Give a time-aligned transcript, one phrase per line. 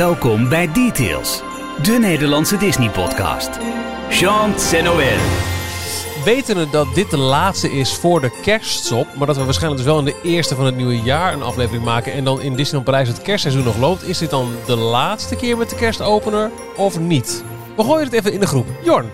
[0.00, 1.42] Welkom bij Details,
[1.82, 3.50] de Nederlandse Disney-podcast.
[4.10, 5.18] Jean Noël.
[6.24, 9.98] Wetende dat dit de laatste is voor de kerststop, maar dat we waarschijnlijk dus wel
[9.98, 13.08] in de eerste van het nieuwe jaar een aflevering maken en dan in Disneyland Parijs
[13.08, 17.44] het kerstseizoen nog loopt, is dit dan de laatste keer met de kerstopener of niet?
[17.76, 18.66] We gooien het even in de groep.
[18.82, 19.10] Jorn,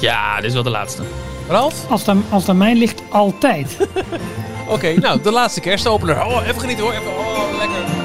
[0.00, 1.02] Ja, dit is wel de laatste.
[1.48, 1.90] Ralf?
[1.90, 3.76] Als het, aan, als het aan mij ligt, altijd.
[4.68, 6.24] Oké, nou, de laatste kerstopener.
[6.24, 6.92] Oh, even genieten hoor.
[6.92, 7.95] Even, oh, lekker.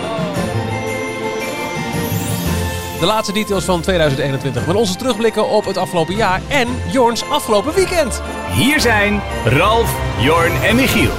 [3.01, 4.67] De laatste details van 2021.
[4.67, 8.21] Met onze terugblikken op het afgelopen jaar en Jorns afgelopen weekend.
[8.51, 11.11] Hier zijn Ralf, Jorn en Michiel.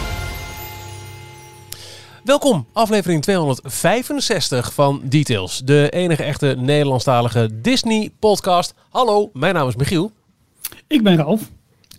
[2.25, 5.59] Welkom, aflevering 265 van Details.
[5.59, 8.75] De enige echte Nederlandstalige Disney-podcast.
[8.91, 10.13] Hallo, mijn naam is Michiel.
[10.87, 11.41] Ik ben Ralf.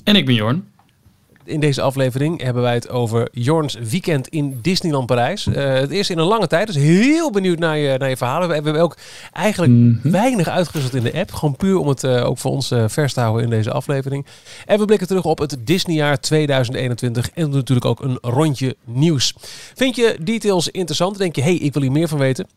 [0.04, 0.73] En ik ben Jorn.
[1.46, 5.48] In deze aflevering hebben wij het over Jorns weekend in Disneyland Parijs.
[5.48, 8.48] Eh, het eerst in een lange tijd, dus heel benieuwd naar je, naar je verhalen.
[8.48, 8.98] We hebben ook
[9.32, 9.72] eigenlijk
[10.04, 11.32] weinig uitgewisseld in de app.
[11.32, 14.26] Gewoon puur om het eh, ook voor ons eh, vers te houden in deze aflevering.
[14.66, 19.34] En we blikken terug op het Disneyjaar 2021 en natuurlijk ook een rondje nieuws.
[19.74, 21.18] Vind je details interessant?
[21.18, 22.48] Denk je, hey, ik wil hier meer van weten?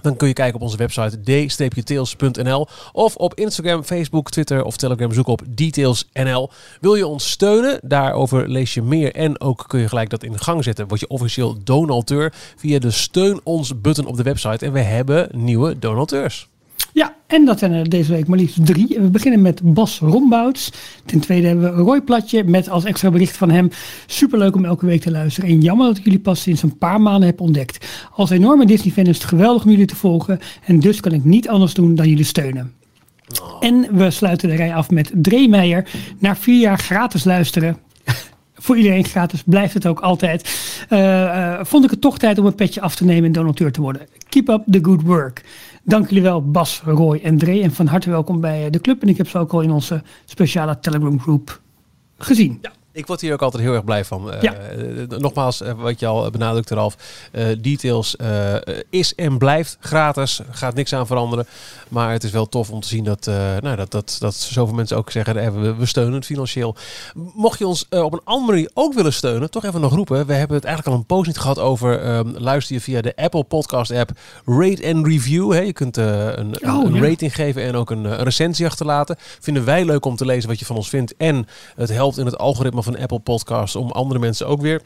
[0.00, 5.12] Dan kun je kijken op onze website d-tails.nl of op Instagram, Facebook, Twitter of Telegram
[5.12, 6.50] zoek op detailsnl.
[6.80, 7.80] Wil je ons steunen?
[7.82, 10.88] Daarover lees je meer en ook kun je gelijk dat in gang zetten.
[10.88, 15.28] Word je officieel donateur via de steun ons button op de website en we hebben
[15.32, 16.48] nieuwe donateurs.
[16.96, 18.96] Ja, en dat zijn er deze week maar liefst drie.
[19.00, 20.72] We beginnen met Bas Rombouts.
[21.04, 23.70] Ten tweede hebben we Roy Platje met als extra bericht van hem.
[24.06, 25.50] Superleuk om elke week te luisteren.
[25.50, 27.86] En jammer dat ik jullie pas sinds een paar maanden heb ontdekt.
[28.12, 30.38] Als enorme Disney-fan is het geweldig om jullie te volgen.
[30.64, 32.72] En dus kan ik niet anders doen dan jullie steunen.
[33.60, 35.88] En we sluiten de rij af met Dree Meijer.
[36.18, 37.76] Na vier jaar gratis luisteren.
[38.54, 40.58] Voor iedereen gratis, blijft het ook altijd.
[40.88, 43.72] Eh, eh, vond ik het toch tijd om een petje af te nemen en donateur
[43.72, 44.02] te worden.
[44.28, 45.42] Keep up the good work.
[45.86, 47.62] Dank jullie wel, Bas, Roy en Dree.
[47.62, 49.02] En van harte welkom bij eh, de club.
[49.02, 51.60] En ik heb ze ook al in onze speciale Telegram groep
[52.18, 52.60] gezien.
[52.96, 54.32] Ik word hier ook altijd heel erg blij van.
[54.32, 54.52] Eh, Ja.
[54.54, 56.96] eh, nogmaals, eh, wat je al benadrukte, Ralf.
[57.32, 58.54] eh, details eh,
[58.90, 60.40] is en blijft gratis.
[60.50, 61.46] Gaat niks aan veranderen.
[61.88, 64.74] Maar het is wel tof om te zien dat, eh, nou, dat, dat, dat zoveel
[64.74, 65.36] mensen ook zeggen...
[65.36, 66.76] eh, we, we steunen het financieel.
[67.34, 69.50] Mocht je ons eh, op een andere manier ook willen steunen...
[69.50, 70.26] toch even nog roepen.
[70.26, 72.00] We hebben het eigenlijk al een post niet gehad over...
[72.02, 74.10] ehm, luister je via de Apple Podcast app.
[74.44, 75.52] Rate and review.
[75.52, 75.60] Hè.
[75.60, 77.00] Je kunt eh, een, Oh, een ja.
[77.08, 79.16] rating geven en ook een, eh, een recensie achterlaten.
[79.40, 81.14] Vinden wij leuk om te lezen wat je van ons vindt.
[81.16, 81.46] En
[81.76, 84.82] het helpt in het algoritme van Apple Podcasts om andere mensen ook weer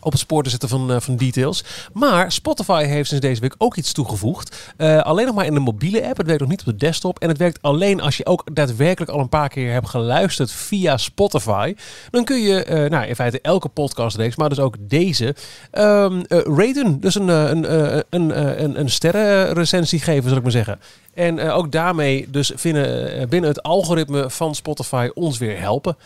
[0.00, 1.64] op het spoor te zetten van, eh, van details.
[1.92, 4.72] Maar Spotify heeft sinds deze week ook iets toegevoegd.
[4.76, 6.16] Eh, alleen nog maar in de mobiele app.
[6.16, 7.18] Het werkt nog niet op de desktop.
[7.18, 10.96] En het werkt alleen als je ook daadwerkelijk al een paar keer hebt geluisterd via
[10.96, 11.74] Spotify.
[12.10, 15.34] Dan kun je eh, nou, in feite elke podcastreeks, maar dus ook deze,
[15.70, 17.00] raten.
[17.00, 17.74] Dus een, een,
[18.10, 20.80] een, een, een sterrenrecensie geven, zal ik maar zeggen.
[21.14, 25.96] En ook daarmee dus vinden, binnen het algoritme van Spotify ons weer helpen.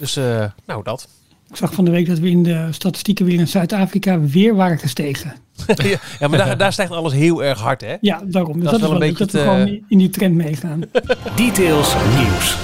[0.00, 1.08] Dus eh, nou dat.
[1.50, 4.78] Ik zag van de week dat we in de statistieken weer in Zuid-Afrika weer waren
[4.78, 5.34] gestegen.
[6.18, 7.96] ja, maar daar, daar stijgt alles heel erg hard, hè?
[8.00, 8.60] Ja, daarom.
[8.60, 10.80] Dus Dat dat, is wel een leuk dat we beetje gewoon in die trend meegaan.
[11.36, 12.56] Details nieuws.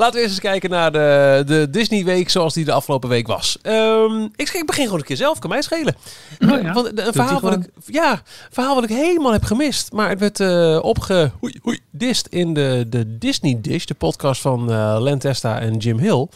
[0.00, 3.26] Laten we eerst eens kijken naar de, de Disney Week zoals die de afgelopen week
[3.26, 3.58] was.
[3.62, 5.94] Ehm, ik, ik begin gewoon een keer zelf, kan mij schelen.
[6.40, 6.72] Oh ja.
[6.72, 9.92] Want een verhaal, wat ik, ja, verhaal wat ik helemaal heb gemist.
[9.92, 14.40] Maar het werd eh opge oei, oei, dist in de, de Disney Dish, de podcast
[14.40, 16.26] van eh Len Testa en Jim Hill.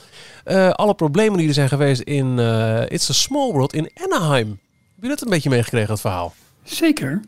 [0.45, 4.49] Eh, alle problemen die er zijn geweest in eh, It's a Small World in Anaheim.
[4.95, 6.35] Heb je dat een beetje meegekregen, het verhaal?
[6.63, 7.21] Zeker.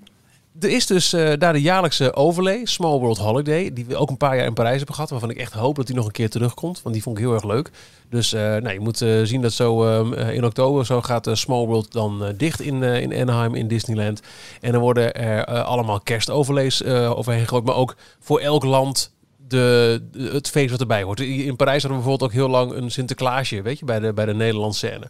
[0.60, 4.16] Er is dus eh, daar de jaarlijkse overlay, Small World Holiday, die we ook een
[4.16, 6.30] paar jaar in Parijs hebben gehad, waarvan ik echt hoop dat die nog een keer
[6.30, 7.70] terugkomt, want die vond ik heel erg leuk.
[8.10, 11.28] Dus eh, nou, je moet eh, zien dat zo ehm, eh, in oktober zo gaat
[11.32, 14.20] Small World dan dicht in, in Anaheim in Disneyland.
[14.60, 19.12] En dan worden er allemaal kerstoverlays eh, overheen gegooid, maar ook voor elk land
[19.48, 20.02] de-
[20.32, 21.20] het feest wat erbij hoort.
[21.20, 24.24] In Parijs hadden we bijvoorbeeld ook heel lang een Sinterklaasje, weet je, bij de, bij
[24.26, 25.08] de Nederlandse scène.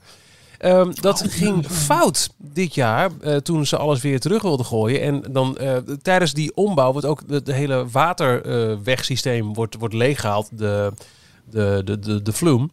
[0.58, 5.00] Ehm, dat ging fout dit jaar eh, toen ze alles weer terug wilden gooien.
[5.00, 10.92] En dan eh, tijdens die ombouw wordt ook het hele waterwegsysteem wordt, wordt leeggehaald, de,
[11.50, 12.70] de, de, de, de vloem.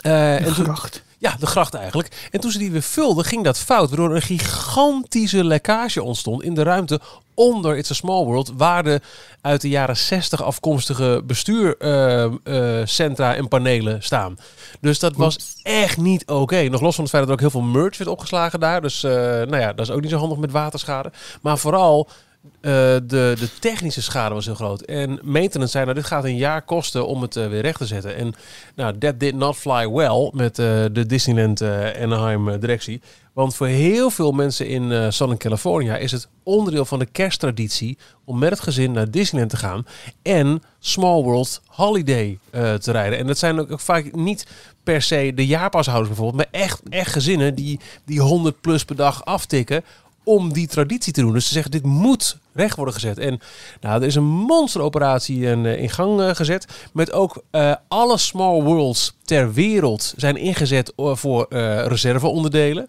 [0.00, 1.04] Eh, en Gracht.
[1.18, 2.28] Ja, de gracht eigenlijk.
[2.30, 3.88] En toen ze die weer vulden, ging dat fout.
[3.88, 7.00] Waardoor een gigantische lekkage ontstond in de ruimte
[7.34, 8.52] onder It's a Small World.
[8.56, 9.00] Waar de
[9.40, 14.38] uit de jaren 60 afkomstige bestuurcentra en panelen staan.
[14.80, 16.62] Dus dat was echt niet oké.
[16.62, 18.82] Nog los van het feit dat er ook heel veel merch werd opgeslagen daar.
[18.82, 21.12] Dus eh, nou ja, dat is ook niet zo handig met waterschade.
[21.42, 22.14] Maar vooral eh,
[22.60, 23.02] de,
[23.38, 24.80] de technische schade was heel groot.
[24.80, 27.86] En maintenance zei, nou, dit gaat een jaar kosten om het eh, weer recht te
[27.86, 28.16] zetten.
[28.16, 28.34] En
[28.74, 33.00] nou, that did not fly well met eh, de Disneyland eh, Anaheim eh, directie.
[33.36, 37.98] Want voor heel veel mensen in eh Southern California is het onderdeel van de kersttraditie
[38.24, 39.86] om met het gezin naar Disneyland te gaan
[40.22, 43.18] en Small World Holiday eh, te rijden.
[43.18, 44.46] En dat zijn ook vaak niet
[44.82, 49.24] per se de jaarpashouders bijvoorbeeld, maar echt, echt gezinnen die, die 100 plus per dag
[49.24, 49.84] aftikken
[50.26, 51.32] om die traditie te doen.
[51.32, 53.18] Dus ze zeggen, dit moet recht worden gezet.
[53.18, 53.40] En
[53.80, 56.66] nou, er is een monsteroperatie in, eh, in gang eh, gezet.
[56.92, 61.46] Met ook eh, alle small worlds ter wereld zijn ingezet voor
[61.88, 62.88] reserveonderdelen.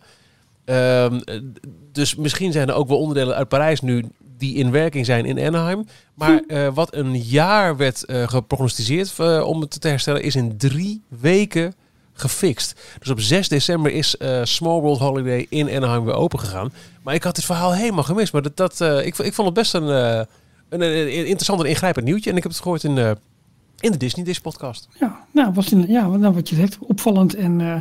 [0.68, 1.40] Ehm, eh,
[1.92, 4.06] dus misschien zijn er ook wel onderdelen uit Parijs nu
[4.38, 5.86] die in werking zijn in Anaheim.
[6.14, 11.74] Maar eh, wat een jaar werd geprognosticeerd om het te herstellen, is in drie weken
[12.20, 12.80] gefixt.
[13.00, 16.74] Dus op 6 december is eh, Small World Holiday in Anaheim weer open gegaan.
[17.04, 18.34] Maar ik had dit verhaal helemaal gemist.
[18.34, 20.22] Maar dat, dat, eh, ik, ik vond het best een, eh,
[20.70, 22.30] een, een interessant en ingrijpend nieuwtje.
[22.30, 23.12] En ik heb het gehoord in, eh,
[23.80, 24.88] in de Disney Dish podcast.
[25.00, 27.36] Ja, nou, was in, ja, nou, wat je zegt, opvallend.
[27.36, 27.80] En eh,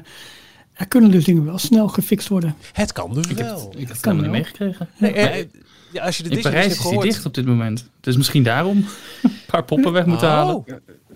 [0.72, 2.54] er kunnen dus dingen wel snel gefixt worden.
[2.72, 3.60] Het kan dus Ik heb wel.
[3.60, 4.88] het, ik heb het kan helemaal niet meegekregen.
[4.98, 5.48] Nee,
[5.92, 7.06] ja, als je de in Disney Parijs is die gehoord...
[7.06, 7.88] dicht op dit moment.
[8.00, 8.76] Dus misschien daarom
[9.22, 10.54] een paar poppen weg moeten halen.
[10.54, 10.66] Oh,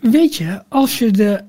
[0.00, 1.40] Weet je, als je de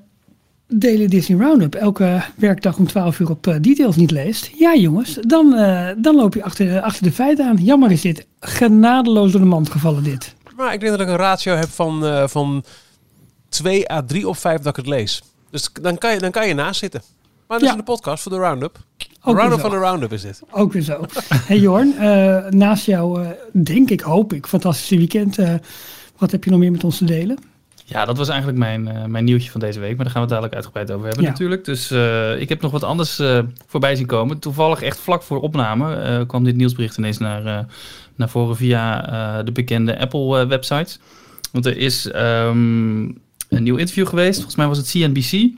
[0.74, 4.50] Daily Disney Roundup elke werkdag om 12 uur op eh, details niet leest.
[4.58, 7.56] Ja jongens, dan, eh, dan loop je achter, de- achter de feiten aan.
[7.56, 8.26] Jammer is dit.
[8.40, 10.34] Genadeloos door de mand gevallen dit.
[10.56, 12.64] maar ik denk dat ik een ratio heb van, eh, van
[13.48, 15.22] 2 à 3 op 5 dat ik het lees.
[15.50, 17.02] Dus dan kan je, dan kan je naast zitten.
[17.48, 17.80] Maar dat is Ja.
[17.80, 18.78] de podcast voor de Roundup.
[18.96, 20.40] De Ook Roundup van de Roundup is dit.
[20.50, 21.04] Ook weer zo.
[21.34, 25.38] hey Jorn, eh, naast jou, eh, denk ik, hoop ik, fantastische weekend.
[25.38, 25.54] eh,
[26.18, 27.38] wat heb je nog meer met ons te delen?
[27.92, 29.96] Ja, dat was eigenlijk mijn, eh, mijn nieuwtje van deze week.
[29.96, 31.30] Maar daar gaan we het dadelijk uitgebreid over hebben Ja.
[31.30, 31.64] natuurlijk.
[31.64, 34.38] Dus eh, ik heb nog wat anders eh, voorbij zien komen.
[34.38, 37.66] Toevallig echt vlak voor opname kwam dit nieuwsbericht ineens naar,
[38.16, 40.98] naar voren via de bekende Apple-websites.
[41.52, 43.02] Want er is ehm,
[43.48, 44.34] een nieuw interview geweest.
[44.34, 45.50] Volgens mij was het CNBC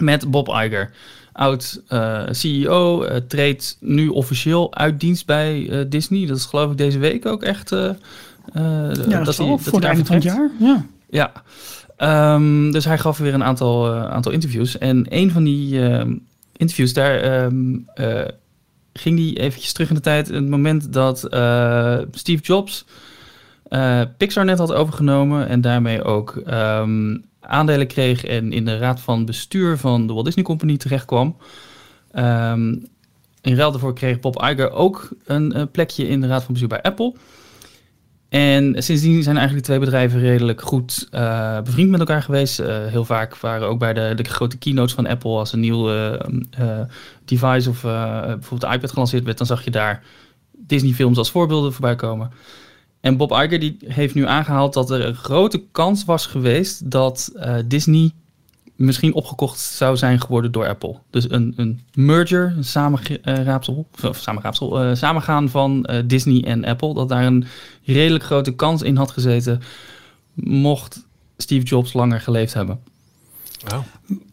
[0.00, 0.90] met Bob Iger.
[1.32, 1.82] Oud
[2.30, 6.26] CEO, treedt nu officieel uit dienst bij Disney.
[6.26, 7.70] Dat is geloof ik deze week ook echt...
[7.70, 7.96] Ja,
[8.88, 10.50] dat, hij- dat voor hij het daar einde van het jaar.
[10.60, 10.84] Ja.
[11.10, 11.32] Ja,
[12.00, 14.78] Ehm, dus hij gaf weer een aantal, eh, aantal interviews.
[14.78, 16.16] En een van die ehm,
[16.56, 18.28] interviews, daar ehm, eh,
[18.92, 20.28] ging hij eventjes terug in de tijd.
[20.28, 22.84] Het moment dat eh, Steve Jobs
[24.16, 25.48] Pixar net had overgenomen.
[25.48, 26.42] En daarmee ook
[27.40, 31.36] aandelen kreeg en in de raad van bestuur van de Walt Disney Company terecht kwam.
[32.12, 32.68] Ehm,
[33.40, 36.82] in ruil daarvoor kreeg Bob Iger ook een plekje in de raad van bestuur bij
[36.82, 37.14] Apple.
[38.30, 42.58] En sindsdien zijn eigenlijk de twee bedrijven redelijk goed eh, bevriend met elkaar geweest.
[42.58, 45.90] Eh, heel vaak waren ook bij de, de grote keynotes van Apple als een nieuw
[45.90, 46.80] eh,
[47.24, 50.02] device of bijvoorbeeld de iPad gelanceerd werd, dan zag je daar
[50.52, 52.30] Disney films als voorbeelden voorbij komen.
[53.00, 57.32] En Bob Iger die heeft nu aangehaald dat er een grote kans was geweest dat
[57.66, 58.10] Disney
[58.80, 60.96] misschien opgekocht zou zijn geworden door Apple.
[61.10, 66.94] Dus een, een merger, een samenraapsel, of samenraapsel, eh, samengaan van eh, Disney en Apple,
[66.94, 67.44] dat daar een
[67.84, 69.60] redelijk grote kans in had gezeten,
[70.34, 71.06] mocht
[71.36, 72.80] Steve Jobs langer geleefd hebben.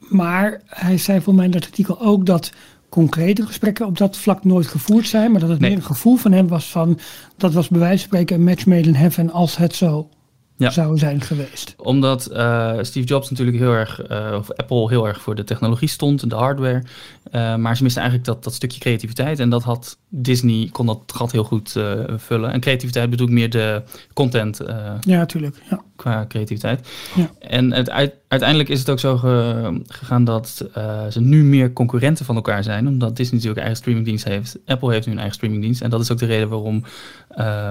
[0.09, 2.51] Maar hij zei voor mij in dat artikel ook dat
[2.89, 5.31] concrete gesprekken op dat vlak nooit gevoerd zijn.
[5.31, 5.69] Maar dat het Nee.
[5.69, 6.99] meer een gevoel van hem was van,
[7.38, 10.09] dat was bij wijze van spreken een match made in heaven als het zo
[10.57, 10.69] Ja.
[10.69, 11.74] zou zijn geweest.
[11.77, 15.88] Omdat eh, Steve Jobs natuurlijk heel erg, eh, of Apple heel erg voor de technologie
[15.89, 16.83] stond, de hardware.
[17.31, 19.39] Eh, maar ze misten eigenlijk dat, dat stukje creativiteit.
[19.39, 21.75] En dat had Disney, kon dat gat heel goed
[22.18, 22.51] vullen.
[22.51, 23.81] En creativiteit bedoel ik meer de
[24.14, 24.59] content
[24.99, 25.56] Ja, natuurlijk.
[25.69, 25.81] Ja.
[25.95, 26.87] qua creativiteit.
[27.16, 27.30] Ja.
[27.40, 30.66] En het, uit- uiteindelijk is het ook zo ge- gegaan dat
[31.09, 32.87] ze nu meer concurrenten van elkaar zijn.
[32.87, 34.57] Omdat Disney natuurlijk eigen streamingdienst heeft.
[34.66, 35.81] Apple heeft nu een eigen streamingdienst.
[35.81, 36.83] En dat is ook de reden waarom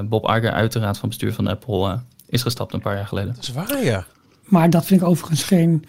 [0.09, 3.35] Bob Iger uit de raad van bestuur van Apple is gestapt een paar jaar geleden.
[3.35, 4.07] Dat is waar, ja.
[4.45, 5.85] Maar dat vind ik overigens geen,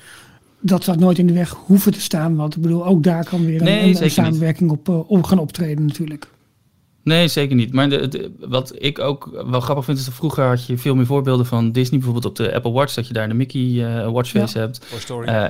[0.60, 2.36] dat zou nooit in de weg hoeven te staan.
[2.36, 4.13] Want ik bedoel, ook daar kan weer een, Nee, een- een zeker niet.
[4.13, 6.27] samenwerking op, eh, op gaan optreden natuurlijk.
[7.03, 7.74] Nee, zeker niet.
[7.74, 10.96] Maar de, de- wat ik ook wel grappig vind, is dat vroeger had je veel
[10.96, 12.00] meer voorbeelden van Disney.
[12.00, 14.89] Bijvoorbeeld op de Apple Watch, dat je daar de Mickey eh, watchface hebt.
[14.89, 15.27] Toy Story.
[15.27, 15.48] Eh,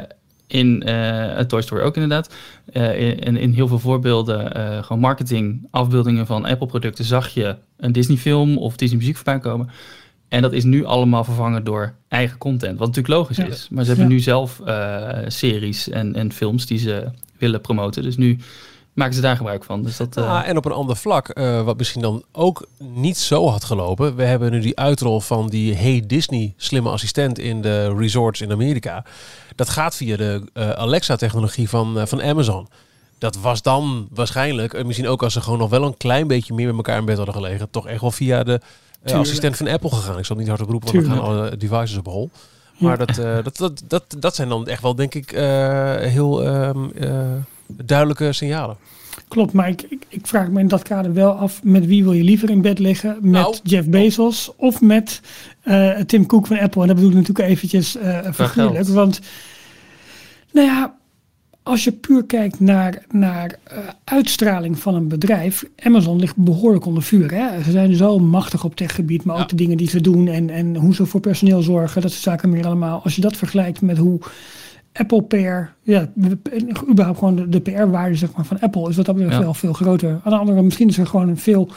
[0.48, 2.34] in eh, Toy Story ook inderdaad.
[2.74, 7.92] Eh, in, in, heel veel voorbeelden, eh, gewoon marketing, afbeeldingen van Apple-producten, zag je een
[7.92, 9.70] Disney-film of Disney-muziek voorbij komen.
[10.30, 13.46] En dat is nu allemaal vervangen door eigen content, wat natuurlijk logisch Ja.
[13.46, 13.68] is.
[13.72, 14.14] Maar ze hebben Ja.
[14.16, 17.08] nu zelf eh, series en, en films die ze
[17.38, 18.04] willen promoten.
[18.04, 18.38] Dus nu
[18.94, 19.84] maken ze daar gebruik van.
[19.84, 23.18] Dus dat, eh, Ah, en op een ander vlak, eh, wat misschien dan ook niet
[23.18, 24.16] zo had gelopen.
[24.16, 28.52] We hebben nu die uitrol van die Hey Disney slimme assistent in de resorts in
[28.52, 29.06] Amerika.
[29.56, 32.68] Dat gaat via de eh, Alexa-technologie van, eh, van Amazon.
[33.18, 36.54] Dat was dan waarschijnlijk, en misschien ook als ze gewoon nog wel een klein beetje
[36.54, 38.60] meer met elkaar in bed hadden gelegen, toch echt wel via de, uh,
[39.04, 40.18] assistent van Apple gegaan.
[40.18, 42.30] Ik zal niet hardop roepen, want we gaan alle devices op hol.
[42.78, 46.48] Maar dat, uh, dat, dat, dat, dat zijn dan echt wel, denk ik, uh, heel
[46.48, 46.92] um,
[47.68, 48.78] duidelijke signalen.
[49.28, 52.14] Klopt, maar ik, ik, ik, vraag me in dat kader wel af, met wie wil
[52.14, 53.18] je liever in bed liggen?
[53.22, 55.22] Met nou, Jeff Bezos of met
[56.06, 56.82] Tim Cook van Apple?
[56.82, 59.20] En dat bedoel ik natuurlijk eventjes uh, want
[60.52, 60.96] nou ja,
[61.68, 67.04] als je puur kijkt naar, naar uh, uitstraling van een bedrijf, Amazon ligt behoorlijk onder
[67.04, 67.32] vuur.
[67.34, 67.64] Hè?
[67.64, 70.76] Ze zijn zo machtig op techgebied, maar ook de dingen die ze doen en, en
[70.76, 73.04] hoe ze voor personeel zorgen, dat soort zaken meer allemaal.
[73.04, 74.20] Als je dat vergelijkt met hoe
[74.94, 76.12] Apple PR, ja,
[76.90, 79.74] überhaupt gewoon de, de PR-waarde zeg maar, van Apple is wat dat betreft wel veel
[79.74, 80.20] groter.
[80.24, 81.70] Aan de andere misschien is er gewoon een veel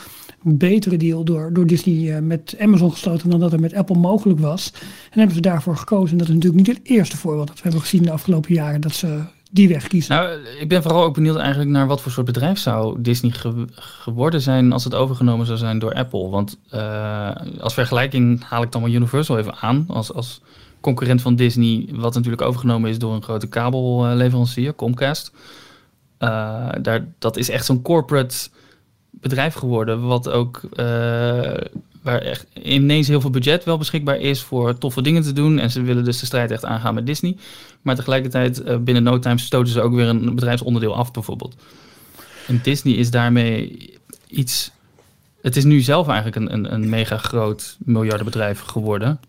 [0.42, 4.40] betere deal door, door Disney uh, met Amazon gesloten dan dat er met Apple mogelijk
[4.40, 4.72] was.
[5.10, 6.10] En hebben ze daarvoor gekozen.
[6.10, 8.80] En dat is natuurlijk niet het eerste voorbeeld dat we hebben gezien de afgelopen jaren
[8.80, 9.18] dat ze
[9.50, 10.14] die weg kiezen.
[10.14, 13.32] Nou, ik ben vooral ook benieuwd eigenlijk naar wat voor soort bedrijf zou Disney
[13.74, 16.28] geworden zijn als het overgenomen zou zijn door Apple.
[16.28, 17.30] Want uh,
[17.60, 20.40] als vergelijking haal ik dan wel Universal even aan als, als
[20.80, 25.32] concurrent van Disney, wat natuurlijk overgenomen is door een grote kabelleverancier, Comcast.
[26.18, 28.48] Uh, daar, dat is echt zo'n corporate
[29.10, 31.52] bedrijf geworden, wat ook uh,
[32.02, 35.58] waar echt ineens heel veel budget wel beschikbaar is voor toffe dingen te doen.
[35.58, 37.36] En ze willen dus de strijd echt aangaan met Disney.
[37.82, 41.54] Maar tegelijkertijd uh, binnen no time stoten ze ook weer een bedrijfsonderdeel af bijvoorbeeld.
[42.46, 43.90] En Disney is daarmee
[44.28, 44.70] iets...
[45.42, 49.20] Het is nu zelf eigenlijk een, een, een mega groot miljardenbedrijf geworden.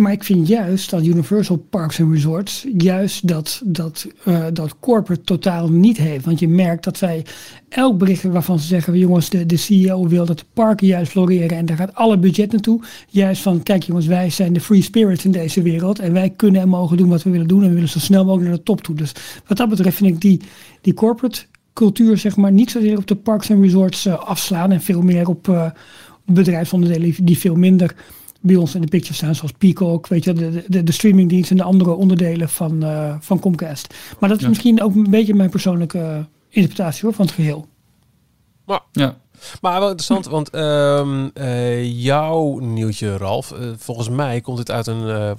[0.00, 5.22] Maar ik vind juist dat Universal Parks and Resorts juist dat, dat, uh, dat corporate
[5.22, 6.24] totaal niet heeft.
[6.24, 7.24] Want je merkt dat zij
[7.68, 11.56] elk bericht waarvan ze zeggen, jongens, de, de CEO wil dat de parken juist floreren
[11.56, 12.80] en daar gaat alle budget naartoe.
[13.08, 16.60] Juist van, kijk jongens, wij zijn de free spirits in deze wereld en wij kunnen
[16.60, 18.64] en mogen doen wat we willen doen en we willen zo snel mogelijk naar de
[18.64, 18.94] top toe.
[18.94, 19.12] Dus
[19.46, 20.40] wat dat betreft vind ik die,
[20.80, 21.40] die corporate
[21.72, 25.28] cultuur, zeg maar, niet zozeer op de parks and resorts uh, afslaan en veel meer
[25.28, 25.70] op uh,
[26.24, 27.94] bedrijfsonderdelen die veel minder
[28.40, 31.56] bij ons in de picture staan, zoals Peacock, weet je, de, de, de streamingdienst en
[31.56, 33.94] de andere onderdelen van, uh, van Comcast.
[34.20, 37.66] Maar dat is misschien ook een beetje mijn persoonlijke interpretatie hoor, van het geheel.
[38.64, 39.18] Maar, ja.
[39.60, 43.52] Maar wel interessant, want um, uh, jouw nieuwtje, Ralf.
[43.52, 45.06] Uh, volgens mij komt het uit een.
[45.06, 45.30] Uh,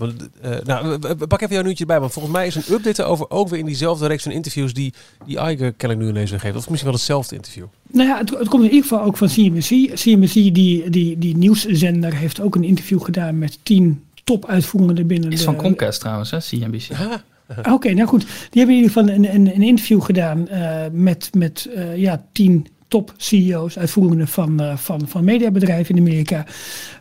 [0.63, 3.59] nou, pak even jouw nieuwtje bij, want volgens mij is een update over ook weer
[3.59, 4.93] in diezelfde reeks van interviews die,
[5.25, 6.55] die Iger kennelijk nu ineens weer geeft.
[6.55, 7.65] Of misschien wel hetzelfde interview.
[7.91, 9.95] Nou ja, het, het, komt in ieder geval ook van CNBC.
[9.95, 15.31] CNBC, die, die, die nieuwszender, heeft ook een interview gedaan met tien top-uitvoerenden binnen.
[15.31, 16.87] Is de, van Comcast trouwens, hè, CNBC.
[17.71, 18.21] Oké, nou goed.
[18.21, 20.47] Die hebben in ieder geval een, een, een interview gedaan
[20.91, 26.45] met, met ja, tien top CEO's, uitvoerende van, uh, van, van mediabedrijven in Amerika.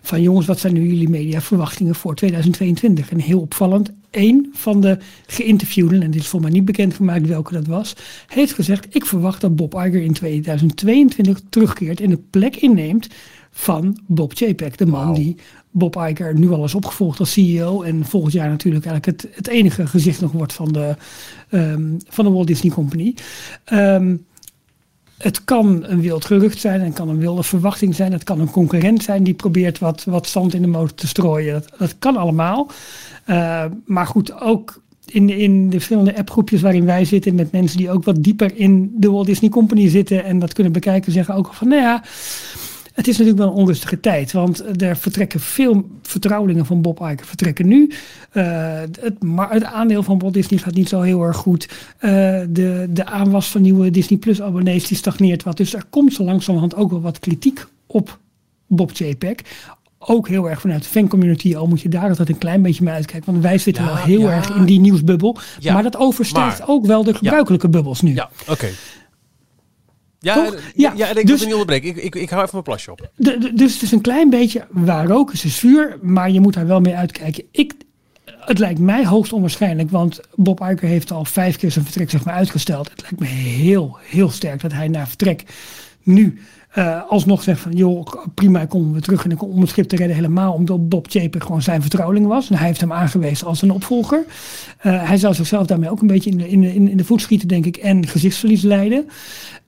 [0.02, 3.10] Van jongens, wat zijn nu jullie mediaverwachtingen voor 2022?
[3.10, 7.26] En heel opvallend, één van de geïnterviewden, en dit is voor mij niet bekend gemaakt
[7.26, 12.20] welke dat was, heeft gezegd: Ik verwacht dat Bob Iger in 2022 terugkeert en de
[12.30, 13.08] plek inneemt
[13.50, 15.36] van Bob Chapek, de man die
[15.70, 19.48] Bob Iger nu al is opgevolgd als CEO en volgend jaar natuurlijk eigenlijk het, het
[19.48, 20.96] enige gezicht nog wordt van de,
[21.50, 23.14] um, van de Walt Disney Company.
[23.72, 24.26] Um,
[25.22, 28.50] het kan een wild gerucht zijn, het kan een wilde verwachting zijn, het kan een
[28.50, 31.64] concurrent zijn die probeert wat, wat zand in de motor te strooien.
[31.78, 32.70] Dat, kan allemaal.
[33.26, 37.90] Uh, maar goed, ook in, in de verschillende appgroepjes waarin wij zitten, met mensen die
[37.90, 41.54] ook wat dieper in de Walt Disney Company zitten en dat kunnen bekijken, zeggen ook
[41.54, 42.02] van, nou ja,
[43.00, 47.26] het is natuurlijk wel een onrustige tijd, want er vertrekken veel vertrouwelingen van Bob Iger
[47.26, 47.90] vertrekken nu.
[48.32, 49.00] Uh, het,
[49.50, 51.68] het, aandeel van Walt Disney gaat niet zo heel erg goed.
[52.00, 52.10] Uh,
[52.48, 55.56] de, de aanwas van nieuwe Disney Plus abonnees die stagneert wat.
[55.56, 58.18] Dus er komt zo langzamerhand ook wel wat kritiek op
[58.66, 59.42] Bob Chapek
[59.98, 62.94] ook heel erg vanuit de fancommunity, al moet je daar altijd een klein beetje mee
[62.94, 63.32] uitkijken.
[63.32, 65.36] Want wij zitten wel heel erg in die nieuwsbubbel.
[65.58, 68.14] Ja, maar dat overstijgt ook wel de gebruikelijke bubbels nu.
[68.14, 68.68] Ja, oké.
[70.22, 71.70] Ja, ja, ja, ik dus, niet.
[71.70, 73.10] Ik, ik, ik hou even mijn plasje op.
[73.16, 76.54] De, dus het is een klein beetje waar roken is, is vuur, maar je moet
[76.54, 77.44] daar wel mee uitkijken.
[77.50, 77.72] Ik,
[78.24, 82.24] het lijkt mij hoogst onwaarschijnlijk, want Bob Iger heeft al vijf keer zijn vertrek zeg
[82.24, 82.90] maar, uitgesteld.
[82.90, 85.44] Het lijkt me heel, heel sterk dat hij na vertrek
[86.02, 86.40] nu
[86.78, 89.96] uh, alsnog zegt van, joh, prima, komen we terug en ik om het schip te
[89.96, 92.50] redden helemaal, omdat Bob Chaper gewoon zijn vertrouweling was.
[92.50, 94.24] En hij heeft hem aangewezen als een opvolger.
[94.82, 97.20] Uh, hij zou zichzelf daarmee ook een beetje in de, in de, in de voet
[97.20, 99.08] schieten, denk ik, en gezichtsverlies leiden.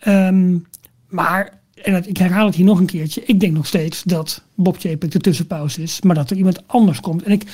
[0.09, 0.66] Um,
[1.09, 4.76] maar, en ik herhaal het hier nog een keertje, ik denk nog steeds dat Bob
[4.78, 7.23] Chapek de tussenpauze is, maar dat er iemand anders komt.
[7.23, 7.44] En ik,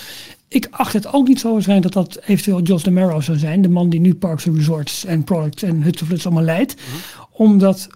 [0.48, 3.62] ik acht het ook niet zo waarschijnlijk dat dat eventueel Jos de Marrow zou zijn,
[3.62, 6.74] de man die nu Parks and Resorts en Products en Huts allemaal leidt.
[6.74, 7.42] Mhm.
[7.42, 7.88] Omdat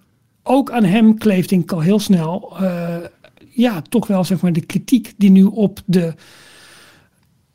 [0.43, 2.97] ook aan hem kleeft denk ik al heel snel, uh,
[3.51, 6.15] ja, toch wel zeg maar de kritiek die nu op de,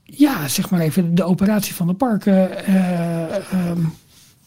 [0.04, 3.94] ja, zeg maar even de operatie van de parken uh, um,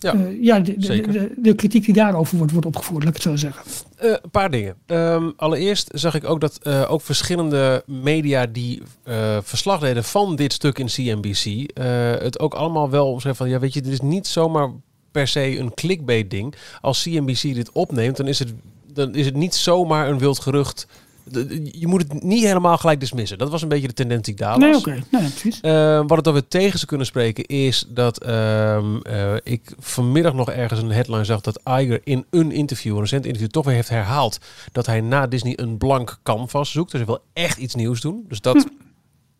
[0.00, 1.12] Ja, eh, ja de, de, zeker.
[1.12, 3.62] de, de kritiek die daarover wordt, wordt opgevoerd, laat ik het zo zeggen.
[3.96, 4.76] Eh, een paar dingen.
[4.86, 10.36] Ehm, allereerst zag ik ook dat eh, ook verschillende media die eh, verslag deden van
[10.36, 13.92] dit stuk in CNBC, eh, het ook allemaal wel omschreven van, ja weet je, dit
[13.92, 14.70] is niet zomaar
[15.12, 16.54] per se een clickbait ding.
[16.80, 18.52] Als CNBC dit opneemt, dan is het,
[18.92, 20.86] dan is het niet zomaar een wild gerucht.
[21.72, 23.38] Je moet het niet helemaal gelijk dismissen.
[23.38, 24.90] Dat was een beetje de tendens die daar Nee, oké.
[25.10, 25.60] Nee, precies.
[25.60, 30.34] Eh, wat het dan weer tegen ze kunnen spreken is dat ehm, eh, ik vanmiddag
[30.34, 33.74] nog ergens een headline zag dat Iger in een interview, een recent interview, toch weer
[33.74, 34.38] heeft herhaald
[34.72, 36.90] dat hij na Disney een blank canvas zoekt.
[36.90, 38.24] Dus hij wil echt iets nieuws doen.
[38.28, 38.66] Dus dat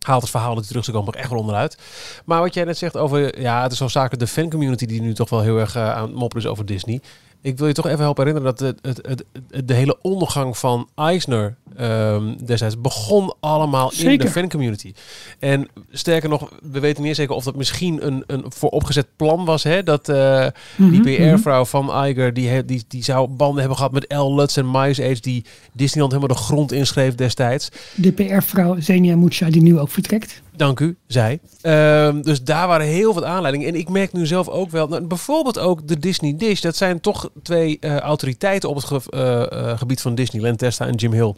[0.06, 1.78] haalt het verhaal dat terug komen nog echt wel onderuit.
[2.24, 5.14] Maar wat jij net zegt over, ja, het is wel zaken de fancommunity die nu
[5.14, 7.00] toch wel heel erg eh, aan het mopperen is over Disney.
[7.42, 9.24] Ik wil je toch even helpen herinneren dat het, het,
[9.66, 14.92] de hele ondergang van Eisner ehm, destijds begon allemaal in de fancommunity.
[15.38, 19.62] En sterker nog, we weten niet zeker of dat misschien een, een vooropgezet plan was.
[19.62, 19.82] Hè?
[19.82, 21.34] Dat eh, die Mhm, mhm.
[21.34, 24.34] PR-vrouw van Iger, die, die, die zou banden hebben gehad met L.
[24.34, 27.68] Lutz en Miles Age, die Disneyland helemaal de grond inschreef destijds.
[27.94, 30.42] De PR-vrouw Zenia Mucha, die nu ook vertrekt.
[30.60, 31.40] Dank u, zij.
[31.60, 33.68] Ehm, dus daar waren heel wat aanleidingen.
[33.68, 36.60] En ik merk nu zelf ook wel, nou, bijvoorbeeld ook de Disney Dish.
[36.60, 40.86] Dat zijn toch twee eh, autoriteiten op het eh, eh, gebied van Disney, Len Testa
[40.86, 41.34] en Jim Hill.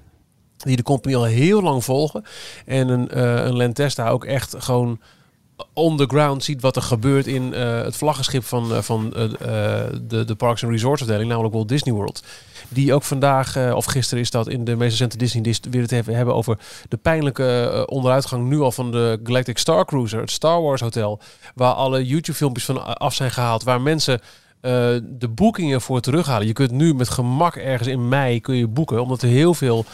[0.57, 2.25] Die de company al heel lang volgen.
[2.67, 5.01] En een, eh een Len Testa ook echt gewoon
[5.73, 9.27] on the ground ziet wat er gebeurt in eh, het vlaggenschip van, eh, van eh,
[10.03, 12.23] de, de Parks and Resorts afdeling, namelijk Walt Disney World.
[12.69, 15.91] Die ook vandaag, of gisteren is dat in de meest recente Disney Dish weer het
[15.91, 20.81] hebben, over de pijnlijke onderuitgang nu al van de Galactic Star Cruiser, het Star Wars
[20.81, 21.21] Hotel,
[21.55, 24.21] waar alle YouTube filmpjes van af zijn gehaald, waar mensen
[24.61, 26.47] de boekingen voor terughalen.
[26.47, 29.85] Je kunt nu met gemak ergens in mei kun je boeken, omdat er heel veel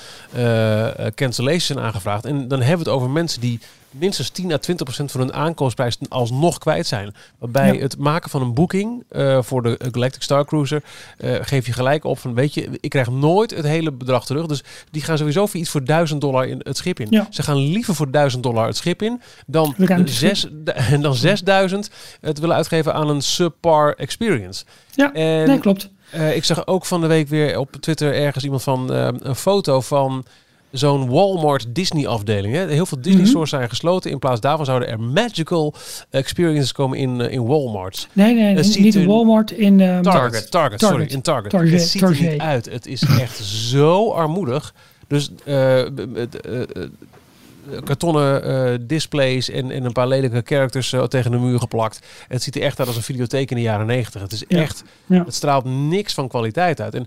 [1.15, 2.25] cancellations zijn aangevraagd.
[2.25, 3.61] En dan hebben we het over mensen die
[3.91, 7.15] minstens 10 à 20 procent van hun aankomstprijs alsnog kwijt zijn.
[7.39, 7.81] Waarbij Ja.
[7.81, 10.83] het maken van een boeking eh, voor de Galactic Star Cruiser
[11.19, 14.47] eh, geef je gelijk op van weet je, ik krijg nooit het hele bedrag terug.
[14.47, 17.07] Dus die gaan sowieso voor iets voor 1000 dollar in het schip in.
[17.11, 17.27] Ja.
[17.31, 20.47] Ze gaan liever voor 1000 dollar het schip in dan, zes,
[20.93, 21.91] en dan 6000
[22.21, 24.65] het willen uitgeven aan een subpar experience.
[24.95, 25.91] Ja, En nee, klopt.
[26.11, 29.81] eh, ik zag ook van de week weer op Twitter ergens iemand van een foto
[29.81, 30.25] van
[30.71, 32.55] zo'n Walmart Disney afdeling.
[32.55, 32.67] Hè.
[32.67, 33.31] Heel veel Disney Mhm.
[33.31, 34.11] stores zijn gesloten.
[34.11, 35.75] In plaats daarvan zouden er magical
[36.11, 38.09] experiences komen in, eh, in Walmart.
[38.13, 39.81] Nee, nee, het ziet niet in Walmart, in...
[39.81, 41.51] ehm, Target, Target, sorry, in Target.
[41.51, 42.65] Target, het ziet er niet uit.
[42.71, 43.37] Het is echt
[43.73, 44.75] zo armoedig.
[45.07, 45.83] Dus eh,
[47.85, 52.01] kartonnen displays en, en een paar lelijke characters tegen de muur geplakt.
[52.29, 54.23] Het ziet er echt uit als een videotheek in de jaren negentig.
[54.23, 54.59] Het is Ja.
[54.59, 55.25] echt, Ja.
[55.25, 56.95] het straalt niks van kwaliteit uit.
[56.95, 57.07] En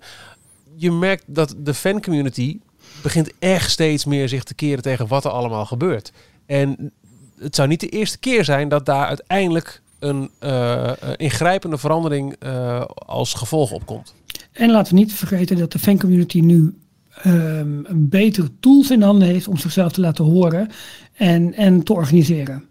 [0.75, 2.59] je merkt dat de fancommunity
[3.01, 6.11] begint echt steeds meer zich te keren tegen wat er allemaal gebeurt.
[6.45, 6.91] En
[7.39, 12.81] het zou niet de eerste keer zijn dat daar uiteindelijk een eh, ingrijpende verandering eh,
[12.95, 14.13] als gevolg op komt.
[14.51, 16.77] En laten we niet vergeten dat de fancommunity nu
[17.23, 20.69] ehm, betere tools in handen heeft om zichzelf te laten horen
[21.13, 22.63] en, en te organiseren.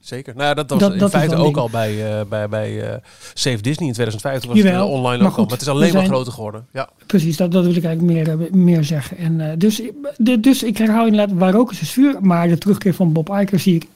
[0.00, 0.34] Zeker.
[0.36, 1.56] Nou, dat was Dat- in dat feite ook ding.
[1.56, 2.96] al bij, eh, bij, bij eh,
[3.34, 4.40] Save Disney in 2005.
[4.40, 5.42] Toen was Jawel, het online maar ook al.
[5.42, 6.66] Maar het is alleen maar groter geworden.
[6.72, 6.88] Ja.
[7.06, 9.16] Precies, dat, dat wil ik eigenlijk meer, eh, meer zeggen.
[9.16, 9.82] En, dus,
[10.16, 12.16] de, dus ik herhaal inderdaad, waar ook is, is vuur.
[12.20, 13.86] Maar de terugkeer van Bob Iger zie ik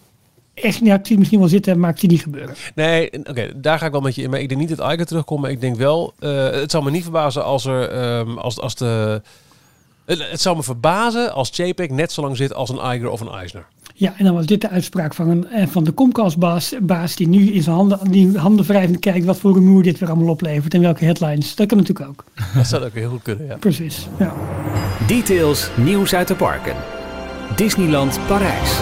[0.55, 2.55] echt, ja, ik zie misschien wel zitten, maar ik zie niet gebeuren.
[2.75, 4.31] Nee, oké, daar ga ik wel met je in.
[4.31, 5.41] Maar ik denk niet dat Iger terugkomt.
[5.41, 9.23] Maar ik denk wel, het zal me niet verbazen als er, ehm, als, als de...
[10.05, 13.21] Het, het zou me verbazen als JPEG net zo lang zit als een Iger of
[13.21, 13.67] een Eisner.
[13.97, 17.29] Ja, en dan was dit de uitspraak van, een, eh, van de Comcast-baas baas die
[17.29, 20.75] nu in zijn handen, die handen wrijvend kijkt wat voor rumoer dit weer allemaal oplevert
[20.75, 21.55] en welke headlines.
[21.55, 22.25] Dat kan natuurlijk ook.
[22.55, 23.57] Dat zou ook heel goed kunnen, ja.
[23.57, 24.35] Precies, ja.
[25.07, 26.75] Details, nieuws uit de parken.
[27.57, 28.81] Disneyland Parijs.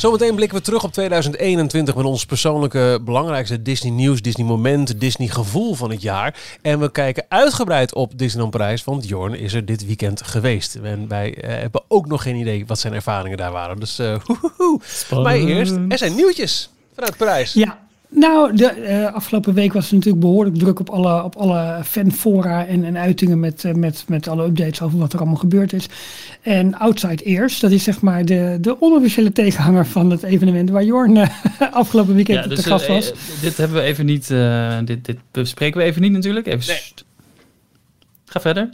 [0.00, 5.28] Zometeen blikken we terug op 2021 met ons persoonlijke belangrijkste Disney nieuws, Disney moment, Disney
[5.28, 6.40] gevoel van het jaar.
[6.62, 10.74] En we kijken uitgebreid op Disneyland Parijs, want Jorn is er dit weekend geweest.
[10.74, 13.80] En wij eh, hebben ook nog geen idee wat zijn ervaringen daar waren.
[13.80, 14.80] Dus eh hoehoe.
[15.22, 17.52] Maar eerst, er zijn nieuwtjes vanuit Parijs.
[17.52, 17.78] Ja,
[18.10, 22.66] nou, de eh, afgelopen week was het natuurlijk behoorlijk druk op alle, op alle fanfora
[22.66, 25.86] en, en uitingen met, eh, met, met alle updates over wat er allemaal gebeurd is.
[26.42, 30.84] En Outside Ears, dat is zeg maar de, de onofficiële tegenhanger van het evenement waar
[30.84, 31.28] Jorn eh,
[31.72, 33.12] afgelopen weekend Ja, te dus gast was.
[33.40, 34.30] dit hebben we even niet.
[34.30, 36.46] eh, dit, dit bespreken we even niet natuurlijk.
[36.46, 36.80] Even Nee.
[38.24, 38.70] Ga verder.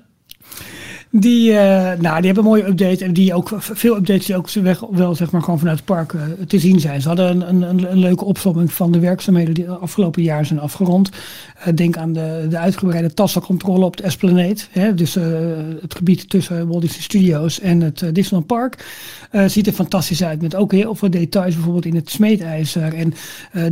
[1.11, 3.05] Die, eh, nou, die hebben een mooie update.
[3.05, 6.13] En die ook veel updates die ook weg, wel zeg maar, gewoon vanuit het park
[6.13, 7.03] eh, te zien zijn.
[7.03, 11.11] Ze hadden een, een, een leuke opzomming van de werkzaamheden die afgelopen jaar zijn afgerond.
[11.67, 14.61] Uh, denk aan de, de uitgebreide tassencontrole op de Esplanade.
[14.71, 15.15] Hè, dus
[15.81, 18.85] het gebied tussen Walt Disney Studios en het Disneyland Park.
[19.47, 20.43] Ziet er fantastisch uit.
[20.43, 21.55] Met ook heel veel details.
[21.55, 22.95] Bijvoorbeeld in het smeedijzer.
[22.95, 23.15] En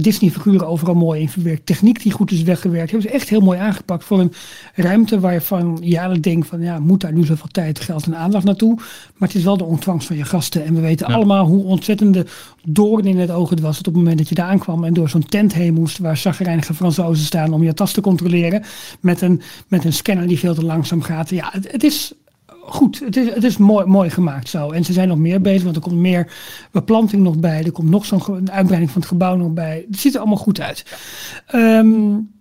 [0.02, 1.66] Disney figuren overal mooi in verwerkt.
[1.66, 2.90] Techniek die goed is weggewerkt.
[2.90, 4.32] Hebben ze echt heel mooi aangepakt voor een
[4.74, 8.44] ruimte waar je ja, denkt van ja, moet daar nu zoveel tijd, geld en aandacht
[8.44, 8.74] naartoe.
[9.16, 10.64] Maar het is wel de ontvangst van je gasten.
[10.64, 12.26] En we weten allemaal hoe ontzettende
[12.62, 13.76] doorn in het oog het was.
[13.78, 15.98] Het op het moment dat je daar aankwam en door zo'n tent heen moest.
[15.98, 18.62] Waar zagrijnige Fransozen staan om je tas te controleren.
[19.00, 21.30] Met een, met een scanner die veel te langzaam gaat.
[21.30, 22.12] Ja, het, het is
[22.66, 24.70] goed, het is, het is mooi, mooi gemaakt zo.
[24.70, 26.32] En ze zijn nog meer bezig, want er komt meer
[26.70, 27.64] beplanting nog bij.
[27.64, 29.84] Er komt nog zo'n uitbreiding van het gebouw nog bij.
[29.90, 30.84] Het ziet er allemaal goed uit.
[31.54, 32.33] Um,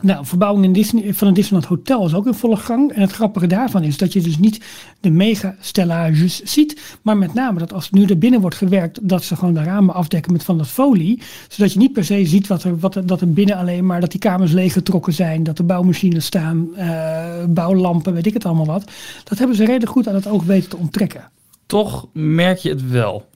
[0.00, 2.92] nou, verbouwing in Disney, van een Disneyland Hotel is ook in volle gang.
[2.92, 4.60] En het grappige daarvan is dat je dus niet
[5.00, 6.98] de mega-stellages ziet.
[7.02, 9.94] Maar met name dat als nu er binnen wordt gewerkt, dat ze gewoon de ramen
[9.94, 11.22] afdekken met van dat folie.
[11.48, 14.10] Zodat je niet per se ziet wat er, wat dat er binnen alleen maar, dat
[14.10, 15.42] die kamers leeggetrokken zijn.
[15.42, 18.90] Dat er bouwmachines staan, uh, bouwlampen, weet ik het allemaal wat.
[19.24, 21.30] Dat hebben ze redelijk goed aan het oog weten te onttrekken.
[21.66, 23.28] Toch merk je het wel.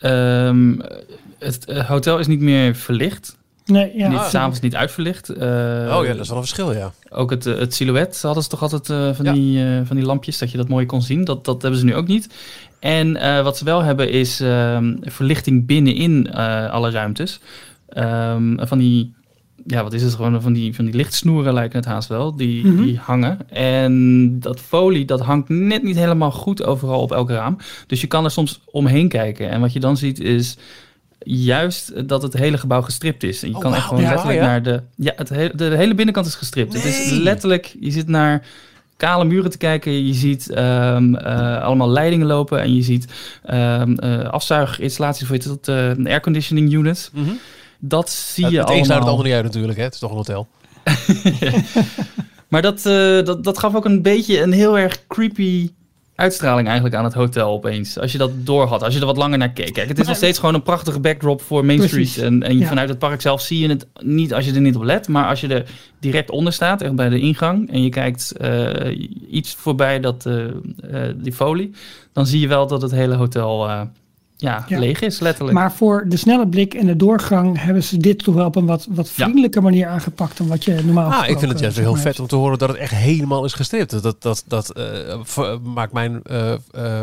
[0.00, 0.80] Um,
[1.38, 3.36] het hotel is niet meer verlicht.
[3.64, 4.08] Nee, ja.
[4.08, 5.30] Niet, s'avonds niet uitverlicht.
[5.30, 6.92] Uh, oh ja, dat is wel een verschil, ja.
[7.10, 10.04] Ook het, eh, het silhouet hadden ze toch altijd uh, van, die, uh, van die
[10.04, 11.24] lampjes, dat je dat mooi kon zien.
[11.24, 12.28] Dat, dat hebben ze nu ook niet.
[12.78, 13.12] En
[13.44, 16.32] wat ze wel hebben is ehm, verlichting binnenin
[16.70, 17.40] alle ruimtes.
[17.96, 19.14] Um, van die,
[19.66, 22.66] ja, wat is het gewoon, van die, van die lichtsnoeren lijken het haast wel, die,
[22.66, 22.84] mm -hmm.
[22.84, 23.50] die hangen.
[23.50, 27.56] En dat folie, dat hangt net niet helemaal goed overal op elk raam.
[27.86, 29.50] Dus je kan er soms omheen kijken.
[29.50, 30.56] En wat je dan ziet is
[31.24, 33.42] juist dat het hele gebouw gestript is.
[33.42, 34.46] En je Oh, kan echt gewoon Ja, letterlijk ja.
[34.46, 34.82] naar de...
[34.96, 36.72] Ja, het de, hele binnenkant is gestript.
[36.72, 37.76] Het is letterlijk...
[37.80, 38.46] Je zit naar
[38.96, 40.06] kale muren te kijken.
[40.06, 42.60] Je ziet ehm, eh, allemaal leidingen lopen.
[42.60, 43.06] En je ziet
[43.44, 47.10] ehm eh, afzuiginstallaties voor je tot eh, een airconditioning unit.
[47.12, 47.30] Mhm.
[47.78, 49.10] Dat zie Het, je het een sluit het allemaal.
[49.10, 49.84] andere niet uit natuurlijk, hè.
[49.84, 50.48] Het is toch een hotel.
[52.52, 55.70] Maar dat, eh, dat, dat gaf ook een beetje een heel erg creepy
[56.22, 57.98] uitstraling eigenlijk aan het hotel opeens.
[57.98, 59.72] Als je dat door had, als je er wat langer naar keek.
[59.72, 61.82] Kijk, het is nog steeds gewoon een prachtige backdrop voor Main.
[61.82, 62.18] Street.
[62.18, 62.66] En, en Ja.
[62.68, 65.08] vanuit het park zelf zie je het niet als je er niet op let.
[65.08, 65.64] Maar als je er
[66.00, 67.70] direct onder staat, echt bij de ingang...
[67.70, 68.98] en je kijkt eh,
[69.30, 70.44] iets voorbij dat, eh,
[71.16, 71.70] die folie...
[72.12, 73.70] dan zie je wel dat het hele hotel
[74.42, 74.78] ja, Ja.
[74.78, 75.56] leeg is, letterlijk.
[75.58, 78.66] Maar voor de snelle blik en de doorgang hebben ze dit toch wel op een
[78.66, 79.12] wat, wat Ja.
[79.24, 82.26] vriendelijke manier aangepakt dan wat je normaal Ah, ik vind het juist heel vet om
[82.26, 84.02] te horen dat het echt helemaal is gestript.
[84.02, 86.58] Dat, dat, dat eh, maakt mijn eh, eh,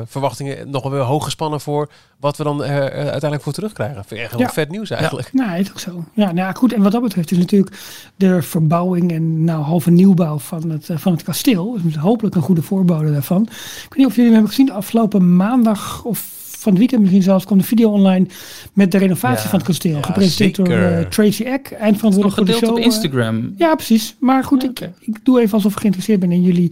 [0.06, 3.95] verwachtingen nog wel weer hoog gespannen voor wat we dan uiteindelijk voor terugkrijgen.
[4.06, 4.49] Vind ik echt heel Ja.
[4.52, 5.34] vet nieuws eigenlijk.
[5.34, 6.04] Nou, is ook zo.
[6.13, 6.73] Ja, nou ja, goed.
[6.73, 7.78] En wat dat betreft is natuurlijk
[8.15, 11.78] de verbouwing en nou halve nieuwbouw van het, van het kasteel.
[11.88, 13.41] is hopelijk een goede voorbode daarvan.
[13.41, 13.49] Ik
[13.89, 14.71] weet niet of jullie hem hebben gezien.
[14.71, 18.26] Afgelopen maandag of van het weekend misschien zelfs kwam de video online
[18.74, 19.50] met de renovatie Ja.
[19.50, 19.95] van het kasteel.
[19.95, 22.69] Ja, Gepresenteerd door eh, Tracy Eck, eindverantwoordelijk voor de show.
[22.76, 23.54] op eh, Instagram.
[23.58, 24.15] ja, precies.
[24.19, 26.72] Maar goed, Ja, ik, ik doe even alsof ik geïnteresseerd ben in jullie,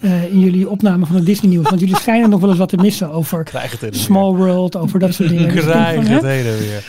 [0.00, 1.68] eh, in jullie opname van het Disney nieuws.
[1.68, 3.46] Want jullie schijnen nog wel eens wat te missen over
[3.90, 5.54] Small World, over dat soort dingen.
[5.54, 6.82] Dus Krijg van, het en weer.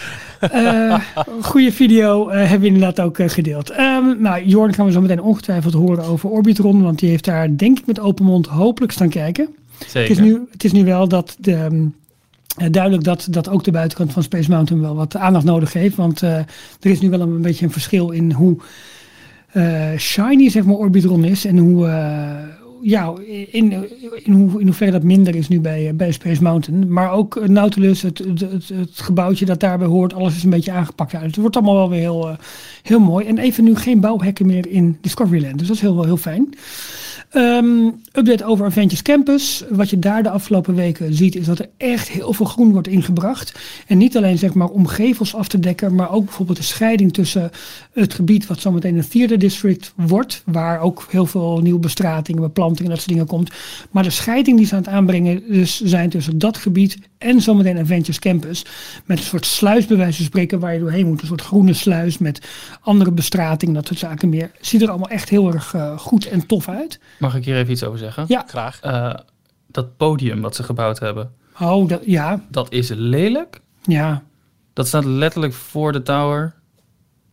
[1.41, 3.69] goede video hebben we inderdaad ook gedeeld.
[3.69, 6.83] Ehm, nou, Jorn gaan we zo meteen ongetwijfeld horen over Orbitron.
[6.83, 9.47] Want die heeft daar denk ik met open mond hopelijk staan kijken.
[9.87, 10.01] Zeker.
[10.01, 11.81] Het is, nu, het is nu wel dat de, ehm, eh,
[12.71, 15.95] duidelijk dat, dat ook de buitenkant van Space Mountain wel wat aandacht nodig heeft.
[15.95, 16.47] Want eh, er
[16.79, 18.57] is nu wel een, beetje een verschil in hoe
[19.47, 21.45] eh, shiny zeg maar Orbitron is.
[21.45, 23.13] En hoe, eh, ja,
[23.51, 23.73] in,
[24.23, 26.93] in, hoe, in hoeverre dat minder is nu bij, eh, bij Space Mountain.
[26.93, 30.49] Maar ook eh, Nautilus, het, het, het, het gebouwtje dat daarbij hoort, alles is een
[30.49, 31.11] beetje aangepakt.
[31.11, 32.37] Ja, het wordt allemaal wel weer heel, eh,
[32.81, 33.25] heel mooi.
[33.25, 35.57] En even nu geen bouwhekken meer in Discoveryland.
[35.57, 36.53] Dus dat is heel, wel heel fijn.
[37.37, 39.63] Ehm, update over Avengers Campus.
[39.69, 42.87] Wat je daar de afgelopen weken ziet, is dat er echt heel veel groen wordt
[42.87, 43.59] ingebracht.
[43.87, 47.13] En niet alleen zeg maar om gevels af te dekken, maar ook bijvoorbeeld de scheiding
[47.13, 47.51] tussen
[47.93, 52.83] het gebied wat zometeen een Theater District wordt, waar ook heel veel nieuwe bestratingen, beplantingen
[52.83, 53.51] en dat soort dingen komt.
[53.91, 57.77] Maar de scheiding die ze aan het aanbrengen dus zijn tussen dat gebied en zometeen
[57.77, 58.65] Avengers Campus.
[59.05, 61.21] Met een soort sluis bij wijze van spreken waar je doorheen moet.
[61.21, 62.47] Een soort groene sluis met
[62.81, 64.51] andere bestrating, dat soort zaken meer.
[64.61, 66.99] Ziet er allemaal echt heel erg eh, goed en tof uit.
[67.27, 68.25] Mag ik hier even iets over zeggen?
[68.27, 68.43] Ja.
[68.47, 68.79] Graag.
[68.81, 69.13] Eh,
[69.71, 73.61] dat podium wat ze gebouwd hebben, Oh, dat, ja, dat is lelijk.
[73.83, 74.23] ja.
[74.73, 76.53] Dat staat letterlijk voor de tower.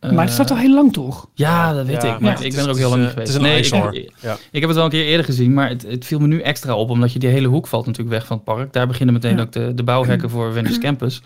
[0.01, 1.29] Maar het Eh, staat al heel lang toch?
[1.35, 2.21] Ja, dat weet Ja, ik.
[2.21, 2.39] Maar ja.
[2.39, 3.73] ik Het ben er ook is- heel lang het niet is geweest.
[3.73, 4.37] een nee, ik, Ja.
[4.51, 6.75] ik heb het wel een keer eerder gezien, maar het, het viel me nu extra
[6.75, 6.91] op.
[6.91, 8.73] Omdat je die hele hoek valt natuurlijk weg van het park.
[8.73, 9.43] Daar beginnen meteen Ja.
[9.43, 11.23] ook de, de bouwhekken voor Venice Campus.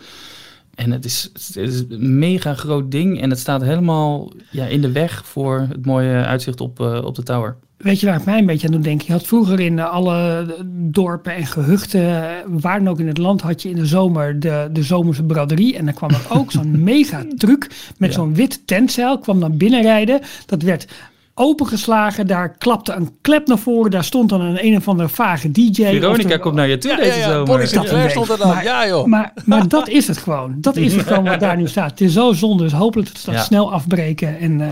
[0.75, 3.21] En het is, het is een mega groot ding.
[3.21, 7.15] En het staat helemaal ja, in de weg voor het mooie uitzicht op, eh, op
[7.15, 7.57] de tower.
[7.79, 9.05] Weet je waar het mij een beetje aan doet denken?
[9.07, 13.17] Je had vroeger in eh, alle dorpen en gehuchten, eh, waar dan ook in het
[13.17, 15.77] land, had je in de zomer de, de zomerse braderie.
[15.77, 18.15] En dan kwam er ook zo'n mega truc met Ja.
[18.15, 20.21] zo'n wit tentzeil, kwam dan binnenrijden.
[20.45, 20.87] Dat werd
[21.39, 25.51] opengeslagen, daar klapte een klep naar voren, daar stond dan een een of andere vage
[25.51, 25.71] DJ.
[25.99, 27.31] Veronica er- komt naar je toe Ja, deze ja, ja.
[27.31, 27.59] zomer.
[27.59, 27.67] Dat
[28.11, 28.47] stond er dan.
[28.47, 29.05] Maar- Ja, joh.
[29.05, 30.55] Maar, maar dat is het gewoon.
[30.57, 31.89] Dat is het gewoon wat daar nu staat.
[31.89, 32.63] Het is zo zonde.
[32.63, 33.41] Dus hopelijk dat ze dat Ja.
[33.43, 34.67] snel afbreken en, eh,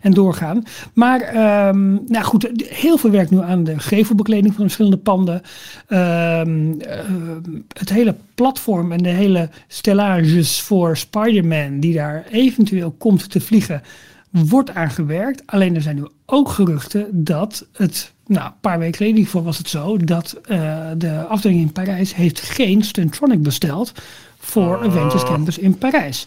[0.00, 0.62] en doorgaan.
[0.92, 5.42] Maar ehm, nou goed, heel veel werk nu aan de gevelbekleding van de verschillende panden.
[5.88, 13.30] Ehm, ehm, het hele platform en de hele stellages voor Spider-Man die daar eventueel komt
[13.30, 13.82] te vliegen,
[14.30, 15.42] wordt aan gewerkt.
[15.46, 19.58] Alleen er zijn nu ook geruchten dat het, nou, een paar weken geleden geval was
[19.58, 23.92] het zo, dat eh, de afdeling in Parijs heeft geen Stuntronic besteld
[24.38, 26.26] voor Avengers Campus in Parijs.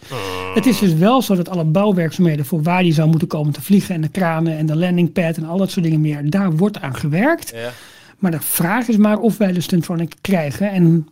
[0.54, 3.62] Het is dus wel zo dat alle bouwwerkzaamheden voor waar die zou moeten komen te
[3.62, 6.80] vliegen en de kranen en de landingpad en al dat soort dingen meer, daar wordt
[6.80, 7.52] aan gewerkt.
[7.54, 7.70] Ja.
[8.18, 10.70] Maar de vraag is maar of wij de Stuntronic krijgen.
[10.70, 11.08] En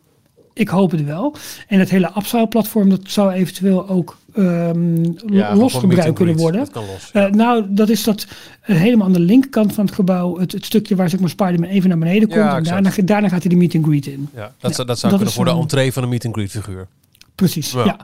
[0.59, 1.35] ik hoop het wel.
[1.68, 6.61] En het hele Upside-platform, dat zou eventueel ook ehm, Ja, los gebruikt kunnen worden.
[6.61, 7.11] Dat kan los.
[7.12, 8.27] Eh, nou, dat is dat
[8.61, 11.68] eh, helemaal aan de linkerkant van het gebouw, het, het stukje waar zeg maar Spider-Man
[11.68, 12.40] even naar beneden komt.
[12.40, 14.29] Ja, en daarna, daarna gaat hij de meet and greet in.
[14.35, 16.35] ja, dat, zou- dat zou dat kunnen voor de een- entree van een meet and
[16.35, 16.87] greet figuur.
[17.35, 17.85] Precies, ja.
[17.85, 17.97] Ja,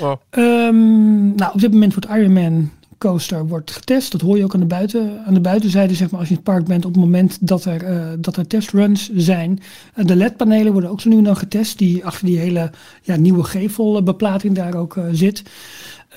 [0.00, 0.18] ja.
[0.30, 4.12] Ehm, nou, op dit moment wordt Iron Man coaster wordt getest.
[4.12, 6.40] Dat hoor je ook aan de, buiten, aan de buitenzijde, zeg maar, als je in
[6.40, 9.60] het park bent, op het moment dat er, eh, dat er testruns zijn.
[9.94, 12.70] Eh, de LED-panelen worden ook zo nu en dan getest, die achter die hele
[13.02, 15.42] ja, nieuwe gevelbeplating daar ook eh, zit.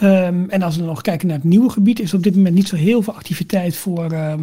[0.01, 2.35] Ehm, en als we dan nog kijken naar het nieuwe gebied, is er op dit
[2.35, 4.33] moment niet zo heel veel activiteit voor, eh,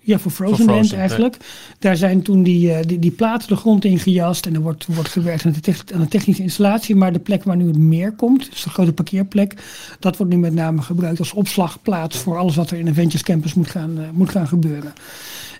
[0.00, 1.00] ja, voor Frozen, Frozen, Land nee.
[1.00, 1.36] eigenlijk.
[1.78, 4.86] Daar zijn toen die, eh, die, die platen de grond in gejast en er wordt,
[4.86, 6.96] wordt gewerkt aan de, aan de technische installatie.
[6.96, 9.54] Maar de plek waar nu het meer komt, dus de grote parkeerplek,
[10.00, 13.54] dat wordt nu met name gebruikt als opslagplaats voor alles wat er in Avengers Campus
[13.54, 14.92] moet gaan, eh, moet gaan gebeuren.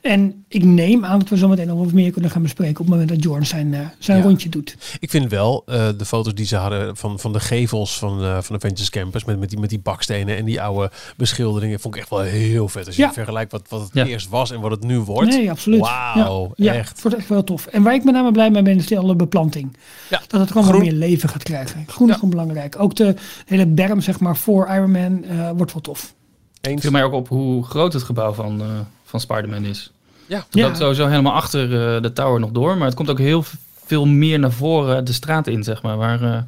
[0.09, 2.79] En ik neem aan dat we zo meteen nog wat meer kunnen gaan bespreken op
[2.79, 4.25] het moment dat Jorn zijn, eh, zijn Ja.
[4.25, 4.77] rondje doet.
[5.01, 8.39] Ik vind wel eh, de foto's die ze hadden van, van de gevels van, eh
[8.41, 12.01] van Avengers Campus met, met, die, met die bakstenen en die oude beschilderingen vond ik
[12.01, 12.87] echt wel heel vet.
[12.87, 13.13] Als je Ja.
[13.13, 14.05] vergelijkt wat, wat het Ja.
[14.07, 15.31] eerst was en wat het nu wordt.
[15.31, 15.81] Nee, absoluut.
[15.81, 16.89] Wauw, ja, ja, echt.
[16.91, 17.67] Het wordt echt wel tof.
[17.67, 19.77] En waar ik met name blij mee ben, is de alle beplanting.
[20.11, 20.79] Ja, Dat het gewoon groen.
[20.81, 21.85] wat meer leven gaat krijgen.
[21.87, 22.81] Groen is gewoon belangrijk.
[22.81, 23.15] Ook de
[23.47, 26.15] hele berm, zeg maar, voor Iron Man eh, wordt wel tof.
[26.61, 26.81] Het Eens.
[26.81, 28.67] viel mij ook op hoe groot het gebouw van, eh,
[29.05, 29.93] van Spider-Man is.
[30.29, 30.37] Ja.
[30.37, 30.65] Het Ja.
[30.67, 31.63] loopt sowieso helemaal achter
[31.97, 32.77] eh, de tower nog door.
[32.77, 33.45] Maar het komt ook heel
[33.87, 35.97] veel meer naar voren de straat in, zeg maar.
[35.97, 36.45] Waar eh, het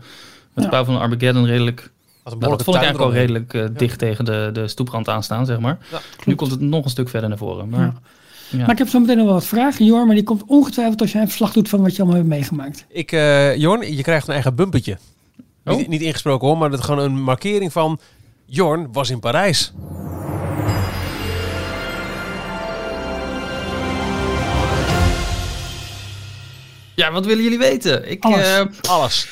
[0.55, 0.63] Ja.
[0.63, 1.91] gebouw van Armageddon redelijk...
[2.25, 5.59] Nou, dat vond ik eigenlijk al redelijk eh, dicht tegen de, de stoeprand aanstaan, zeg
[5.61, 5.79] maar.
[5.91, 7.69] Ja, Nu komt het nog een stuk verder naar voren.
[7.69, 7.95] Maar, Ja.
[8.51, 8.59] ja.
[8.59, 10.07] Maar ik heb zo meteen nog wel wat vragen, Jor.
[10.07, 12.85] Maar die komt ongetwijfeld als jij een verslag doet van wat je allemaal hebt meegemaakt.
[12.89, 14.99] Ik, eh Jorn, je krijgt een eigen bumpertje.
[15.65, 15.77] Oh.
[15.77, 18.01] Niet, niet ingesproken hoor, maar dat is gewoon een markering van...
[18.45, 19.73] Jorn was in Parijs.
[27.01, 28.11] Ja, wat willen jullie weten?
[28.11, 28.47] Ik, Alles.
[28.59, 29.29] eh, Alles.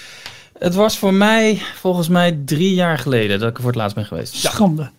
[0.58, 3.96] het was voor mij volgens mij drie jaar geleden dat ik er voor het laatst
[3.96, 4.34] ben geweest.
[4.34, 4.90] Schande.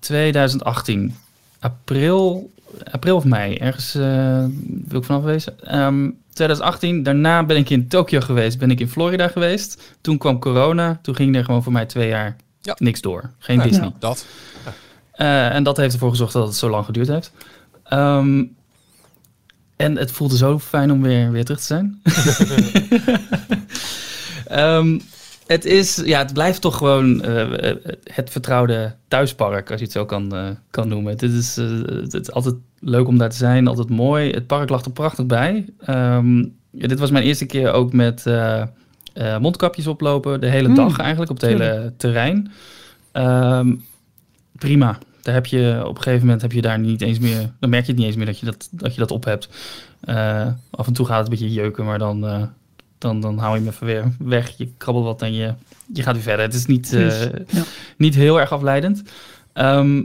[0.00, 1.14] 2018.
[1.60, 2.50] April,
[2.90, 4.44] april of mei, ergens eh,
[4.88, 5.60] wil ik vanaf wezen.
[5.64, 9.82] Ehm, 2018, daarna ben ik in Tokio geweest, ben ik in Florida geweest.
[10.00, 12.76] Toen kwam corona, toen ging er gewoon voor mij twee jaar Ja.
[12.78, 13.30] niks door.
[13.38, 13.60] Geen.
[13.60, 13.84] Disney.
[13.86, 13.92] Ja.
[13.98, 14.26] Dat.
[15.12, 17.32] Eh, en dat heeft ervoor gezorgd dat het zo lang geduurd heeft.
[17.84, 18.44] Ehm,
[19.78, 22.00] en het voelde zo fijn om weer, weer terug te zijn.
[24.46, 24.98] Ehm,
[25.46, 30.04] het, is, ja, het blijft toch gewoon eh, het vertrouwde thuispark, als je het zo
[30.04, 31.16] kan, eh, kan noemen.
[31.16, 34.30] Dit is, eh, het is altijd leuk om daar te zijn, altijd mooi.
[34.30, 35.64] Het park lag er prachtig bij.
[35.80, 36.38] Ehm,
[36.70, 38.62] ja, dit was mijn eerste keer ook met eh,
[39.12, 42.50] eh, mondkapjes oplopen, de hele Mm, dag eigenlijk, op het hele terrein.
[43.12, 43.74] Ehm,
[44.52, 44.98] prima.
[45.28, 47.50] Daar heb je op een gegeven moment heb je daar niet eens meer.
[47.60, 49.48] Dan merk je het niet eens meer dat je dat, dat, je dat op hebt.
[50.00, 52.42] Eh, af en toe gaat het een beetje jeuken, maar dan, eh,
[52.98, 54.54] dan, dan hou je hem even weer weg.
[54.56, 55.54] Je krabbelt wat en je,
[55.92, 56.44] je gaat weer verder.
[56.44, 57.62] Het is niet, eh, ja.
[57.96, 59.02] niet heel erg afleidend.
[59.52, 60.02] Ehm,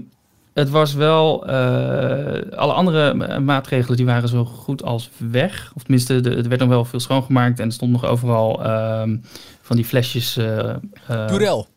[0.54, 1.48] het was wel.
[1.48, 5.72] eh, alle andere ma- maatregelen die waren zo goed als weg.
[5.76, 9.18] Of tenminste, de, er werd nog wel veel schoongemaakt en er stond nog overal ehm,
[9.62, 10.38] van die flesjes.
[10.38, 10.70] eh,
[11.08, 11.68] eh, Purel.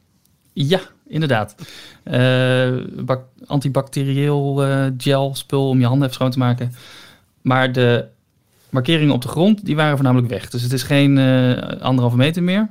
[0.53, 1.55] ja, inderdaad.
[2.03, 2.73] Eh,
[3.47, 6.75] antibacterieel eh, gel spul om je handen even schoon te maken.
[7.43, 8.05] Maar de
[8.71, 10.51] markeringen op de grond, die waren voornamelijk weg.
[10.51, 12.69] Dus het is geen eh, anderhalve meter meer.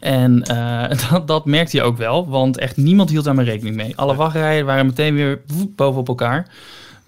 [0.00, 0.42] En
[1.10, 3.96] dat, dat merkte je ook wel, want echt niemand hield daar maar rekening mee.
[3.96, 5.40] Alle wachtrijen waren meteen weer
[5.76, 6.48] bovenop elkaar.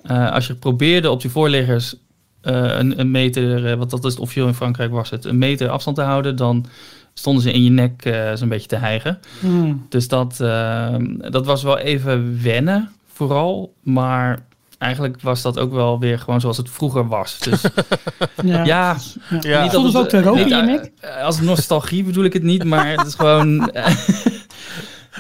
[0.07, 1.95] Als je probeerde op die voorliggers
[2.41, 5.97] een, een meter, wat dat is het officieel in Frankrijk was het, een meter afstand
[5.97, 6.67] te houden, dan
[7.15, 9.19] stonden ze in je nek eh, zo'n beetje te hijgen.
[9.41, 9.87] Hmm.
[9.89, 10.95] Dus dat, eh,
[11.31, 13.73] dat was wel even wennen, vooral.
[13.83, 14.39] Maar
[14.79, 17.39] eigenlijk was dat ook wel weer gewoon zoals het vroeger was.
[17.39, 17.63] Dus
[18.45, 18.65] Ja.
[18.65, 18.97] ja,
[19.41, 19.61] Ja.
[19.63, 20.91] niet Stonden ze ook te roken, niet, Jinek?
[21.01, 23.71] eh, Als nostalgie bedoel ik het niet, maar het is gewoon...
[23.71, 23.87] eh,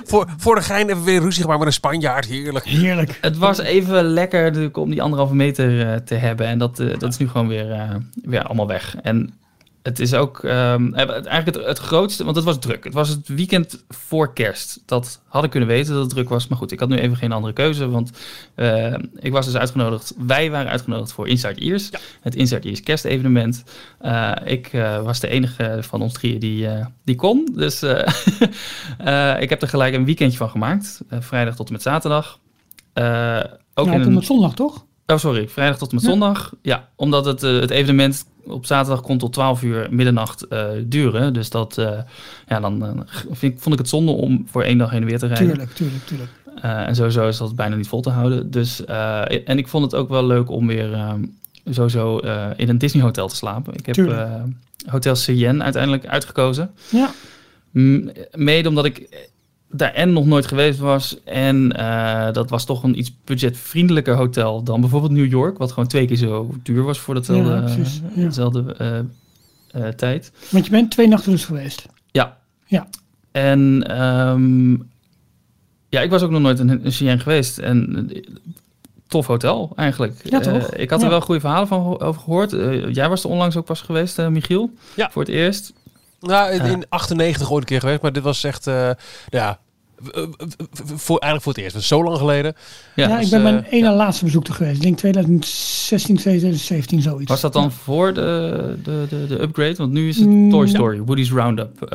[0.04, 2.26] Voor, voor de gein even weer ruzie gemaakt met een Spanjaard.
[2.26, 2.64] Heerlijk.
[2.64, 3.18] Heerlijk.
[3.20, 6.46] het was even lekker om die anderhalve meter eh, te hebben.
[6.46, 7.88] En dat, eh, dat is nu gewoon weer, eh,
[8.22, 8.96] weer allemaal weg.
[9.02, 9.34] En
[9.82, 12.84] het is ook ehm, eh, eigenlijk het, het grootste, want het was druk.
[12.84, 14.82] Het was het weekend voor kerst.
[14.86, 16.46] Dat had ik kunnen weten dat het druk was.
[16.48, 17.88] Maar goed, ik had nu even geen andere keuze.
[17.88, 18.10] Want
[18.54, 20.14] eh, ik was dus uitgenodigd.
[20.18, 21.90] Wij waren uitgenodigd voor Inside Ears.
[22.20, 23.64] Het Inside Ears kerstevenement.
[23.98, 24.70] Eh, ik
[25.02, 26.68] was de enige van ons drieën die,
[27.04, 27.48] die kon.
[27.54, 27.82] Dus
[29.44, 31.00] ik heb er gelijk een weekendje van gemaakt.
[31.10, 32.38] Vrijdag tot en met zaterdag.
[33.74, 34.14] Ook Ja, tot een...
[34.14, 34.84] met zondag, toch?
[35.06, 35.48] Oh, sorry.
[35.48, 36.10] Vrijdag tot en met Ja.
[36.10, 36.52] zondag.
[36.62, 41.32] Ja, omdat het, het evenement op zaterdag kon tot 12 uur middernacht eh, duren.
[41.32, 41.98] Dus dat, eh,
[42.48, 42.90] ja, dan eh,
[43.30, 45.46] vind, vond ik het zonde om voor één dag heen en weer te rijden.
[45.46, 46.30] Tuurlijk, tuurlijk, tuurlijk.
[46.62, 48.50] En sowieso is dat bijna niet vol te houden.
[48.50, 48.84] Dus,
[49.44, 51.12] en ik vond het ook wel leuk om weer eh,
[51.70, 52.18] sowieso
[52.56, 53.74] in een Disney hotel te slapen.
[53.74, 53.96] Ik heb
[54.86, 56.70] Hotel Cheyenne uiteindelijk uitgekozen.
[56.90, 57.10] Ja,
[57.70, 59.28] M- Mede omdat ik
[59.72, 61.16] daar en nog nooit geweest was.
[61.24, 65.58] En eh, dat was toch een iets budgetvriendelijker hotel dan bijvoorbeeld New York.
[65.58, 68.22] Wat gewoon twee keer zo duur was voor datzelfde, Ja, precies, ja.
[68.24, 68.98] dezelfde eh,
[69.86, 70.32] eh, tijd.
[70.50, 71.86] want je bent twee nachten dus geweest.
[72.10, 72.38] Ja.
[72.66, 72.88] Ja.
[73.32, 74.70] En ehm,
[75.88, 77.58] ja, ik was ook nog nooit in een Cheyenne geweest.
[77.58, 78.10] En
[79.06, 80.20] tof hotel eigenlijk.
[80.30, 80.74] Ja, toch?
[80.74, 81.10] Ik had er Ja.
[81.10, 82.52] wel goede verhalen van over gehoord.
[82.52, 84.70] Eh, jij was er onlangs ook pas geweest, eh, Michiel.
[84.96, 85.10] Ja.
[85.10, 85.72] Voor het eerst.
[86.20, 88.90] Nou, in, in 98 ooit een keer geweest, maar dit was echt, eh,
[89.28, 89.58] ja,
[90.96, 91.72] voor, eigenlijk voor het eerst.
[91.72, 92.54] Dat is zo lang geleden.
[92.94, 93.94] Ja, Ja, ik dus, ben mijn eh, ene ja.
[93.94, 94.76] laatste bezoek er geweest.
[94.76, 97.30] Ik denk 2016, 2017, zoiets.
[97.30, 99.74] Was dat dan voor de, de, de, de upgrade?
[99.76, 100.70] Want nu is het Mm, Toy ja.
[100.70, 101.88] Story, Woody's Roundup eh,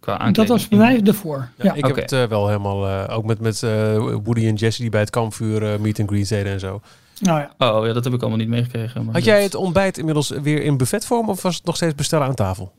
[0.00, 0.36] qua aankleding.
[0.36, 1.48] Dat was bij mij ervoor.
[1.56, 4.90] Ja, Ja, ik heb het wel helemaal, ook met, met eh, Woody en Jesse die
[4.90, 6.80] bij het kampvuur meet and greet deden en zo.
[7.20, 7.76] Nou ja.
[7.76, 9.04] Oh ja, dat heb ik allemaal niet meegekregen.
[9.04, 12.26] Maar Had jij het ontbijt inmiddels weer in buffetvorm of was het nog steeds bestellen
[12.26, 12.72] aan tafel?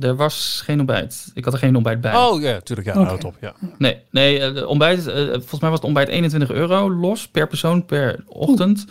[0.00, 1.30] Er was geen ontbijt.
[1.34, 2.14] Ik had er geen ontbijt bij.
[2.16, 2.88] Oh ja, tuurlijk.
[2.88, 3.04] Ja, Oké.
[3.04, 3.34] nou, top.
[3.40, 3.54] Ja.
[3.78, 7.46] Nee, nee eh, de ontbijt, eh, volgens mij was het ontbijt 21 euro los per
[7.48, 8.84] persoon per ochtend.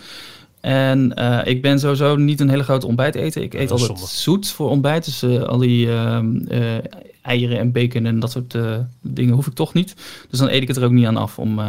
[0.61, 3.41] En eh, ik ben sowieso niet een hele grote ontbijt eten.
[3.43, 4.05] Ik eet altijd zonde.
[4.13, 5.05] zoet voor ontbijt.
[5.05, 6.61] Dus eh, al die ehm, eh,
[7.21, 9.95] eieren en bacon en dat soort eh, dingen hoef ik toch niet.
[10.29, 11.59] Dus dan eet ik het er ook niet aan af om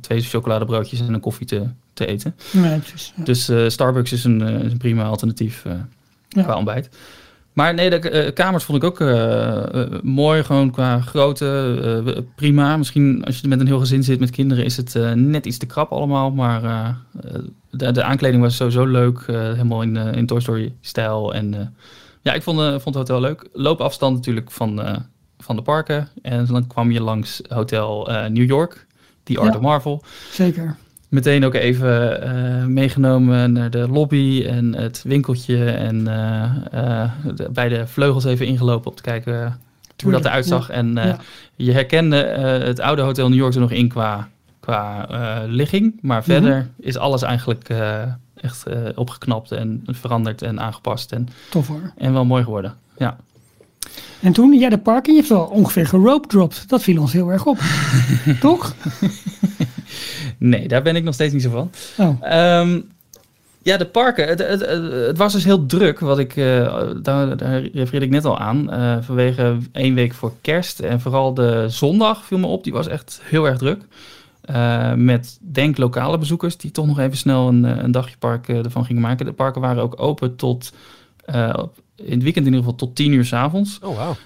[0.00, 2.34] twee chocoladebroodjes en een koffie te, te eten.
[2.50, 3.12] Nee, precies.
[3.16, 3.24] Ja.
[3.24, 5.72] Dus eh, Starbucks is een, is een prima alternatief eh,
[6.28, 6.42] Ja.
[6.42, 6.88] qua ontbijt.
[7.52, 12.76] Maar nee, de eh, kamers vond ik ook eh, eh, mooi, gewoon qua grootte, prima.
[12.76, 15.66] Misschien als je met een heel gezin zit met kinderen is het net iets te
[15.66, 16.30] krap allemaal.
[16.30, 16.96] Maar
[17.70, 21.34] de, de aankleding was sowieso leuk, helemaal in, in Toy Story stijl.
[21.34, 21.74] En
[22.22, 23.48] ja, ik vond, vond het hotel leuk.
[23.52, 24.80] Loopafstand natuurlijk van,
[25.38, 26.08] van de parken.
[26.22, 28.86] En dan kwam je langs Hotel New York,
[29.24, 29.56] die Art Ja.
[29.56, 30.76] of Marvel Zeker.
[31.12, 35.64] Meteen ook even eh, meegenomen naar de lobby en het winkeltje.
[35.70, 36.42] En eh,
[37.02, 39.60] eh, de- bij de vleugels even ingelopen om te kijken
[40.02, 40.70] hoe dat eruit zag.
[40.70, 41.18] En Ja.
[41.56, 42.16] je herkende
[42.64, 44.28] het oude Hotel New York er nog in qua,
[44.60, 45.06] qua
[45.46, 45.98] ligging.
[46.00, 47.68] Maar verder is alles eigenlijk
[48.40, 51.12] echt opgeknapt en veranderd en aangepast.
[51.12, 51.92] En, Tof hoor.
[51.96, 52.74] en wel mooi geworden.
[52.98, 53.16] Ja.
[54.20, 56.68] En toen, jij de parken, je hebt wel ongeveer gerope dropped.
[56.68, 57.58] Dat viel ons heel erg op.
[58.40, 58.74] Toch?
[60.42, 61.70] Nee, daar ben ik nog steeds niet zo van.
[62.06, 62.80] Oh, Ehm,
[63.62, 64.28] ja, de parken.
[64.28, 68.10] Het, het, het, het was dus heel druk, wat ik, eh, daar, daar refereerde ik
[68.12, 68.70] net al aan.
[68.70, 70.80] eh, vanwege één week voor kerst.
[70.80, 73.82] En vooral de zondag viel me op, die was echt heel erg druk.
[74.42, 78.84] Eh, met denk lokale bezoekers die toch nog even snel een, een dagje park ervan
[78.84, 79.26] gingen maken.
[79.26, 80.72] De parken waren ook open tot,
[81.24, 81.54] eh,
[81.96, 83.78] in het weekend in ieder geval tot tien uur s'avonds.
[83.82, 84.16] Oh, wauw.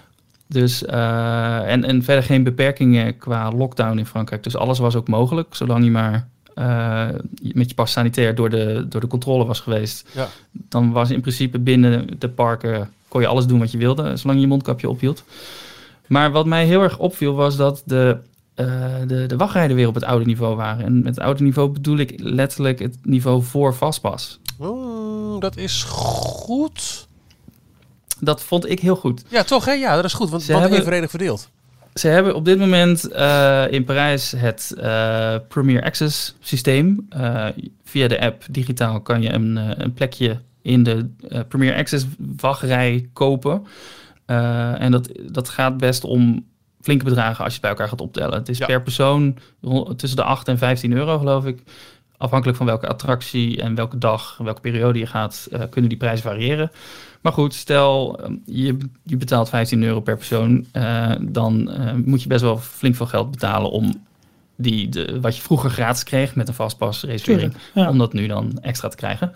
[0.48, 4.42] Dus, eh, en, en verder geen beperkingen qua lockdown in Frankrijk.
[4.42, 8.86] Dus alles was ook mogelijk, zolang je maar eh, met je pas sanitair door de,
[8.88, 10.08] door de controle was geweest.
[10.14, 10.28] Ja.
[10.50, 14.38] Dan was in principe binnen de parken, kon je alles doen wat je wilde, zolang
[14.38, 15.24] je je mondkapje ophield.
[16.06, 18.18] Maar wat mij heel erg opviel was dat de,
[18.54, 18.66] eh,
[19.06, 20.84] de, de wachtrijden weer op het oude niveau waren.
[20.84, 24.38] En met het oude niveau bedoel ik letterlijk het niveau voor vastpas.
[24.58, 27.05] Mm, dat is goed.
[28.20, 29.24] Dat vond ik heel goed.
[29.28, 29.72] Ja, toch hè?
[29.72, 30.30] Ja, dat is goed.
[30.30, 31.50] Want, Ze want hebben- evenredig verdeeld.
[31.94, 37.06] Ze hebben op dit moment eh, in Parijs het eh, Premier Access systeem.
[37.08, 37.46] Eh,
[37.84, 41.08] via de app digitaal kan je een, een plekje in de
[41.48, 43.66] Premier Access wachtrij kopen.
[44.26, 46.44] En dat, dat gaat best om
[46.80, 48.38] flinke bedragen als je het bij elkaar gaat optellen.
[48.38, 48.66] Het is Ja.
[48.66, 49.36] per persoon
[49.96, 51.62] tussen de 8 en 15 euro geloof ik.
[52.18, 56.24] Afhankelijk van welke attractie en welke dag, welke periode je gaat, eh, kunnen die prijzen
[56.30, 56.70] variëren.
[57.26, 62.22] Maar goed, stel eh, je, je betaalt 15 euro per persoon, eh, dan eh, moet
[62.22, 64.04] je best wel flink veel geld betalen om
[64.56, 67.88] die de, wat je vroeger gratis kreeg met een vastpas reservering, ja.
[67.88, 69.32] om dat nu dan extra te krijgen.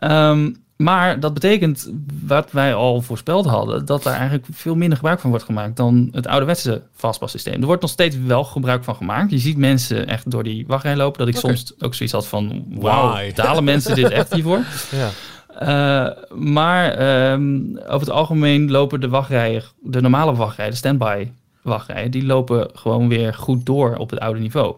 [0.00, 1.92] Ehm, maar dat betekent,
[2.26, 6.08] wat wij al voorspeld hadden, dat daar eigenlijk veel minder gebruik van wordt gemaakt dan
[6.12, 7.60] het ouderwetse vastpassysteem.
[7.60, 9.30] Er wordt nog steeds wel gebruik van gemaakt.
[9.30, 12.64] Je ziet mensen echt door die wachtrij lopen, dat ik soms ook zoiets had van,
[12.68, 14.60] wauw, betalen mensen dit echt hiervoor?
[14.90, 15.10] Ja.
[15.58, 21.28] Eh, maar ehm, over het algemeen lopen de wachtrijen, de normale wachtrijen, de standby
[21.62, 24.74] wachtrijen, die lopen gewoon weer goed door op het oude niveau.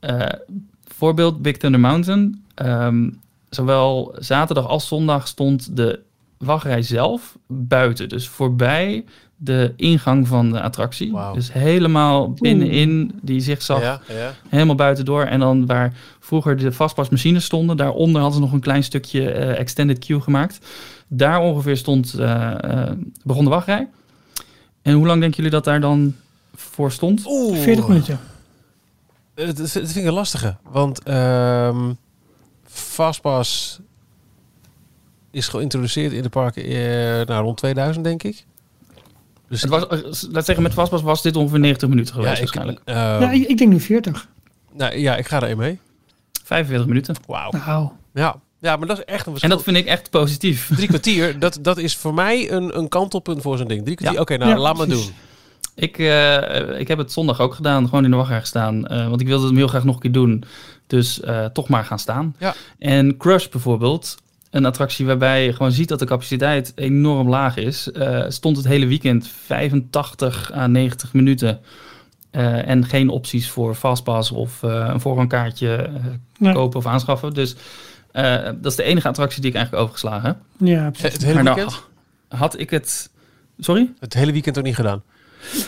[0.00, 0.26] Eh,
[0.84, 2.44] voorbeeld Big Thunder Mountain.
[2.54, 3.08] Ehm,
[3.54, 6.00] zowel zaterdag als zondag stond de
[6.38, 8.08] wachtrij zelf buiten.
[8.08, 9.04] Dus voorbij
[9.36, 11.12] de ingang van de attractie.
[11.12, 11.34] Wauw.
[11.34, 14.32] Dus helemaal binnenin die zigzag Ja, ja.
[14.48, 15.22] helemaal buiten door.
[15.22, 19.58] En dan waar vroeger de vastpasmachines stonden, daaronder hadden ze nog een klein stukje eh,
[19.58, 20.58] extended queue gemaakt.
[21.08, 22.90] Daar ongeveer stond, eh, eh,
[23.22, 23.88] begon de wachtrij.
[24.82, 26.14] En hoe lang denken jullie dat daar dan
[26.54, 27.24] voor stond?
[27.26, 27.58] Oeh.
[27.58, 28.20] 40 minuten.
[29.34, 30.56] Het, het vind ik een lastige.
[30.70, 31.90] Want ehm
[32.74, 33.78] Fastpass
[35.30, 38.44] is geïntroduceerd in de parken eh, nou, rond 2000, denk ik.
[39.48, 39.98] Dus Het was, eh,
[40.32, 42.80] laat zeggen, met vastpas was dit ongeveer 90 minuten geweest ja, ik, waarschijnlijk.
[42.84, 44.28] eh, ja, ik, ik denk nu 40.
[44.72, 45.78] nou, ja, ik ga daarin mee.
[46.44, 47.14] 45 minuten.
[47.26, 47.50] Wauw.
[47.50, 48.36] Nou, Ja.
[48.60, 49.48] ja, maar dat is echt een En verschil.
[49.56, 50.70] dat vind ik echt positief.
[50.74, 53.84] Drie kwartier, dat, dat is voor mij een, een kantelpunt voor zo'n ding.
[53.84, 54.22] Drie kwartier, Ja.
[54.22, 55.04] oké, nou Ja, laat maar doen.
[55.74, 58.86] Ik, eh, ik heb het zondag ook gedaan, gewoon in de wachtrij gestaan.
[58.86, 60.44] eh, want ik wilde hem heel graag nog een keer doen.
[60.86, 62.34] Dus eh, toch maar gaan staan.
[62.38, 62.54] Ja.
[62.78, 64.16] En Crush bijvoorbeeld,
[64.50, 67.90] een attractie waarbij je gewoon ziet dat de capaciteit enorm laag is.
[67.92, 71.60] eh, stond het hele weekend 85 à 90 minuten.
[72.30, 75.92] eh, en geen opties voor fastpass of eh, een voorrangkaartje eh,
[76.38, 76.52] Nee.
[76.54, 77.34] kopen of aanschaffen.
[77.34, 77.54] Dus
[78.12, 80.36] eh, dat is de enige attractie die ik eigenlijk overgeslagen heb.
[80.68, 81.12] ja, precies.
[81.12, 81.82] Het hele maar nou weekend?
[82.28, 83.10] had ik het...
[83.58, 83.92] Sorry?
[83.98, 85.02] Het hele weekend ook niet gedaan.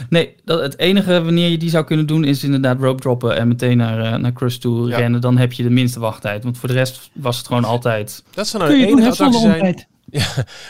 [0.09, 3.49] Nee, dat, het enige wanneer je die zou kunnen doen is inderdaad rope droppen en
[3.49, 4.97] meteen naar, eh, naar Crush toe Ja.
[4.97, 5.21] rennen.
[5.21, 6.45] Dan heb je de minste wachttijd.
[6.45, 8.23] Want voor de rest was het gewoon altijd...
[8.35, 9.53] Dat zou nou de enige attractie zijn.
[9.53, 9.87] ontbijt.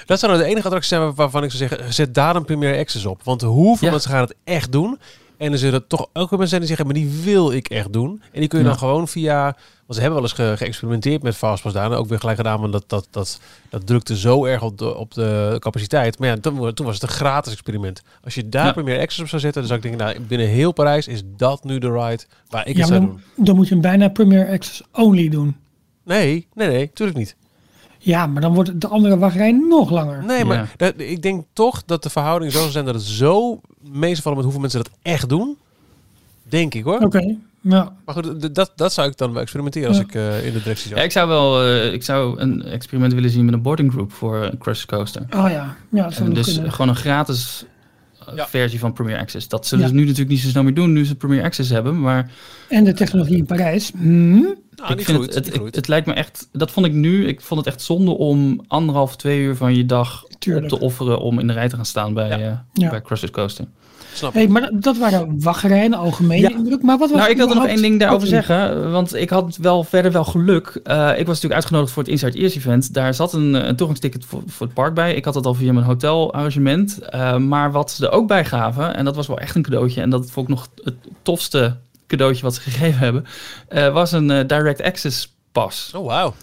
[0.07, 2.45] Dat zou nou de enige attractie zijn waar- waarvan ik zou zeggen, zet daar een
[2.45, 3.21] Premier Access op.
[3.25, 3.93] Want hoeveel Ja.
[3.93, 4.99] mensen gaan het echt doen?
[5.37, 7.93] En er zullen toch ook weer mensen zijn die zeggen, maar die wil ik echt
[7.93, 8.23] doen.
[8.33, 8.71] En die kun je Ja.
[8.71, 9.55] dan gewoon via, want
[9.95, 11.91] ze hebben wel eens ge- geëxperimenteerd met Fastpass daar.
[11.91, 14.95] En ook weer gelijk gedaan, want dat, dat, dat, dat drukte zo erg op de,
[14.95, 16.19] op de capaciteit.
[16.19, 18.03] Maar ja, toen, toen was het een gratis experiment.
[18.25, 18.73] Als je daar Ja.
[18.73, 21.65] Premier Access op zou zetten, dan zou ik denken, nou, binnen heel Parijs is dat
[21.65, 23.45] nu de ride waar ik Ja, het zou dan, doen.
[23.45, 25.57] dan moet je hem bijna Premier Access only doen.
[26.05, 27.37] Nee, nee, nee, tuurlijk niet.
[27.99, 30.25] Ja, maar dan wordt de andere wachtrij nog langer.
[30.25, 30.67] Nee, maar Ja.
[30.77, 33.61] dat, ik denk toch dat de verhouding zo zou zijn dat het zo
[33.93, 35.57] meevallen met hoeveel mensen dat echt doen.
[36.49, 36.99] Denk ik hoor.
[37.01, 37.93] Oké, ja.
[38.05, 40.03] Maar goed, dat, dat zou ik dan wel experimenteren als Ja.
[40.03, 40.99] ik eh, in de directie zat.
[40.99, 44.13] Ja, ik zou wel eh, ik zou een experiment willen zien met een boarding group
[44.13, 45.23] voor een Crush Coaster.
[45.23, 46.73] Oh ja, ja dat zou En dus kunnen.
[46.73, 47.65] gewoon een gratis
[48.27, 48.47] eh, Ja.
[48.49, 49.49] versie van Premier Access.
[49.49, 49.91] Dat zullen Ja.
[49.91, 52.01] ze nu natuurlijk niet zo snel meer doen, nu ze Premier Access hebben.
[52.01, 52.31] Maar
[52.69, 53.93] En de technologie in Parijs.
[53.97, 54.55] Hmm.
[54.77, 57.65] Nou, ik vind groeit, het, het, lijkt me echt, dat vond ik nu, ik vond
[57.65, 60.73] het echt zonde om anderhalf, twee uur van je dag Tuurlijk.
[60.73, 62.39] op te offeren om in de rij te gaan staan bij, Ja.
[62.39, 62.91] eh Ja.
[62.91, 63.65] bij Crush Coaster.
[64.13, 66.51] Snap Hey, maar dat, waren wachtrijen, de algemene Ja.
[66.57, 66.83] indruk.
[66.83, 68.91] Maar wat was Nou, ik wilde nog één ding daarover zeggen.
[68.93, 70.81] Want ik had wel verder wel geluk.
[70.85, 72.95] Eh, ik was natuurlijk uitgenodigd voor het Inside Ears event.
[72.95, 75.15] Daar zat een, eh, een toegangsticket voor, voor het park bij.
[75.15, 76.99] Ik had dat al via mijn hotelarrangement.
[76.99, 80.01] Eh, maar wat ze er ook bij gaven, en dat was wel echt een cadeautje.
[80.01, 81.77] En dat vond ik nog het tofste
[82.07, 83.25] cadeautje wat ze gegeven hebben.
[83.69, 85.93] eh, was een eh, Direct Access pas.
[85.97, 86.35] Oh, wauw.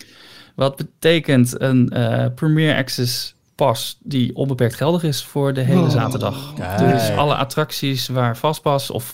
[0.56, 5.90] Wat betekent een eh, Premier Access pas die onbeperkt geldig is voor de hele Oh.
[5.90, 6.54] zaterdag.
[6.56, 6.78] Kijk.
[6.92, 9.14] Dus alle attracties waar Fastpass of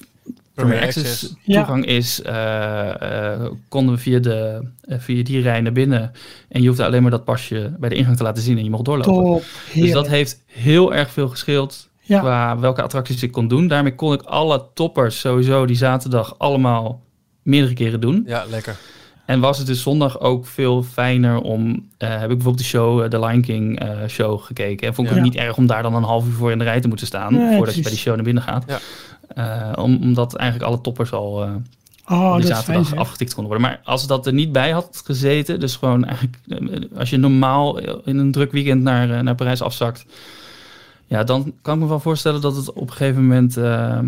[0.53, 1.57] Premier Access Ja.
[1.57, 6.11] toegang is, eh, eh, konden we via, de, via die rij naar binnen.
[6.49, 8.69] En je hoefde alleen maar dat pasje bij de ingang te laten zien en je
[8.69, 9.23] mocht doorlopen.
[9.23, 9.43] Top,
[9.73, 12.19] Dus dat heeft heel erg veel gescheeld Ja.
[12.19, 13.67] qua welke attracties ik kon doen.
[13.67, 17.01] Daarmee kon ik alle toppers sowieso die zaterdag allemaal
[17.43, 18.23] meerdere keren doen.
[18.27, 18.75] Ja, lekker.
[19.25, 21.87] En was het dus zondag ook veel fijner om...
[21.97, 24.87] eh, heb ik bijvoorbeeld de show, eh, de Lion King eh, show gekeken.
[24.87, 25.19] En vond ik Ja.
[25.19, 27.07] ook niet erg om daar dan een half uur voor in de rij te moeten
[27.07, 27.33] staan.
[27.33, 27.75] Nee, voordat precies.
[27.75, 28.63] je bij die show naar binnen gaat.
[28.67, 28.79] Ja.
[29.29, 31.49] Eh, om, omdat eigenlijk alle toppers al eh,
[32.07, 33.69] oh, die fijn zaterdag afgetikt konden worden.
[33.69, 35.59] Maar als dat er niet bij had gezeten...
[35.59, 36.37] dus gewoon eigenlijk...
[36.97, 40.05] als je normaal in een druk weekend naar, naar Parijs afzakt...
[41.09, 43.57] ja, dan kan ik me wel voorstellen dat het op een gegeven moment...
[43.57, 43.99] eh,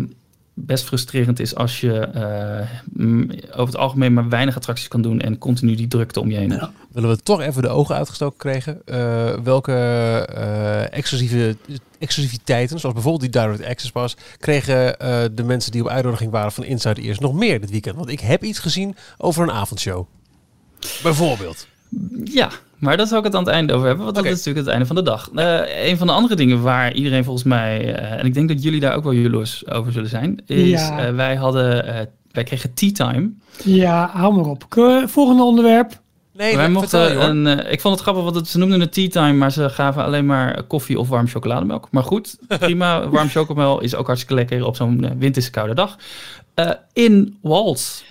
[0.54, 2.68] best frustrerend is als je eh,
[3.50, 6.60] over het algemeen maar weinig attracties kan doen en continu die drukte om je heen.
[6.92, 8.80] Willen we toch even de ogen uitgestoken krijgen?
[8.84, 11.56] Eh, welke eh, exclusieve
[11.98, 16.52] exclusiviteiten, zoals bijvoorbeeld die Direct Access Pass, kregen eh, de mensen die op uitnodiging waren
[16.52, 17.96] van Inside Ears nog meer dit weekend?
[17.96, 20.06] Want ik heb iets gezien over een avondshow.
[21.02, 21.66] Bijvoorbeeld.
[22.24, 22.50] Ja,
[22.82, 24.68] maar daar zou ik het aan het einde over hebben, want dat is natuurlijk het
[24.68, 25.30] einde van de dag.
[25.34, 28.62] Eh, een van de andere dingen waar iedereen volgens mij, eh, en ik denk dat
[28.62, 31.06] jullie daar ook wel jaloers over zullen zijn, is Ja.
[31.06, 33.30] eh, wij hadden eh, wij kregen tea time.
[33.64, 34.64] Ja, hou maar op.
[35.06, 36.00] Volgende onderwerp.
[36.36, 37.46] Nee, wij vertel mochten je, een.
[37.58, 40.04] eh, ik vond het grappig, want het, ze noemden het tea time, maar ze gaven
[40.04, 41.88] alleen maar koffie of warm chocolademelk.
[41.90, 43.08] Maar goed, prima.
[43.08, 45.96] warm chocomel is ook hartstikke lekker op zo'n winterse koude dag.
[46.54, 48.02] Eh, in Waltz,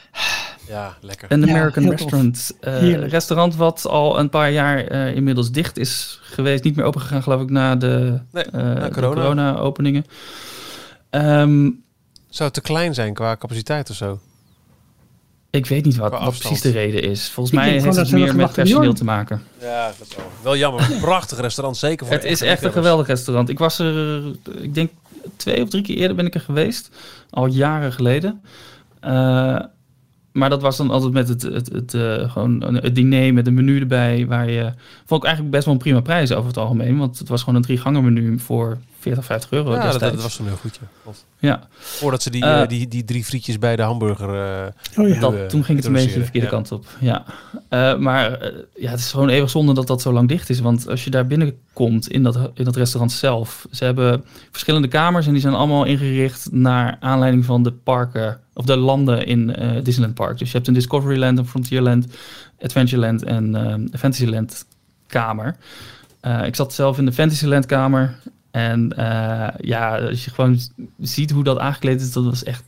[0.72, 1.32] Ja, lekker.
[1.32, 2.52] een American restaurant.
[2.60, 3.12] Eh, Heerlijk.
[3.12, 6.64] restaurant wat al een paar jaar eh, inmiddels dicht is geweest.
[6.64, 9.14] Niet meer open gegaan, geloof ik, na de, Nee, eh, na de corona.
[9.14, 10.06] corona-openingen.
[11.10, 11.70] Ehm,
[12.30, 14.20] Zou het te klein zijn qua capaciteit of zo?
[15.50, 17.30] ik weet niet wat, precies de reden is.
[17.30, 19.42] Volgens Ik mij heeft het meer met personeel te maken.
[19.60, 20.26] Ja, dat is wel.
[20.44, 20.92] Wel jammer.
[21.02, 23.50] Prachtig restaurant, zeker voor Het is echt een geweldig restaurant.
[23.50, 24.24] Ik was er,
[24.62, 24.92] ik denk
[25.36, 26.90] twee of drie keer eerder ben ik er geweest.
[27.30, 28.42] Al jaren geleden.
[30.32, 33.48] Maar dat was dan altijd met het, het, het, eh, gewoon een- het diner met
[33.48, 34.26] een menu erbij.
[34.28, 34.74] Waar je,
[35.06, 36.98] vond ik eigenlijk best wel een prima prijs over het algemeen.
[36.98, 40.36] Want het was gewoon een drie gangen menu voor 40, 50 euro Ja, dat, was
[40.36, 40.80] toen heel goed.
[41.40, 41.68] Ja.
[41.80, 44.30] Voordat ze die, Eh, eh, die, die drie frietjes bij de hamburger...
[44.36, 45.20] eh, Oh ja.
[45.20, 46.54] dat, toen ging het een beetje de verkeerde ja.
[46.54, 46.86] kant op.
[47.00, 47.24] Ja.
[47.70, 50.60] Eh, maar ja, het is gewoon eeuwig zonde dat dat zo lang dicht is.
[50.60, 53.66] Want als je daar binnenkomt in dat, in dat restaurant zelf.
[53.72, 58.68] Ze hebben verschillende kamers en die zijn allemaal ingericht naar aanleiding van de parken of
[58.68, 60.38] de landen in eh, Disneyland Park.
[60.38, 62.06] Dus je hebt een Discoveryland, een Frontierland,
[62.60, 64.66] Adventureland en eh Fantasyland
[65.08, 65.56] kamer.
[66.20, 68.16] Eh, ik zat zelf in de Fantasyland kamer.
[68.52, 70.60] En eh, ja, als je gewoon
[71.00, 72.64] ziet hoe dat aangekleed is, dat was echt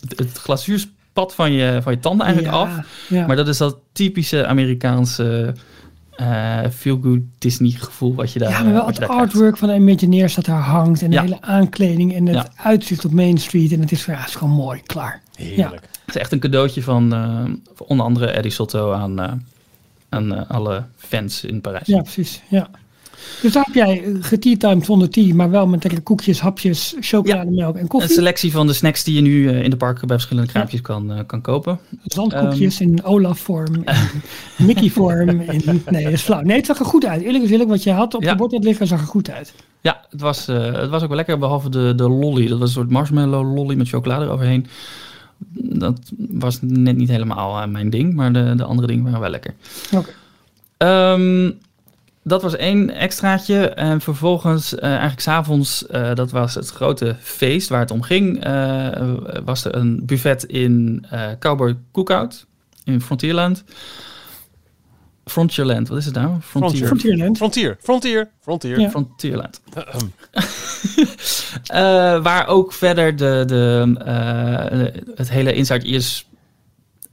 [0.00, 2.86] het, het glazuurspad van je, van je tanden eigenlijk Ja, af.
[3.08, 3.26] Ja.
[3.26, 5.54] Maar dat is dat typische Amerikaanse
[6.16, 9.14] eh feel-good Disney gevoel wat je daar ja, maar wel wat het krijgt.
[9.14, 11.02] artwork van de Imagineers dat daar hangt.
[11.02, 11.22] En de Ja.
[11.22, 12.48] hele aankleding en het Ja.
[12.56, 13.72] uitzicht op Main Street.
[13.72, 15.22] En het is, ja, het is gewoon mooi, klaar.
[15.36, 15.88] Heerlijk.
[16.06, 17.44] Het is echt een cadeautje van eh,
[17.86, 19.32] onder andere Eddie Sotto aan, eh,
[20.08, 21.86] aan eh, alle fans in Parijs.
[21.86, 22.42] Ja, precies.
[22.48, 22.68] Ja.
[23.42, 27.80] Dus daar heb jij getiertimed zonder tea, maar wel met lekkere koekjes, hapjes, chocolademelk en
[27.82, 28.10] Een koffie.
[28.10, 31.12] selectie van de snacks die je nu eh, in de parken bij verschillende kraampjes kan,
[31.12, 31.78] eh, kan kopen.
[32.04, 32.88] Zandkoekjes Ehm.
[32.90, 33.84] in Olaf-vorm, in
[34.66, 35.26] Mickey-vorm.
[35.90, 36.40] Nee, dat is flauw.
[36.40, 37.22] Nee, het zag er goed uit.
[37.22, 38.30] Eerlijk is eerlijk, wat je had op Ja.
[38.30, 39.54] je bord had liggen, zag er goed uit.
[39.80, 42.48] Ja, het was, eh, het was ook wel lekker, behalve de, de lolly.
[42.48, 44.66] Dat was een soort marshmallow lolly met chocolade eroverheen.
[45.56, 49.30] Dat was net niet helemaal eh, mijn ding, maar de, de andere dingen waren wel
[49.30, 49.54] lekker.
[49.92, 50.10] Oké.
[50.76, 51.50] Ehm,
[52.24, 53.68] dat was één extraatje.
[53.68, 58.44] En vervolgens, eh eigenlijk s'avonds, eh dat was het grote feest waar het om ging.
[58.44, 59.12] eh,
[59.44, 62.46] was er een buffet in eh Cowboy Cookout
[62.84, 63.64] in Frontierland.
[65.24, 66.40] Frontierland, wat is het nou?
[66.40, 66.86] Frontier.
[66.86, 67.36] Frontierland.
[67.36, 67.76] Frontier.
[67.80, 68.28] Frontier.
[68.40, 68.80] Frontier.
[68.80, 68.90] Ja.
[68.90, 69.60] Frontierland.
[71.64, 76.26] Eh, waar ook verder de, de, eh, het hele Inside Ears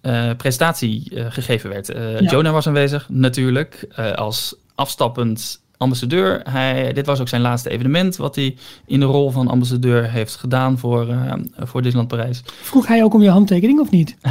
[0.01, 1.89] eh, presentatie eh, gegeven werd.
[1.89, 2.29] Eh, Ja.
[2.29, 6.41] Jonah was aanwezig, natuurlijk, eh, als afstappend ambassadeur.
[6.49, 8.55] Hij, dit was ook zijn laatste evenement wat hij
[8.85, 12.41] in de rol van ambassadeur heeft gedaan voor, eh, voor Disneyland Parijs.
[12.61, 14.15] Vroeg hij ook om je handtekening of niet?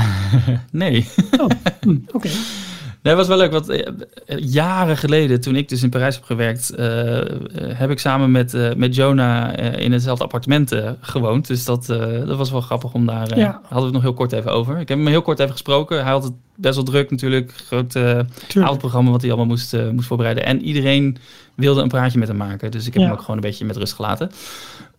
[0.71, 1.09] Nee.
[1.41, 1.47] Oh,
[1.81, 2.29] hm, oké.
[3.03, 3.93] Nee, was wel leuk, want eh,
[4.39, 7.27] jaren geleden, toen ik dus in Parijs heb gewerkt, eh, eh,
[7.57, 11.47] heb ik samen met, eh, met Jonah eh, in hetzelfde appartement eh, gewoond.
[11.47, 13.51] Dus dat, eh, dat was wel grappig om daar, eh, Ja.
[13.63, 14.79] hadden we het nog heel kort even over.
[14.79, 16.03] Ik heb hem heel kort even gesproken.
[16.03, 18.19] Hij had het best wel druk natuurlijk, groot eh
[18.55, 20.45] avondprogramma wat hij allemaal moest, eh, moest voorbereiden.
[20.45, 21.17] En iedereen
[21.55, 23.09] wilde een praatje met hem maken, dus ik heb Ja.
[23.09, 24.31] hem ook gewoon een beetje met rust gelaten.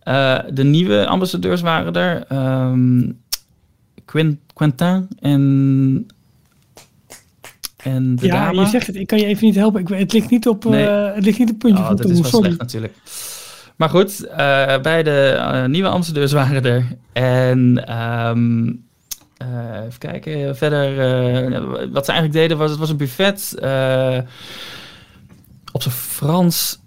[0.02, 2.24] Eh, de nieuwe ambassadeurs waren er.
[2.28, 3.10] ehm,
[4.54, 6.06] Quentin en...
[7.82, 8.60] En de Ja, dame.
[8.60, 8.96] je zegt het.
[8.96, 9.80] Ik kan je even niet helpen.
[9.80, 10.86] Ik, weet- het ligt niet op, Nee.
[10.86, 12.44] eh, het ligt niet op puntje Oh, van dat is wel Sorry.
[12.46, 12.94] slecht natuurlijk.
[13.76, 16.86] Maar goed, eh beide eh, nieuwe ambassadeurs waren er.
[17.12, 18.68] En ehm,
[19.36, 20.98] eh, even kijken, verder,
[21.52, 21.60] eh,
[21.92, 24.18] wat ze eigenlijk deden was, het was een buffet eh,
[25.72, 26.80] op zijn Frans.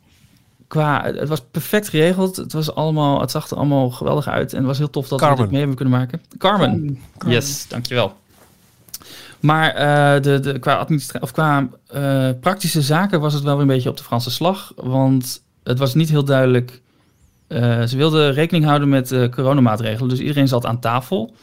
[0.67, 2.35] Qua, het was perfect geregeld.
[2.35, 4.51] Het, was allemaal, het zag er allemaal geweldig uit.
[4.51, 5.41] En het was heel tof dat we Carmen.
[5.43, 6.21] dit mee hebben kunnen maken.
[6.37, 6.99] Carmen.
[7.27, 8.13] Yes, dankjewel.
[9.45, 10.87] Maar eh, de, de, qua,
[11.19, 14.73] of qua eh, praktische zaken was het wel weer een beetje op de Franse slag.
[14.75, 16.81] Want het was niet heel duidelijk.
[17.47, 20.09] eh, ze wilden rekening houden met coronamaatregelen.
[20.09, 21.35] Dus iedereen zat aan tafel.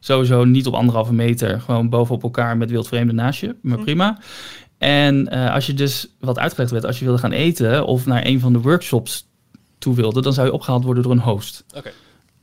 [0.00, 1.60] Sowieso niet op anderhalve meter.
[1.60, 3.56] Gewoon bovenop elkaar met wildvreemden naast je.
[3.62, 4.18] Maar prima.
[4.78, 8.40] En als je dus wat uitgelegd werd, als je wilde gaan eten of naar een
[8.40, 9.28] van de workshops
[9.78, 11.64] toe wilde, dan zou je opgehaald worden door een host.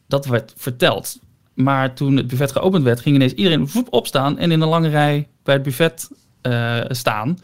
[0.08, 1.20] Dat werd verteld.
[1.62, 4.90] Maar toen het buffet geopend werd, ging ineens iedereen voep opstaan en in een lange
[4.90, 6.10] rij bij het buffet
[6.42, 7.40] eh, staan.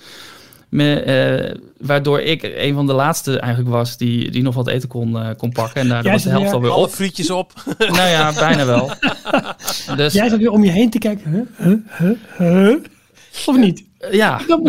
[0.70, 4.90] Me, eh, waardoor ik een van de laatste eigenlijk was die, die nog wat eten
[4.90, 5.82] kon, eh, kon pakken.
[5.82, 6.92] En Jij was de helft weer alweer Alle op.
[6.92, 7.54] frietjes op.
[7.78, 8.92] Nou ja, bijna wel.
[9.98, 11.32] Dus Jij zat weer om je heen te kijken.
[11.58, 11.68] Huh?
[11.68, 11.78] Huh?
[12.38, 12.58] Huh?
[12.68, 12.76] Huh?
[13.46, 13.84] Of niet?
[14.12, 14.60] Ja, dat,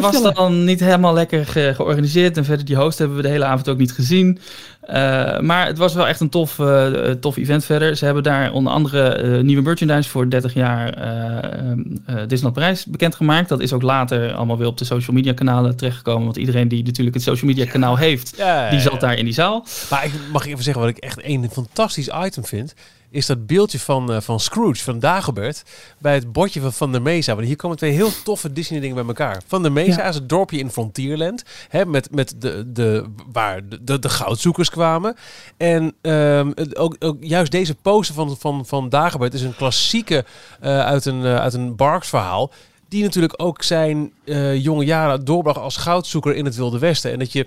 [0.00, 2.36] was dan niet helemaal lekker ge- georganiseerd.
[2.36, 4.38] En verder die host hebben we de hele avond ook niet gezien.
[4.80, 7.96] Eh, maar het was wel echt een tof, eh, tof event verder.
[7.96, 11.70] Ze hebben daar onder andere eh, nieuwe merchandise voor 30 jaar eh eh,
[12.06, 13.48] eh, Disneyland Parijs bekendgemaakt.
[13.48, 16.24] Dat is ook later allemaal weer op de social media kanalen terechtgekomen.
[16.24, 19.66] Want iedereen die natuurlijk het social media kanaal heeft, die zat daar in die zaal.
[19.90, 22.74] Maar ik mag even zeggen wat ik echt een fantastisch item vind.
[23.10, 25.62] Is dat beeldje van, eh, van Scrooge, van Dagobert.
[25.98, 27.34] Bij het bordje van Van der Mesa.
[27.34, 29.42] Want hier komen twee heel toffe Disney dingen bij elkaar.
[29.46, 30.08] Van der Mesa Ja.
[30.08, 31.42] is het dorpje in Frontierland.
[31.68, 35.16] Hè, met, met de, de, waar de, de, de goudzoekers kwamen.
[35.56, 40.24] En ehm, ook, ook juist deze poster van, van, van Dagobert is een klassieke
[40.60, 42.50] eh, uit een, eh, uit een Barks verhaal.
[42.88, 44.12] Die natuurlijk ook zijn
[44.54, 47.12] jonge jaren doorbracht als goudzoeker in het Wilde Westen.
[47.12, 47.46] En dat je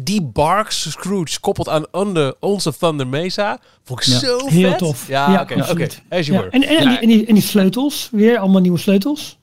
[0.00, 3.58] die Barks Scrooge koppelt aan onder onze Thunder Mesa.
[3.84, 4.18] Vond ik Ja.
[4.18, 4.78] zo Heel vet.
[4.78, 5.08] tof.
[5.08, 5.54] Ja, Ja, oké.
[5.70, 5.86] oké.
[6.08, 6.44] As you Ja.
[6.44, 6.50] were.
[6.50, 9.38] En, en, en, die, en, die, en die sleutels, weer allemaal nieuwe sleutels.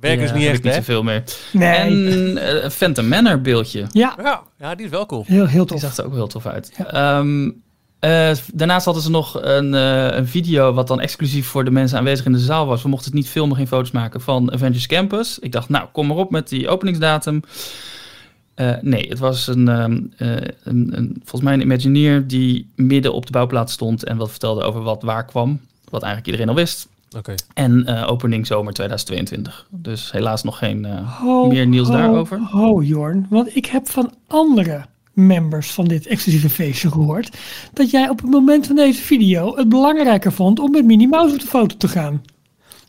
[0.00, 1.22] Werken is niet echt, niet zoveel meer.
[1.52, 1.70] Nee.
[1.76, 3.86] En eh, Phantom Manor beeldje.
[3.92, 5.24] Ja, Ja, ja, die is wel cool.
[5.26, 5.80] heel, heel Die tof.
[5.80, 6.72] zag er ook heel tof uit.
[6.78, 6.86] Ja.
[7.18, 7.50] Ehm,
[7.98, 11.98] eh, daarnaast hadden ze nog een, eh, een video wat dan exclusief voor de mensen
[11.98, 12.82] aanwezig in de zaal was.
[12.82, 15.38] We mochten het niet filmen, geen foto's maken van Avengers Campus.
[15.38, 17.42] Ik dacht, nou, kom maar op met die openingsdatum.
[18.54, 20.30] Eh, nee, het was een, ehm, eh,
[20.62, 24.62] een, een, volgens mij een Imagineer die midden op de bouwplaats stond en wat vertelde
[24.62, 25.60] over wat waar kwam.
[25.90, 26.88] Wat eigenlijk iedereen al wist.
[27.16, 27.34] Oké.
[27.54, 29.66] En eh, opening zomer 2022.
[29.70, 32.38] Dus helaas nog geen eh, Ho, meer nieuws ho, daarover.
[32.38, 33.26] Ho, Jorn.
[33.30, 37.36] Want ik heb van andere members van dit exclusieve feestje gehoord...
[37.72, 41.34] dat jij op het moment van deze video het belangrijker vond om met Minnie Mouse
[41.34, 42.22] op de foto te gaan.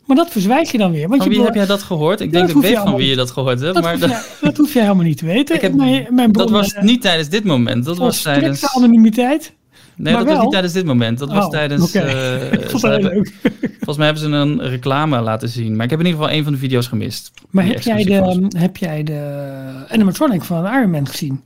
[0.06, 1.08] Maar dat verzwijg je dan weer.
[1.08, 2.20] Want Van je wie heb jij dat gehoord?
[2.20, 3.74] Ik Dat denk dat ik je weet van wie je dat gehoord hebt.
[3.74, 5.54] dat, Maar hoef dat, jij, dat hoef helemaal niet te weten.
[5.54, 7.84] Ik heb- mijn, mijn dat was eh, niet tijdens dit moment.
[7.84, 8.74] Dat was volstrekte tijdens.
[8.76, 9.52] anonimiteit.
[9.96, 11.18] Nee, maar dat was niet tijdens dit moment.
[11.18, 11.82] Dat was Oh, tijdens.
[11.88, 11.98] oké.
[11.98, 13.34] eh, Ik vond ze dat heel hebben- leuk.
[13.76, 15.76] volgens mij hebben ze een reclame laten zien.
[15.76, 17.30] Maar ik heb in ieder geval een van de video's gemist.
[17.50, 18.34] Maar heb jij, was.
[18.36, 21.40] de, heb jij de animatronic van Iron Man gezien?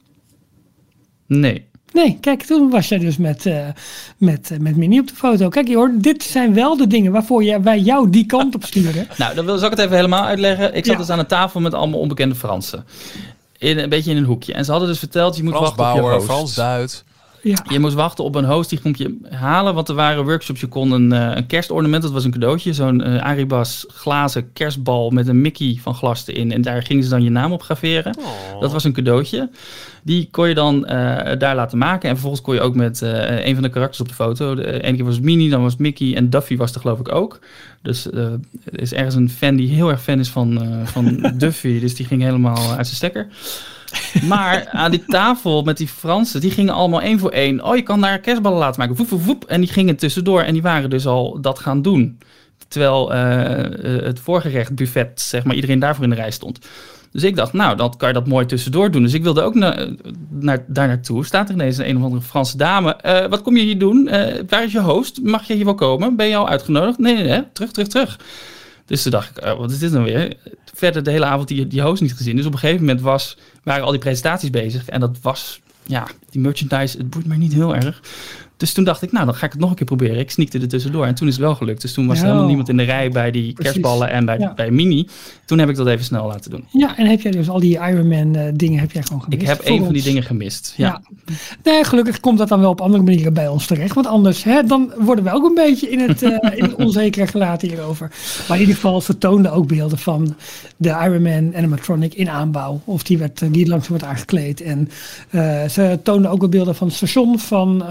[1.27, 1.65] Nee.
[1.93, 3.67] Nee, kijk, toen was jij dus met, eh,
[4.17, 5.49] met, eh, met Minnie op de foto.
[5.49, 9.09] Kijk, hoor, dit zijn wel de dingen waarvoor jij, wij jou die kant op sturen.
[9.19, 10.75] Nou, dan wil zal ik het even helemaal uitleggen.
[10.75, 11.01] Ik zat Ja.
[11.01, 12.85] dus aan een tafel met allemaal onbekende Fransen.
[13.59, 14.53] In, een beetje in een hoekje.
[14.53, 16.27] En ze hadden dus verteld, je moet Frans wachten op je Bauer, host.
[16.27, 17.05] Frans Duits.
[17.43, 20.61] Ja, Je moest wachten op een host die komt je halen, want er waren workshops.
[20.61, 22.73] Je kon een, eh, een kerstornament, dat was een cadeautje.
[22.73, 26.53] Zo'n eh Aribas glazen kerstbal met een Mickey van glas erin.
[26.53, 28.17] En daar gingen ze dan je naam op graveren.
[28.61, 29.51] Dat was een cadeautje.
[30.03, 32.09] Die kon je dan eh, daar laten maken.
[32.09, 34.55] En vervolgens kon je ook met eh, een van de karakters op de foto.
[34.55, 36.99] De ene keer was het Minnie, dan was het Mickey en Duffy was er geloof
[37.01, 37.39] ik ook.
[37.83, 38.23] Dus eh,
[38.65, 41.81] er is ergens een fan die heel erg fan is van, eh, van Duffy.
[41.81, 43.27] Dus die ging helemaal uit zijn stekker.
[44.23, 47.65] Maar aan die tafel met die Fransen, die gingen allemaal één voor één.
[47.65, 48.97] Oh, je kan daar kerstballen laten maken.
[48.97, 49.45] Woep, woep, woep.
[49.45, 52.19] En die gingen tussendoor en die waren dus al dat gaan doen.
[52.69, 56.59] Terwijl eh, eh, het voorgerecht buffet, zeg maar, iedereen daarvoor in de rij stond.
[57.13, 59.03] Dus ik dacht, nou, dan kan je dat mooi tussendoor doen.
[59.03, 59.87] Dus ik wilde ook na,
[60.29, 61.25] naar, daar naartoe.
[61.25, 62.95] Staat er ineens een, een of andere Franse dame.
[62.95, 64.09] Eh, wat kom je hier doen?
[64.09, 65.23] Eh, waar is je host?
[65.23, 66.17] Mag je hier wel komen?
[66.17, 66.99] Ben je al uitgenodigd?
[66.99, 67.43] Nee, nee, nee.
[67.53, 68.19] Terug, terug, terug.
[68.87, 70.37] Dus toen dacht ik, oh, wat is dit nou weer?
[70.75, 72.37] Verder de hele avond die, die host niet gezien.
[72.37, 74.89] Dus op een gegeven moment was, waren al die presentaties bezig.
[74.89, 78.01] En dat was, ja, die merchandise, het boeit mij niet heel erg.
[78.61, 80.19] Dus toen dacht ik, nou, dan ga ik het nog een keer proberen.
[80.19, 81.07] Ik sneakte er tussendoor.
[81.07, 81.81] En toen is het wel gelukt.
[81.83, 83.73] Dus toen was er helemaal niemand in de rij bij die Precies.
[83.73, 84.53] kerstballen en bij, Ja.
[84.55, 85.09] bij Mini.
[85.45, 86.65] Toen heb ik dat even snel laten doen.
[86.71, 89.43] ja, en heb jij dus al die Iron Man eh, dingen heb jij gewoon gemist?
[89.43, 90.75] Ik heb een van die dingen gemist.
[90.77, 90.87] Ja.
[90.87, 91.33] Ja.
[91.65, 93.95] Nee, gelukkig komt dat dan wel op andere manieren bij ons terecht.
[93.95, 97.27] Want anders, hè, dan worden we ook een beetje in het, eh, in het onzekere
[97.27, 98.11] gelaten hierover.
[98.49, 100.35] Maar in ieder geval, ze toonden ook beelden van
[100.77, 102.81] de Iron Man animatronic in aanbouw.
[102.85, 104.61] Of die, werd, die langzaam wordt aangekleed.
[104.61, 104.89] En
[105.31, 107.83] eh, ze toonden ook wel beelden van het station, van,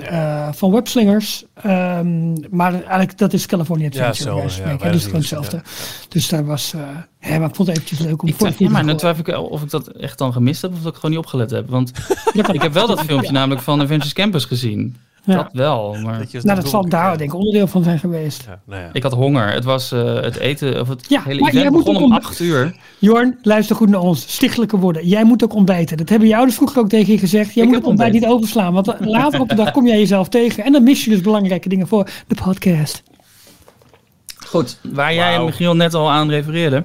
[0.00, 1.44] ehm eh, van webslingers.
[1.54, 4.34] Ehm, maar eigenlijk, dat is California Adventure.
[4.42, 4.92] ja, spreken.
[4.92, 5.62] dus gewoon weinig hetzelfde.
[6.08, 6.72] Dus daar was...
[6.74, 6.80] eh,
[7.18, 8.96] hè, maar ik vond het eventjes leuk om Ik voor twijfel, ja, maar te dan
[8.96, 11.50] twijfel ik of ik dat echt dan gemist heb of dat ik gewoon niet opgelet
[11.50, 11.68] heb.
[11.68, 11.92] Want
[12.52, 14.96] ik heb wel dat filmpje namelijk van Avengers Campus gezien.
[15.28, 15.36] Ja.
[15.36, 18.44] Dat wel, maar Dat je Nou, dat zal daar denk ik onderdeel van zijn geweest.
[18.46, 18.88] Ja, nou ja.
[18.92, 19.52] ik had honger.
[19.52, 22.76] Het was eh, het eten, of het Ja, hele maar event begon om 8 uur.
[22.98, 24.32] Jorn, luister goed naar ons.
[24.32, 25.06] Stichtelijke woorden.
[25.06, 25.96] Jij moet ook ontbijten.
[25.96, 27.54] Dat hebben jou dus vroeger ook tegen je gezegd.
[27.54, 28.72] Jij Ik moet het ontbijt niet overslaan.
[28.72, 30.64] Want later op de dag kom jij jezelf tegen.
[30.64, 33.02] En dan mis je dus belangrijke dingen voor de podcast.
[34.46, 35.46] Goed, waar jij Wauw.
[35.46, 36.84] Michiel net al aan refereerde.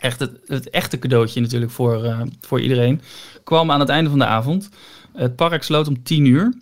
[0.00, 3.00] Echt het, het echte cadeautje natuurlijk voor, eh, voor iedereen.
[3.44, 4.68] Kwam aan het einde van de avond.
[5.12, 6.54] Het park sloot om 10 uur.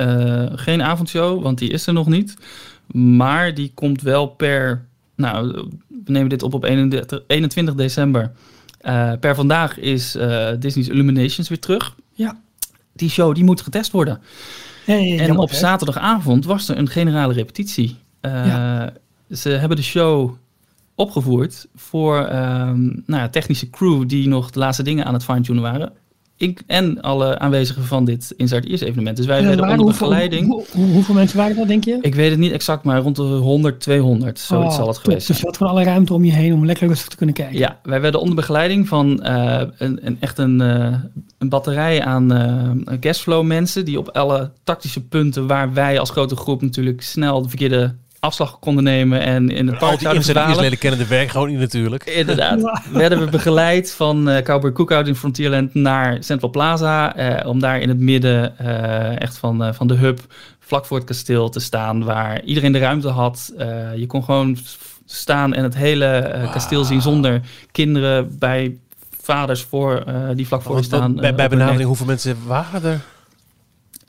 [0.00, 2.36] Eh, geen avondshow, want die is er nog niet.
[2.92, 4.84] Maar die komt wel per...
[5.16, 5.52] Nou,
[6.04, 8.32] we nemen dit op op 31, 21 december.
[8.80, 11.94] Eh, per vandaag is eh, Disney's Illuminations weer terug.
[12.12, 12.40] Ja.
[12.92, 14.20] Die show die moet getest worden.
[14.84, 15.56] Hey, En jammer, op hè?
[15.56, 17.96] zaterdagavond was er een generale repetitie.
[19.30, 20.36] Ze hebben de show
[20.94, 25.62] opgevoerd voor ehm, nou ja, technische crew die nog de laatste dingen aan het fine-tunen
[25.62, 25.92] waren.
[26.40, 29.16] Ik, en alle aanwezigen van dit Inside Ears evenement.
[29.16, 30.46] Dus wij En werden onder hoeveel, begeleiding.
[30.46, 31.98] hoe- hoe- hoeveel mensen waren dat, denk je?
[32.00, 34.38] Ik weet het niet exact, maar rond de 100, 200.
[34.38, 35.04] Zoiets Oh, zal het top.
[35.04, 35.32] geweest zijn.
[35.32, 37.58] Dus je had gewoon alle ruimte om je heen om lekker rustig te kunnen kijken.
[37.58, 40.94] Ja, wij werden onder begeleiding van eh, een, een, echt een, eh,
[41.38, 46.36] een batterij aan eh guestflow mensen die op alle tactische punten waar wij als grote
[46.36, 50.24] groep natuurlijk snel de verkeerde afslag konden nemen en in het Al park die Inside
[50.24, 50.50] verdwalen.
[50.50, 52.04] Ears-leden kennen de werk gewoon niet natuurlijk.
[52.04, 52.80] Inderdaad.
[52.92, 57.16] Werden we begeleid van eh Cowboy Cookout in Frontierland naar Central Plaza.
[57.16, 60.20] eh, om daar in het midden, eh, echt van, eh, van de hub,
[60.60, 62.04] vlak voor het kasteel te staan.
[62.04, 63.52] Waar iedereen de ruimte had.
[63.58, 63.66] Eh,
[63.96, 64.56] je kon gewoon
[65.06, 67.40] staan en het hele kasteel zien zonder
[67.72, 68.76] kinderen bij
[69.22, 71.14] vaders voor, eh, die vlak voor je staan.
[71.14, 73.00] bij, bij benadering, hoeveel mensen waren er?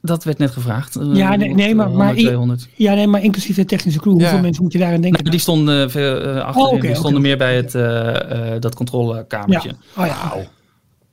[0.02, 0.96] Dat werd net gevraagd.
[0.96, 2.68] Eh, Ja, nee, nee, maar- 100, maar i- 200.
[2.76, 4.12] Ja, nee, maar inclusief de technische crew.
[4.14, 4.42] Hoeveel Ja.
[4.42, 5.20] mensen moet je daaraan denken?
[5.20, 6.70] Nou, die stonden veel eh, achterin.
[6.76, 9.70] Oh, die stonden meer bij het, eh, eh, dat controlekamertje.
[9.96, 10.02] ja.
[10.02, 10.46] Oh ja.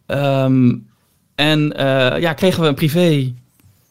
[0.07, 0.75] Ehm,
[1.35, 3.33] en eh, ja, kregen we een privé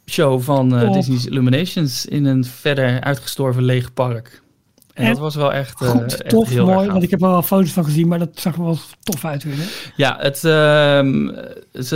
[0.06, 0.93] show van eh.
[0.93, 4.41] Disney's Illuminations in een verder uitgestorven leeg park.
[4.98, 6.88] En, En dat was wel echt, Goed, echt tof, heel mooi.
[6.89, 9.43] Want ik heb er wel foto's van gezien, maar dat zag er wel tof uit
[9.43, 9.54] weer.
[9.58, 9.64] Hè?
[9.95, 11.30] Ja, het, ehm,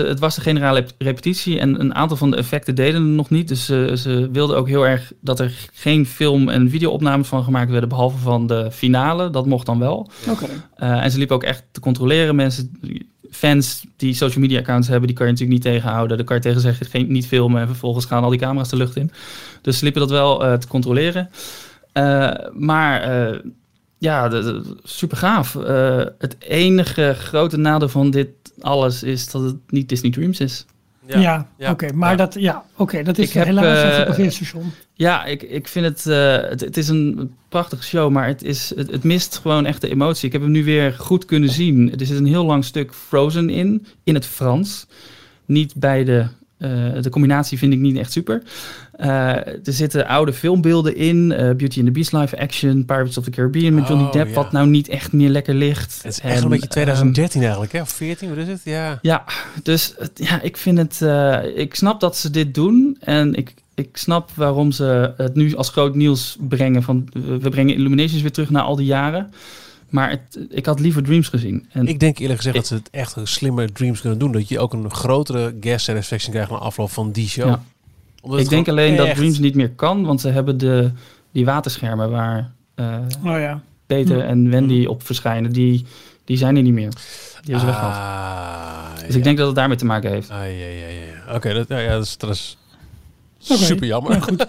[0.07, 3.29] het was de generale rep- repetitie en een aantal van de effecten deden het nog
[3.29, 3.47] niet.
[3.47, 7.71] Dus ze ze wilden ook heel erg dat er geen film- en videoopnames van gemaakt
[7.71, 9.29] werden, behalve van de finale.
[9.29, 10.09] Dat mocht dan wel.
[10.29, 10.45] Oké.
[10.75, 12.35] Eh, en ze liepen ook echt te controleren.
[12.35, 12.71] Mensen,
[13.31, 16.17] fans die social media accounts hebben, die kan je natuurlijk niet tegenhouden.
[16.17, 18.75] Dan kan je tegen zeggen, geen, niet filmen en vervolgens gaan al die camera's de
[18.75, 19.11] lucht in.
[19.61, 21.29] Dus ze liepen dat wel eh, te controleren.
[21.91, 23.39] Eh, maar eh,
[23.97, 25.55] ja, de- de- super gaaf.
[25.55, 28.29] Eh, het enige grote nadeel van dit
[28.59, 30.65] alles is dat het niet Disney Dreams is.
[31.05, 31.93] Ja, ja, oké.
[31.93, 32.15] maar ja.
[32.15, 34.71] dat, ja, oké, dat is Ik heb, helaas het parkeerstation.
[34.93, 36.61] Ja, ik, ik vind het, eh, het...
[36.61, 40.25] Het is een prachtige show, maar het, is, het, het mist gewoon echt de emotie.
[40.27, 41.99] Ik heb hem nu weer goed kunnen zien.
[41.99, 44.87] Er zit een heel lang stuk Frozen in, in het Frans.
[45.45, 46.27] Niet bij de...
[46.61, 48.41] eh, de combinatie vind ik niet echt super.
[48.91, 49.07] Eh,
[49.47, 51.31] er zitten oude filmbeelden in.
[51.31, 52.85] eh, Beauty and the Beast live action.
[52.85, 54.27] Pirates of the Caribbean met Johnny Oh, Depp.
[54.27, 54.33] ja.
[54.33, 55.99] Wat nou niet echt meer lekker ligt.
[56.03, 57.81] Het is echt En, een beetje ehm, 2013 eigenlijk, hè?
[57.81, 58.61] Of 14, wat is het?
[58.63, 58.99] Ja.
[59.01, 59.23] ja,
[59.63, 61.01] dus ja, ik vind het.
[61.55, 62.97] ik snap dat ze dit doen.
[62.99, 66.83] En ik, ik snap waarom ze het nu als groot nieuws brengen.
[66.83, 69.33] Van we we brengen Illuminations weer terug na al die jaren.
[69.91, 71.65] Maar het, ik had liever Dreams gezien.
[71.71, 74.31] En Ik denk eerlijk gezegd Ik- dat ze het echt een slimmer Dreams kunnen doen.
[74.31, 77.47] Dat je ook een grotere guest satisfaction krijgt na afloop van die show.
[77.47, 77.63] Ja.
[78.21, 80.05] Omdat ik denk alleen dat Dreams niet meer kan.
[80.05, 80.91] Want ze hebben de,
[81.31, 83.61] die waterschermen waar eh, Oh ja.
[83.85, 84.27] Peter Hm.
[84.29, 85.51] en Wendy op verschijnen.
[85.51, 85.85] Die,
[86.25, 86.89] die zijn er niet meer.
[86.89, 87.95] Die hebben ze weggehaald.
[88.99, 90.29] Ah, Dus ik denk dat het daarmee te maken heeft.
[90.29, 91.35] Ah, ja, ja, ja.
[91.35, 92.57] Oké, dat, ja, ja, dat is, dat is
[93.49, 93.63] Oké.
[93.63, 94.11] super jammer.
[94.17, 94.45] Ja, goed.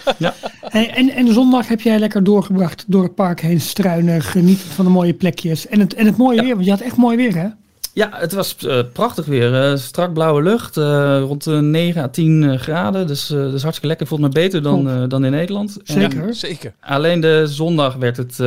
[0.70, 4.84] En, en, en zondag heb jij lekker doorgebracht door het park heen struinen, genieten van
[4.84, 5.66] de mooie plekjes.
[5.66, 7.46] En het, en het mooie weer, want je had echt mooi weer hè?
[7.94, 9.62] Ja, het was eh, prachtig weer.
[9.70, 13.06] Eh, strak blauwe lucht, eh, rond de 9 à 10 eh, graden.
[13.06, 14.06] Dus eh, is hartstikke lekker.
[14.06, 15.78] Voelt me beter dan, eh, dan in Nederland.
[15.84, 16.34] En Zeker.
[16.34, 16.72] Zeker.
[16.80, 18.46] alleen de zondag werd het, eh,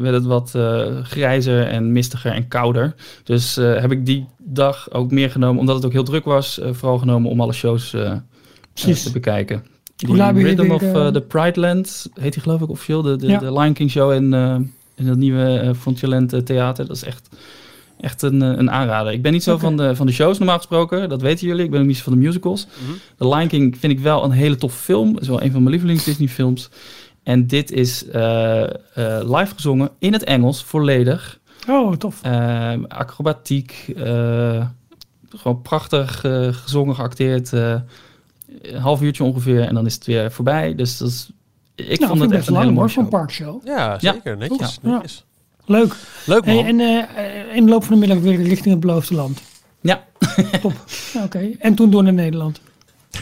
[0.00, 2.94] werd het wat eh, grijzer en mistiger en kouder.
[3.24, 6.58] Dus eh, heb ik die dag ook meer genomen, omdat het ook heel druk was.
[6.60, 7.94] eh, vooral genomen om alle shows
[8.74, 9.02] Precies.
[9.02, 9.64] te bekijken.
[9.96, 13.02] Die Hoe laat Rhythm of eh, the Pride Land, heet die geloof ik officieel.
[13.02, 13.38] De, de, Ja.
[13.38, 14.54] de Lion King show in, eh,
[14.94, 16.86] in het nieuwe eh, Frontierland theater.
[16.86, 17.28] Dat is echt,
[18.00, 19.12] echt een, een aanrader.
[19.12, 21.08] Ik ben niet zo van, de, van de shows normaal gesproken.
[21.08, 21.64] Dat weten jullie.
[21.64, 22.66] Ik ben ook niet zo van de musicals.
[22.66, 22.92] Mhm.
[23.16, 25.12] The Lion King vind ik wel een hele toffe film.
[25.12, 26.68] Het is wel een van mijn lievelings Disney films.
[27.22, 28.70] En dit is eh, eh,
[29.34, 31.38] live gezongen in het Engels, volledig.
[31.68, 32.18] Oh, tof.
[32.22, 34.66] Eh, acrobatiek, eh,
[35.36, 37.52] gewoon prachtig eh, gezongen, geacteerd.
[37.52, 37.74] eh,
[38.62, 40.74] een half uurtje ongeveer en dan is het weer voorbij.
[40.74, 41.30] Dus dat is,
[41.74, 43.08] ik nou, vond het echt een hele mooie show.
[43.08, 43.66] parkshow.
[43.66, 44.12] Ja, Ja.
[44.12, 44.36] zeker.
[44.36, 44.78] Netjes.
[44.82, 44.90] Ja.
[44.90, 45.24] netjes.
[45.64, 45.94] Leuk.
[46.26, 46.54] Leuk man.
[46.54, 49.40] Hey, en eh, in de loop van de middag weer richting het beloofde land.
[49.80, 50.04] Ja,
[50.62, 50.72] Top.
[51.12, 51.50] Ja, Oké.
[51.58, 52.60] En toen door naar Nederland.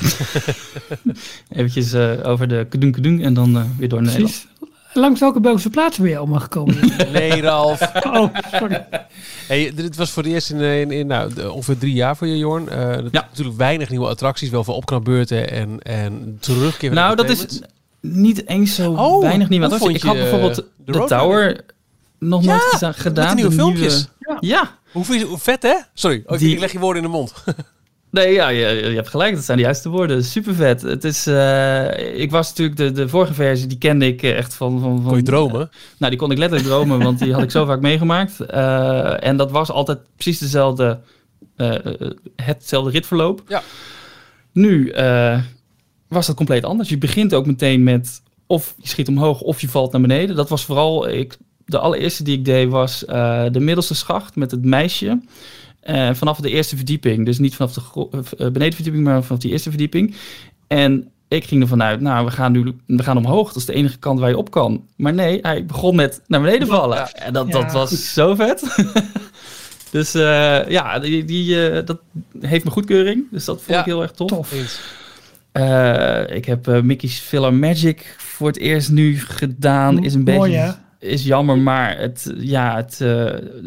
[1.48, 4.46] eventjes eh, over de kedung kedung en dan eh, weer door naar Nederland.
[4.94, 6.76] Langs welke Belgische plaatsen ben je allemaal gekomen?
[7.12, 7.80] Nee, Ralf.
[8.06, 8.86] oh, sorry.
[9.46, 12.26] Hey, dit was voor het eerst in, in, in nou, de- ongeveer drie jaar voor
[12.26, 12.68] je, Jorn.
[12.68, 13.26] Eh, dat- Ja.
[13.30, 16.88] Natuurlijk weinig nieuwe attracties, wel veel opknapbeurten en, en terugkeer.
[16.92, 17.60] van Nou, dat is
[18.00, 19.96] niet eens zo Oh, weinig nieuwe attracties.
[19.96, 21.08] Ik had je, bijvoorbeeld eh, de de?
[21.08, 21.64] Tower
[22.18, 23.34] nog Ja, nooit geza- gedaan.
[23.34, 24.08] nieuwe de filmpjes.
[24.40, 25.04] Ja, Hoe,
[25.38, 25.74] vet, hè?
[25.94, 27.32] Sorry, oh, Die- ik leg je woorden in de mond.
[28.14, 29.34] Nee, ja, je, je hebt gelijk.
[29.34, 30.24] Dat zijn de juiste woorden.
[30.24, 30.82] Super vet.
[30.82, 34.54] Het is, eh, ik was natuurlijk de, de vorige versie, die kende ik eh, echt
[34.54, 34.80] van.
[34.80, 35.70] van, van Kon je dromen?
[35.98, 38.40] nou, die kon ik letterlijk dromen, want die had ik zo vaak meegemaakt.
[38.40, 41.00] Eh, en dat was altijd precies dezelfde,
[41.56, 43.42] eh, eh, hetzelfde ritverloop.
[43.48, 43.62] Ja.
[44.52, 45.38] Nu eh,
[46.08, 46.88] was dat compleet anders.
[46.88, 50.36] Je begint ook meteen met of je schiet omhoog of je valt naar beneden.
[50.36, 51.36] Dat was vooral, ik
[51.66, 55.20] de allereerste die ik deed was eh, de middelste schacht met het meisje.
[55.86, 57.24] Uh, vanaf de eerste verdieping.
[57.24, 57.80] Dus niet vanaf de
[58.10, 60.14] uh, benedenverdieping, maar vanaf die eerste verdieping.
[60.66, 63.46] En ik ging ervan uit, nou, we gaan nu we gaan omhoog.
[63.46, 64.86] Dat is de enige kant waar je op kan.
[64.96, 66.96] Maar nee, hij begon met naar beneden vallen.
[66.96, 67.12] Ja.
[67.12, 68.76] En dat, dat was zo vet.
[69.90, 72.00] dus uh, ja, die, die uh, dat
[72.40, 73.26] heeft mijn goedkeuring.
[73.30, 73.78] Dus dat vond ja.
[73.78, 74.28] ik heel erg tof.
[74.28, 74.52] tof.
[76.28, 80.04] Ik heb Mickey's Filler Magic voor het eerst nu gedaan.
[80.04, 80.56] Is een Mooi, beetje...
[80.56, 80.72] hè?
[81.04, 83.04] Is jammer, maar het, ja, het,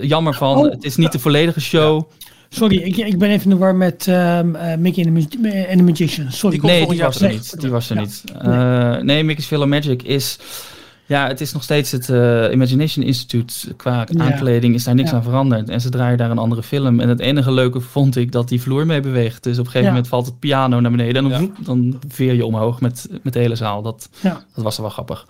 [0.01, 0.71] jammer van, Oh.
[0.71, 2.09] het is niet de volledige show.
[2.49, 5.77] Sorry, ik, ik ben even in de war met um, uh, Mickey and the, and
[5.77, 6.31] the Magician.
[6.31, 6.59] Sorry.
[6.59, 7.61] Die Nee, die was er niet.
[7.61, 8.01] Die was er Ja.
[8.01, 8.23] niet.
[8.45, 10.38] Uh, nee, Mickey's Filler Magic is...
[11.05, 13.73] Ja, het is nog steeds het uh, Imagination Institute.
[13.75, 14.23] Qua Ja.
[14.23, 15.15] aankleding is daar niks Ja.
[15.15, 15.69] aan veranderd.
[15.69, 16.99] En ze draaien daar een andere film.
[16.99, 19.43] En het enige leuke vond ik dat die vloer mee beweegt.
[19.43, 19.89] Dus op een gegeven Ja.
[19.93, 21.23] moment valt het piano naar beneden.
[21.23, 23.81] En dan, dan veer je omhoog met, met de hele zaal.
[23.81, 24.43] Dat, Ja.
[24.55, 25.25] dat was er wel grappig.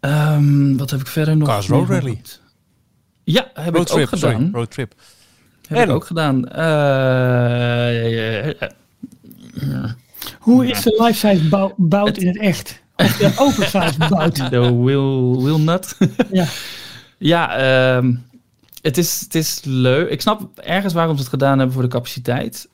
[0.00, 1.48] Ehm, wat heb ik verder nog?
[1.48, 2.20] Cars Road Rally.
[3.24, 4.34] Ja, heb Road ik ook trip, sorry.
[4.34, 4.50] gedaan.
[4.52, 4.94] Road trip.
[5.68, 5.84] Heb En?
[5.84, 6.48] ik ook gedaan.
[6.48, 6.64] Eh,
[10.38, 12.82] Hoe is de life-size bou- bout in het echt?
[12.96, 14.50] Of de oversized bout?
[14.50, 15.96] De Will, Will Nut.
[16.32, 16.46] Ja.
[17.32, 18.14] ja, ehm,
[18.82, 20.10] het, is, het is leuk.
[20.10, 22.68] Ik snap ergens waarom ze het gedaan hebben voor de capaciteit.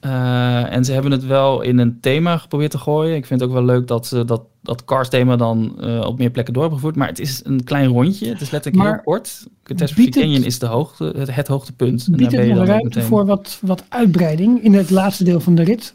[0.00, 3.16] Eh, en ze hebben het wel in een thema geprobeerd te gooien.
[3.16, 6.18] Ik vind het ook wel leuk dat ze dat, dat Cars thema dan eh, op
[6.18, 6.98] meer plekken door hebben gevoerd.
[6.98, 8.28] Maar het is een klein rondje.
[8.28, 9.46] Het is letterlijk Maar heel kort.
[9.62, 12.06] Catastrophe Canyon is de hoogte, het, het hoogtepunt.
[12.06, 15.54] En Biedt daar het nog ruimte voor wat, wat uitbreiding in het laatste deel van
[15.54, 15.94] de rit?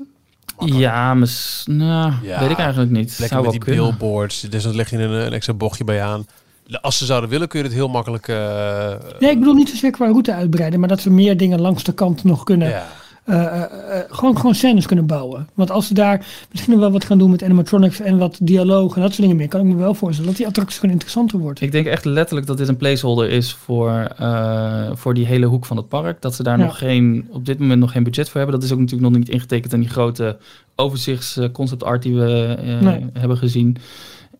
[0.66, 3.10] Ja, mis, nou, Ja, weet ik eigenlijk niet.
[3.10, 3.84] Lekker Zou met die kunnen.
[3.84, 4.41] billboards.
[4.41, 6.26] Dus dan leg je een, een extra bochtje bij aan.
[6.82, 8.28] Als ze zouden willen, kun je het heel makkelijk...
[8.28, 11.84] eh, Nee, ik bedoel niet zozeer qua route uitbreiden, maar dat ze meer dingen langs
[11.84, 12.70] de kant nog kunnen.
[12.70, 12.88] ja.
[13.24, 15.47] Eh, eh, eh, gewoon, gewoon scènes kunnen bouwen.
[15.53, 19.01] Want als ze daar misschien wel wat gaan doen met animatronics en wat dialoog en
[19.01, 21.61] dat soort dingen meer, kan ik me wel voorstellen dat die attractie gewoon interessanter wordt.
[21.61, 24.07] Ik denk echt letterlijk dat dit een placeholder is voor,
[24.93, 26.21] voor die hele hoek van het park.
[26.21, 26.65] Dat ze daar Ja.
[26.65, 28.59] nog geen, op dit moment nog geen budget voor hebben.
[28.59, 30.38] Dat is ook natuurlijk nog niet ingetekend in die grote
[30.76, 33.05] overzichts eh, concept art die we Nee.
[33.13, 33.78] hebben gezien.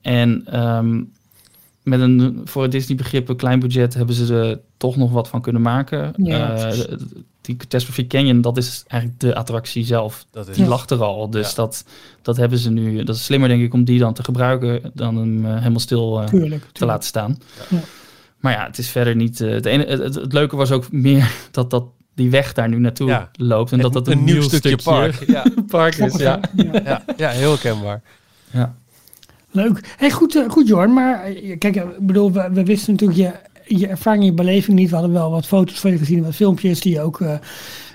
[0.02, 1.02] En ehm,
[1.84, 5.28] met een voor het Disney begrip een klein budget hebben ze er toch nog wat
[5.28, 6.14] van kunnen maken.
[6.18, 6.72] Ja.
[7.44, 10.26] Die Catastrophe Canyon, dat is eigenlijk de attractie zelf.
[10.32, 11.30] Dat is Die lag er al.
[11.30, 11.56] Dus Ja.
[11.56, 11.86] dat,
[12.22, 13.04] dat hebben ze nu.
[13.04, 16.22] Dat is slimmer, denk ik, om die dan te gebruiken dan hem eh, helemaal stil
[16.22, 16.66] eh, Tuurlijk.
[16.72, 17.38] te laten staan.
[17.70, 17.78] Ja.
[18.38, 19.42] Maar ja, het is verder niet.
[19.42, 21.86] eh, het, ene, het, het, het leuke was ook meer dat, dat
[22.16, 23.30] die weg daar nu naartoe Ja.
[23.34, 23.72] loopt.
[23.72, 25.24] En dat dat een, nieuw stukje, park.
[25.32, 26.16] Ja, park is.
[26.16, 26.40] Ja.
[26.56, 26.82] Ja.
[26.86, 28.02] ja, ja, heel herkenbaar.
[28.52, 28.76] Ja.
[29.52, 29.94] Leuk.
[29.98, 31.30] Hey, goed, goed Jorn, maar
[31.60, 34.90] kijk, ik bedoel, we, we wisten natuurlijk je, je ervaring, je beleving niet.
[34.90, 37.34] We hadden wel wat foto's van je gezien, en wat filmpjes die je ook eh,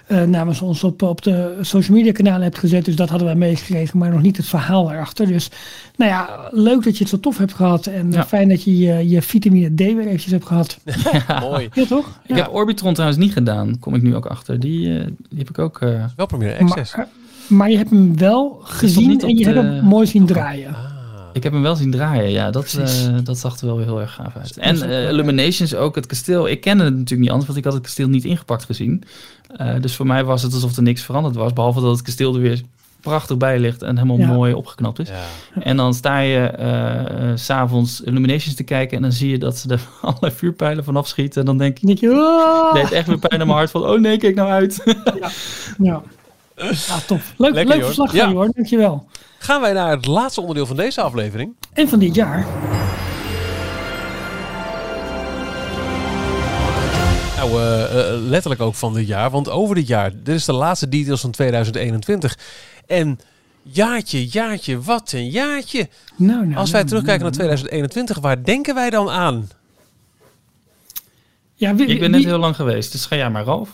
[0.07, 2.85] eh, namens ons op, op de social media kanalen hebt gezet.
[2.85, 5.27] Dus dat hadden wij meegekregen, maar nog niet het verhaal erachter.
[5.27, 5.51] Dus
[5.97, 7.87] nou ja, leuk dat je het zo tof hebt gehad.
[7.87, 8.25] En eh, Ja.
[8.27, 10.79] fijn dat je je, je vitamine D weer eventjes hebt gehad.
[11.41, 11.69] Mooi.
[11.73, 12.21] Ja, toch?
[12.27, 12.43] Ik Ja.
[12.43, 14.61] heb Orbitron trouwens niet gedaan, kom ik nu ook achter.
[14.61, 15.81] Die, eh, die heb ik ook.
[15.81, 16.97] eh, Wel Premier Access.
[16.97, 17.09] Maar,
[17.49, 20.69] maar je hebt hem wel gezien en je de- hebt hem mooi zien draaien.
[20.75, 20.97] Ah.
[21.33, 22.51] Ik heb hem wel zien draaien, ja.
[22.51, 24.57] Dat, eh, dat zag er wel weer heel erg gaaf uit.
[24.57, 26.49] En eh, wel- Illuminations, ook het kasteel.
[26.49, 29.03] Ik kende het natuurlijk niet anders, want ik had het kasteel niet ingepakt gezien.
[29.57, 31.53] Eh, dus voor mij was het alsof er niks veranderd was.
[31.53, 32.61] Behalve dat het kasteel er weer
[33.01, 34.27] prachtig bij ligt en helemaal Ja.
[34.27, 35.09] mooi opgeknapt is.
[35.09, 35.63] Ja.
[35.63, 39.57] En dan sta je eh, s s'avonds Illuminations te kijken en dan zie je dat
[39.57, 41.41] ze er allerlei vuurpijlen vanaf schieten.
[41.41, 44.17] En dan denk ik, oh, deed echt weer pijn aan mijn hart van, oh nee,
[44.19, 44.83] kijk nou uit.
[45.79, 46.03] ja.
[46.59, 47.35] ja, tof.
[47.37, 48.21] Leuk, Lekker, leuk verslag Ja.
[48.21, 49.07] van je hoor, dankjewel.
[49.39, 51.55] Gaan wij naar het laatste onderdeel van deze aflevering.
[51.73, 52.47] En van dit jaar.
[57.37, 57.85] Nou, eh,
[58.15, 59.31] eh, letterlijk ook van dit jaar.
[59.31, 62.39] Want over dit jaar, dit is de laatste details van 2021.
[62.87, 63.19] En
[63.63, 65.89] jaartje, jaartje, wat een jaartje.
[66.17, 69.49] Nou, nou, Als wij nou, terugkijken naar nou, 2021, waar denken wij dan aan?
[71.55, 73.71] Ja, wie- Ik ben net wie- heel lang geweest, dus ga jij maar, Ralf.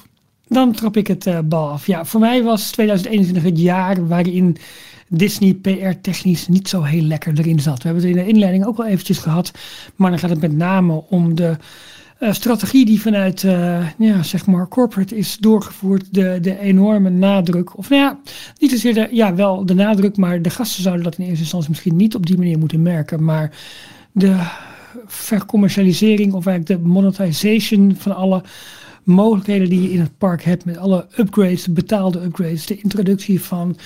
[0.49, 1.87] Dan trap ik het eh, bal af.
[1.87, 4.57] Ja, voor mij was 2021 het jaar waarin
[5.09, 7.83] Disney PR-technisch niet zo heel lekker erin zat.
[7.83, 9.51] We hebben het in de inleiding ook al eventjes gehad.
[9.97, 11.57] Maar dan gaat het met name om de
[12.19, 16.15] eh, strategie die vanuit eh, ja, zeg maar corporate is doorgevoerd.
[16.15, 17.79] De, de enorme nadruk.
[17.79, 18.19] Of nou ja,
[18.59, 21.71] niet zozeer de, ja, wel de nadruk, maar de gasten zouden dat in eerste instantie
[21.71, 23.25] misschien niet op die manier moeten merken.
[23.25, 23.51] Maar
[24.13, 24.37] de
[25.07, 28.43] vercommercialisering of eigenlijk de monetization van alle
[29.05, 33.77] mogelijkheden die je in het park hebt met alle upgrades, betaalde upgrades, de introductie van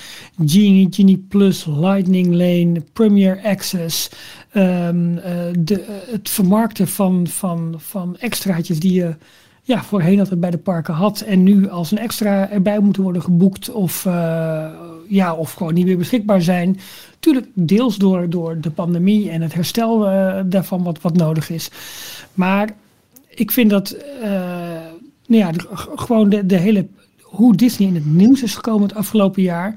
[0.45, 4.09] Genie, Genie Plus, Lightning Lane, Premier Access,
[4.51, 5.55] ehm, eh, eh,
[6.11, 9.15] het vermarkten van, van, van extraatjes die je
[9.61, 13.21] ja, voorheen altijd bij de parken had en nu als een extra erbij moeten worden
[13.21, 14.69] geboekt of, eh,
[15.07, 16.79] ja, of gewoon niet meer beschikbaar zijn.
[17.19, 19.99] Tuurlijk deels door, door de pandemie en het herstel
[20.45, 21.69] daarvan wat, wat nodig is.
[22.33, 22.69] Maar
[23.29, 23.95] ik vind dat,
[25.29, 25.51] nou ja,
[25.95, 26.87] gewoon de, de hele,
[27.21, 29.75] hoe Disney in het nieuws is gekomen het afgelopen jaar,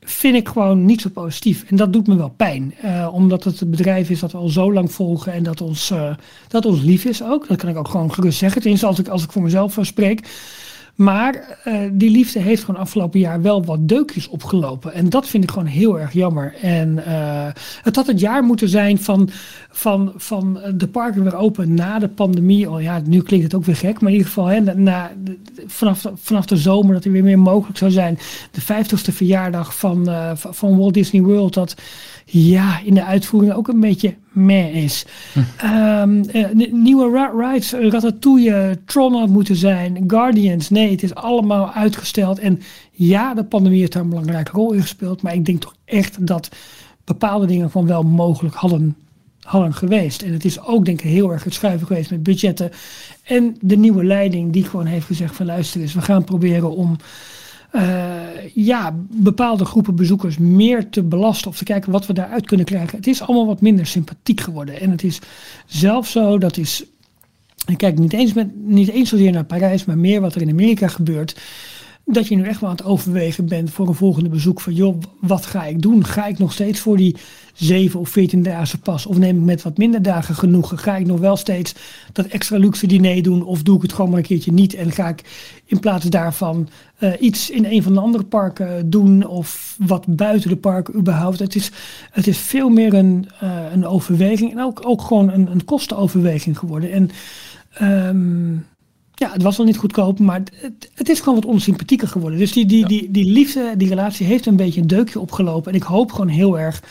[0.00, 1.64] vind ik gewoon niet zo positief.
[1.68, 2.74] En dat doet me wel pijn.
[2.84, 5.90] Uh, omdat het een bedrijf is dat we al zo lang volgen en dat ons,
[5.90, 6.14] uh,
[6.48, 7.48] dat ons lief is ook.
[7.48, 8.60] Dat kan ik ook gewoon gerust zeggen.
[8.60, 10.28] Tenminste, als ik, als ik voor mezelf spreek.
[10.98, 14.92] Maar uh, die liefde heeft gewoon afgelopen jaar wel wat deukjes opgelopen.
[14.92, 16.54] En dat vind ik gewoon heel erg jammer.
[16.62, 17.46] En uh,
[17.82, 19.30] het had het jaar moeten zijn van,
[19.70, 22.70] van, van de parken weer open na de pandemie.
[22.70, 24.00] Oh ja, nu klinkt het ook weer gek.
[24.00, 25.10] Maar in ieder geval hè, na,
[25.66, 28.18] vanaf, vanaf de zomer dat er weer meer mogelijk zou zijn.
[28.50, 31.54] De 50ste verjaardag van, uh, van Walt Disney World.
[31.54, 31.74] Dat
[32.30, 35.04] ja, in de uitvoering ook een beetje meh is.
[35.32, 35.40] Hm.
[35.66, 40.70] Um, uh, nieuwe rides, Ratatouille, Tron had moeten zijn, Guardians.
[40.70, 42.38] Nee, het is allemaal uitgesteld.
[42.38, 42.60] En
[42.90, 45.22] ja, de pandemie heeft daar een belangrijke rol in gespeeld.
[45.22, 46.48] Maar ik denk toch echt dat
[47.04, 48.96] bepaalde dingen van wel mogelijk hadden,
[49.40, 50.22] hadden geweest.
[50.22, 52.70] En het is ook denk ik heel erg het schuiven geweest met budgetten.
[53.22, 56.96] En de nieuwe leiding die gewoon heeft gezegd van luister eens, we gaan proberen om
[58.54, 62.96] ja, bepaalde groepen bezoekers meer te belasten of te kijken wat we daaruit kunnen krijgen.
[62.96, 64.80] Het is allemaal wat minder sympathiek geworden.
[64.80, 65.20] En het is
[65.66, 66.84] zelfs zo, dat is.
[67.66, 70.50] Ik kijk niet eens, met, niet eens zozeer naar Parijs, maar meer wat er in
[70.50, 71.36] Amerika gebeurt
[72.14, 75.00] dat je nu echt wel aan het overwegen bent voor een volgende bezoek van joh,
[75.20, 76.04] wat ga ik doen?
[76.04, 77.16] Ga ik nog steeds voor die
[77.54, 79.06] 7 of 14 dagen pas?
[79.06, 80.78] Of neem ik met wat minder dagen genoegen?
[80.78, 81.74] Ga ik nog wel steeds
[82.12, 83.44] dat extra luxe diner doen?
[83.44, 84.74] Of doe ik het gewoon maar een keertje niet?
[84.74, 85.22] En ga ik
[85.64, 86.68] in plaats daarvan
[87.00, 89.26] uh, iets in een van de andere parken doen?
[89.26, 91.38] Of wat buiten de parken überhaupt?
[91.38, 91.70] Het is,
[92.10, 96.58] het is veel meer een, uh, een overweging en ook, ook gewoon een, een kostenoverweging
[96.58, 96.92] geworden.
[96.92, 97.10] En
[97.82, 98.66] um,
[99.18, 102.38] ja, het was al niet goedkoop, maar het, het, is gewoon wat onsympathieker geworden.
[102.38, 105.72] Dus die, die, die, die liefde, die relatie heeft een beetje een deukje opgelopen.
[105.72, 106.82] En ik hoop gewoon heel erg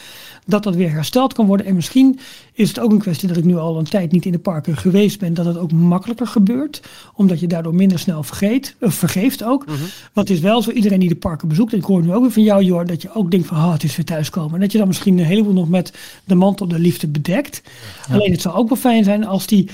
[0.45, 1.65] dat dat weer hersteld kan worden.
[1.65, 2.19] En misschien
[2.53, 4.77] is het ook een kwestie dat ik nu al een tijd niet in de parken
[4.77, 6.81] geweest ben, dat het ook makkelijker gebeurt.
[7.13, 9.65] Omdat je daardoor minder snel vergeet, of vergeeft ook.
[9.65, 9.75] Mm
[10.13, 12.21] Want het is wel zo, iedereen die de parken bezoekt, en ik hoor nu ook
[12.21, 14.53] weer van jou Jor, dat je ook denkt van, oh, het is weer thuiskomen.
[14.53, 17.61] En dat je dan misschien een heleboel nog met de mantel de liefde bedekt.
[18.09, 19.69] Alleen het zou ook wel fijn zijn als die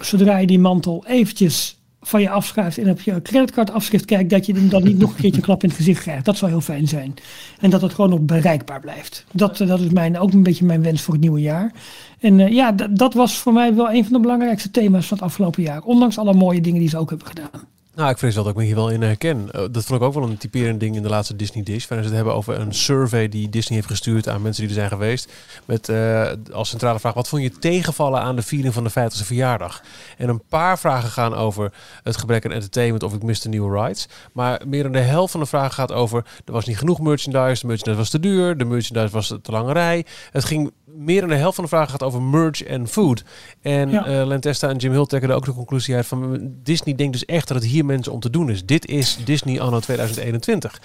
[0.00, 4.52] zodra je die mantel eventjes van je afschuift en op je creditcardafschrift kijkt, dat je
[4.52, 6.24] hem dan niet nog een keertje klap in het gezicht krijgt.
[6.24, 7.14] Dat zou heel fijn zijn.
[7.60, 9.24] En dat het gewoon nog bereikbaar blijft.
[9.32, 11.72] Dat, dat is mijn, ook een beetje mijn wens voor het nieuwe jaar.
[12.20, 15.26] En uh, ja, dat was voor mij wel een van de belangrijkste thema's van het
[15.26, 15.82] afgelopen jaar.
[15.82, 17.66] Ondanks alle mooie dingen die ze ook hebben gedaan.
[17.98, 19.38] Nou, ik vrees wel dat ik me hier wel in herken.
[19.38, 21.86] Uh, dat vond ik ook wel een typerend ding in de laatste Disney Dish.
[21.88, 24.78] Waarin ze het hebben over een survey die Disney heeft gestuurd aan mensen die er
[24.78, 25.32] zijn geweest.
[25.64, 29.26] Met uh, als centrale vraag, wat vond je tegenvallen aan de viering van de 50ste
[29.26, 29.82] verjaardag?
[30.16, 31.72] En een paar vragen gaan over
[32.02, 34.08] het gebrek aan entertainment of ik miste nieuwe rides.
[34.32, 37.60] Maar meer dan de helft van de vragen gaat over, er was niet genoeg merchandise,
[37.60, 40.04] de merchandise was te duur, de merchandise was te lange rij.
[40.30, 43.24] Het ging meer dan de helft van de vragen gaat over merch en food.
[43.62, 44.20] En ja.
[44.20, 47.24] uh, Lentesta en Jim Hill trekken er ook de conclusie uit van Disney denkt dus
[47.24, 48.64] echt dat het hier mensen om te doen is.
[48.64, 50.80] Dit is Disney anno 2021.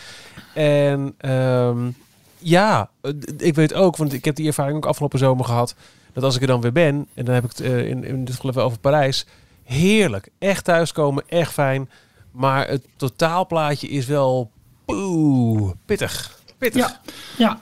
[0.54, 1.96] En um,
[2.38, 2.90] ja,
[3.38, 5.76] ik weet ook, want ik heb die ervaring ook afgelopen zomer gehad,
[6.14, 8.26] dat als ik er dan weer ben, en dan heb ik het uh, in, in
[8.26, 9.26] dit geval even over Parijs,
[9.64, 10.30] heerlijk.
[10.40, 11.90] Echt thuiskomen, echt fijn.
[12.32, 14.52] Maar het totaalplaatje is wel
[14.86, 16.40] poeh, pittig.
[16.58, 16.82] Pittig.
[16.82, 17.00] Ja,
[17.38, 17.58] ja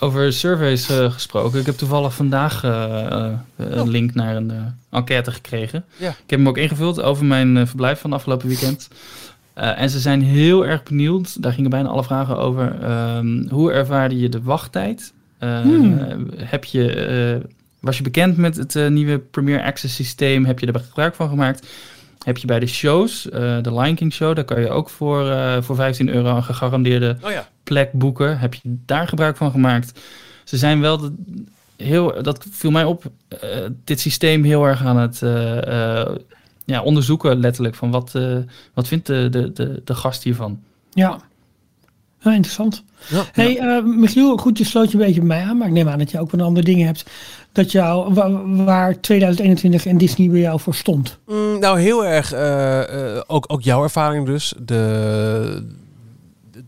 [0.00, 1.60] over surveys uh, gesproken.
[1.60, 4.52] Ik heb toevallig vandaag uh, uh, een link naar een
[4.90, 5.84] enquête gekregen.
[5.96, 6.08] Ja.
[6.08, 8.88] Ik heb hem ook ingevuld over mijn verblijf van afgelopen weekend.
[9.54, 11.42] en ze zijn heel erg benieuwd.
[11.42, 12.90] Daar gingen bijna alle vragen over.
[13.16, 15.12] Um, hoe ervaarde je de wachttijd?
[15.38, 16.28] Hmm.
[16.36, 17.42] Heb je,
[17.80, 20.44] was je bekend met het nieuwe Premier Access systeem?
[20.44, 21.66] Heb je er gebruik van gemaakt?
[22.24, 23.22] Heb je bij de shows,
[23.62, 27.30] de Lion King show, daar kan je ook voor, voor 15 euro een gegarandeerde oh
[27.30, 28.38] ja plek boeken.
[28.38, 30.00] Heb je daar gebruik van gemaakt?
[30.44, 31.12] Ze zijn wel de,
[31.76, 33.04] heel, dat viel mij op,
[33.44, 36.14] uh, dit systeem heel erg aan het uh, uh,
[36.64, 37.74] ja, onderzoeken, letterlijk.
[37.74, 38.18] Van wat,
[38.74, 40.60] wat vindt de, de, de, de gast hiervan?
[40.90, 41.20] Ja,
[42.20, 42.84] ja interessant.
[43.08, 43.80] Ja, hey, ja.
[43.80, 46.10] Michiel, goed, je sloot je een beetje bij mij aan, maar ik neem aan dat
[46.10, 47.04] je ook wel andere dingen hebt.
[47.52, 51.18] Dat jou, waar, waar 2021 en Disney bij jou voor stond.
[51.26, 52.34] Mm, nou, heel erg,
[53.26, 54.54] ook, ook jouw ervaring dus.
[54.58, 55.64] De,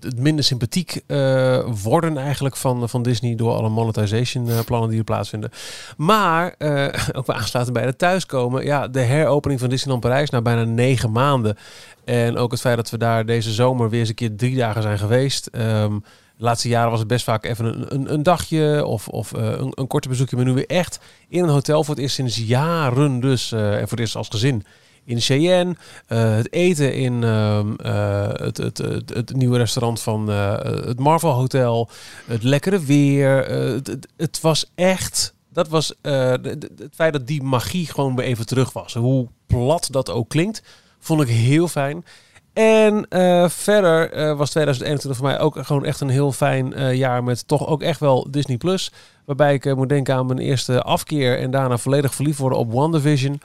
[0.05, 4.99] het minder sympathiek uh, worden eigenlijk van, van Disney door alle monetization uh, plannen die
[4.99, 5.51] er plaatsvinden.
[5.97, 6.85] Maar uh,
[7.17, 8.65] ook wel aansluiten bij het thuiskomen.
[8.65, 11.57] Ja, de heropening van Disneyland Parijs na bijna negen maanden.
[12.05, 14.83] En ook het feit dat we daar deze zomer weer eens een keer drie dagen
[14.83, 15.49] zijn geweest.
[15.53, 19.73] De laatste jaren was het best vaak even een, een, een dagje of, of een,
[19.75, 20.37] een korte bezoekje.
[20.37, 23.53] Maar nu weer echt in een hotel voor het eerst sinds jaren dus.
[23.53, 24.65] en voor het eerst als gezin
[25.05, 25.75] in Cheyenne.
[26.09, 28.79] Uh, het eten in uh, uh, het, het,
[29.15, 31.89] het, nieuwe restaurant van het Marvel Hotel.
[32.27, 33.47] Het lekkere weer.
[33.47, 38.47] Het, het, was echt dat was eh, het feit dat die magie gewoon weer even
[38.47, 38.95] terug was.
[38.95, 40.63] Hoe plat dat ook klinkt,
[40.99, 42.05] vond ik heel fijn.
[42.53, 46.95] En eh, verder eh, was 2021 voor mij ook gewoon echt een heel fijn eh,
[46.95, 48.93] jaar met toch ook echt wel Disney Plus.
[49.25, 53.41] Waarbij ik moet denken aan mijn eerste afkeer en daarna volledig verliefd worden op WandaVision.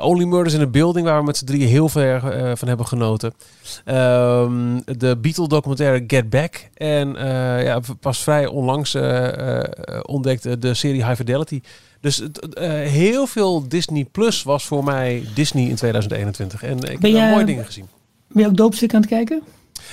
[0.00, 2.86] Only Murders in a Building, waar we met z'n drieën heel ver eh, van hebben
[2.86, 3.32] genoten.
[3.84, 6.68] Ehm, de Beatle documentaire Get Back.
[6.74, 7.12] En
[7.64, 8.96] ja, pas vrij onlangs
[10.02, 11.60] ontdekte de serie High Fidelity.
[12.00, 12.22] Dus
[12.84, 16.62] heel veel Disney Plus was voor mij Disney in 2021.
[16.62, 17.88] En ik heb Ben jij- mooie dingen gezien.
[18.28, 19.42] Ben je ook doopstuk aan het kijken?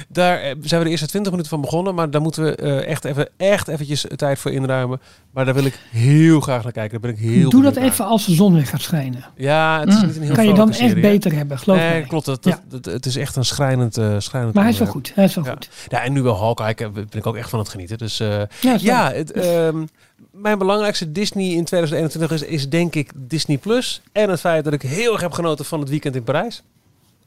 [0.07, 2.87] Daar eh, zijn we de eerste 20 minuten van begonnen, maar daar moeten we eh,
[2.87, 5.01] echt, even, echt eventjes tijd voor inruimen.
[5.31, 7.01] Maar daar wil ik heel graag naar kijken.
[7.01, 7.83] Daar ben ik heel Doe dat naar.
[7.83, 9.25] even als de zon weer gaat schijnen.
[9.35, 10.05] Ja, het is Mm.
[10.05, 10.99] niet een heel kan je dan echt hè?
[10.99, 12.01] beter hebben, geloof Nee, mij.
[12.01, 12.25] klopt.
[12.25, 12.77] Dat, dat, Ja.
[12.79, 15.11] dat- het is echt een schrijnend, eh schrijnend Maar hij is wel goed.
[15.15, 15.51] Hij is wel Ja.
[15.51, 15.69] goed.
[15.87, 17.97] Ja, en nu wel Hawkeye, ik, ben ik ook echt van het genieten.
[17.97, 18.47] Dus Ja,
[18.79, 19.85] ja, het, ehm,
[20.31, 24.01] mijn belangrijkste Disney in 2021 is, is denk ik Disney Plus.
[24.11, 26.63] En het feit dat ik heel erg heb genoten van het weekend in Parijs.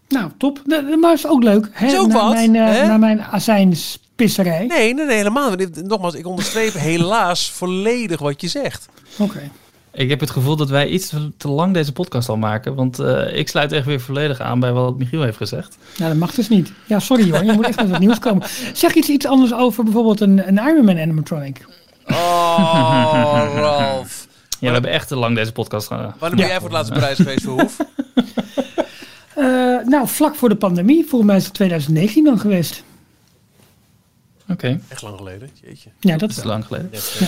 [0.08, 0.60] Nou, top.
[0.64, 1.68] De- de- Maar is ook leuk.
[1.72, 1.86] Hè?
[1.86, 2.86] Is ook na, wat, Mijn, eh, hè?
[2.86, 4.66] na mijn azijnspisserij.
[4.66, 5.54] Nee, nee, nee, helemaal.
[5.54, 5.82] niet.
[5.86, 8.88] Nogmaals, ik onderstreep helaas volledig wat je zegt.
[9.18, 9.50] Oké.
[9.92, 12.74] Ik heb het gevoel dat wij iets te- lang deze podcast al maken.
[12.74, 15.76] Want eh, ik sluit echt weer volledig aan bij wat Michiel heeft gezegd.
[15.96, 16.72] Nou, dat mag dus niet.
[16.86, 17.44] Ja, sorry hoor.
[17.44, 18.46] Je moet echt met wat nieuws komen.
[18.72, 21.64] Zeg iets, iets anders over bijvoorbeeld een, een Iron Man animatronic.
[22.06, 24.26] Oh, Ralf.
[24.60, 26.14] Ja, we hebben echt te lang deze podcast gedaan.
[26.18, 27.76] Wanneer ben jij voor het laatst in Parijs geweest, Verhoef?
[28.14, 28.24] Eh,
[29.84, 31.06] nou, vlak voor de pandemie.
[31.06, 32.84] Volgens mij is het 2019 dan geweest.
[34.48, 35.48] Oké, Echt lang geleden.
[35.62, 35.90] Jeetje.
[36.00, 36.88] Ja, dat dat is lang geleden.
[37.18, 37.26] Ja.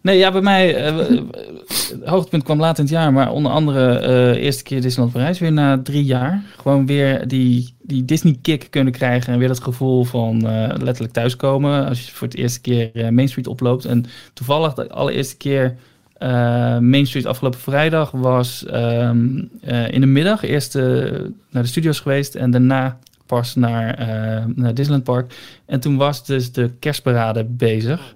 [0.00, 1.22] Nee, ja, bij mij, eh, eh,
[1.68, 5.38] het hoogtepunt kwam laat in het jaar, maar onder andere eh eerste keer Disneyland Parijs
[5.38, 6.42] weer na drie jaar.
[6.56, 11.88] Gewoon weer die, die Disney-kick kunnen krijgen en weer dat gevoel van eh, letterlijk thuiskomen
[11.88, 13.84] als je voor het eerste keer eh, Main Street oploopt.
[13.84, 15.72] En toevallig de allereerste keer eh,
[16.80, 20.84] Main Street afgelopen vrijdag was ehm, eh, in de middag eerst eh,
[21.50, 25.34] naar de studio's geweest en daarna pas naar, eh, naar Disneyland Park.
[25.66, 28.14] En toen was dus de kerstparade bezig.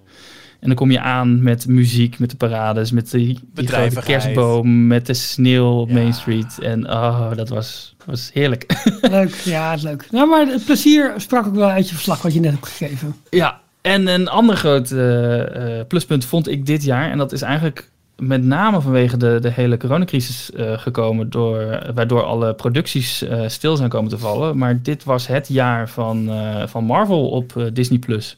[0.60, 4.06] En dan kom je aan met muziek, met de parades, met die, die grote Bedrijvigheid.
[4.06, 5.94] kerstboom, met de sneeuw op Ja.
[5.94, 6.58] Main Street.
[6.60, 8.82] En oh, dat was, was heerlijk.
[9.00, 9.34] leuk.
[9.34, 10.08] Ja, leuk.
[10.10, 13.14] Nou, maar het plezier sprak ook wel uit je verslag wat je net hebt gegeven.
[13.30, 17.10] ja, en een ander groot eh, eh, pluspunt vond ik dit jaar.
[17.10, 22.22] En dat is eigenlijk met name vanwege de, de hele coronacrisis eh, gekomen, door, waardoor
[22.22, 24.58] alle producties eh, stil zijn komen te vallen.
[24.58, 27.98] Maar dit was het jaar van, eh, van Marvel op Disney+.
[27.98, 28.36] Plus.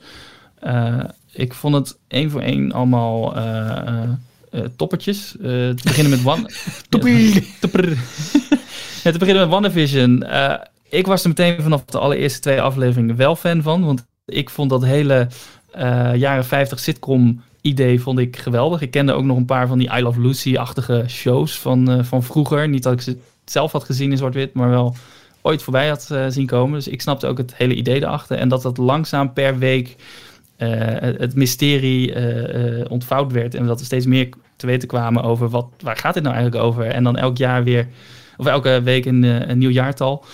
[1.32, 3.34] Ik vond het één voor één allemaal
[4.76, 5.34] toppertjes.
[5.40, 6.50] Te beginnen met One...
[6.88, 7.48] Toppie.
[9.04, 10.24] Ja, te beginnen met WandaVision.
[10.88, 13.84] Ik was er meteen vanaf de allereerste twee afleveringen wel fan van.
[13.84, 15.28] Want ik vond dat hele
[16.14, 18.80] jaren 50 sitcom idee vond ik geweldig.
[18.80, 22.22] Ik kende ook nog een paar van die I Love Lucy-achtige shows van, eh, van
[22.22, 22.68] vroeger.
[22.68, 24.96] Niet dat ik ze zelf had gezien in zwart-wit, maar wel
[25.42, 26.78] ooit voorbij had eh, zien komen.
[26.78, 28.38] Dus ik snapte ook het hele idee erachter.
[28.38, 29.96] En dat dat langzaam per week
[30.56, 33.54] eh, het mysterie eh, ontvouwd werd.
[33.54, 36.64] En dat er steeds meer te weten kwamen over wat, waar gaat dit nou eigenlijk
[36.64, 36.86] over.
[36.86, 37.88] En dan elk jaar weer,
[38.36, 40.24] of elke week een, een nieuw jaartal.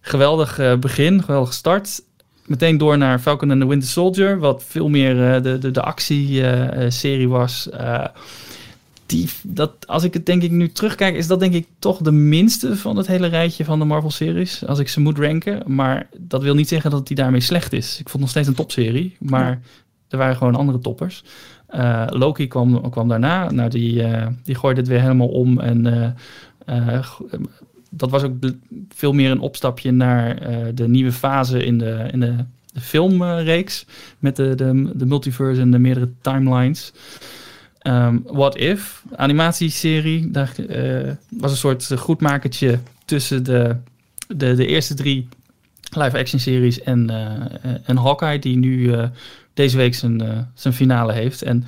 [0.00, 2.02] Geweldig begin, geweldig start.
[2.46, 5.82] Meteen door naar Falcon and the Winter Soldier, wat veel meer eh, de, de, de
[5.82, 7.70] actie-serie was.
[7.70, 8.04] Eh,
[9.06, 12.12] die, dat, als ik het denk ik nu terugkijk, is dat denk ik toch de
[12.12, 14.66] minste van het hele rijtje van de Marvel-series.
[14.66, 15.62] Als ik ze moet ranken.
[15.66, 17.90] Maar dat wil niet zeggen dat die daarmee slecht is.
[17.90, 19.60] Ik vond het nog steeds een topserie, maar
[20.08, 21.24] er waren gewoon andere toppers.
[21.66, 23.50] Eh, Loki kwam, kwam daarna.
[23.50, 25.60] Nou, die, eh, die gooide het weer helemaal om.
[25.60, 27.04] En eh, eh,
[27.96, 28.34] dat was ook
[28.88, 32.34] veel meer een opstapje naar eh, de nieuwe fase in de, in de,
[32.80, 33.86] filmreeks.
[34.18, 36.92] met de, de, de multiverse en de meerdere timelines.
[37.78, 40.30] Ehm, What If, animatieserie.
[40.30, 43.76] Daar eh, was een soort goedmakertje tussen de,
[44.28, 45.28] de, de eerste drie
[45.90, 48.94] live-action series en, eh, en Hawkeye, die nu
[49.54, 51.42] deze week zijn, zijn finale heeft.
[51.42, 51.64] En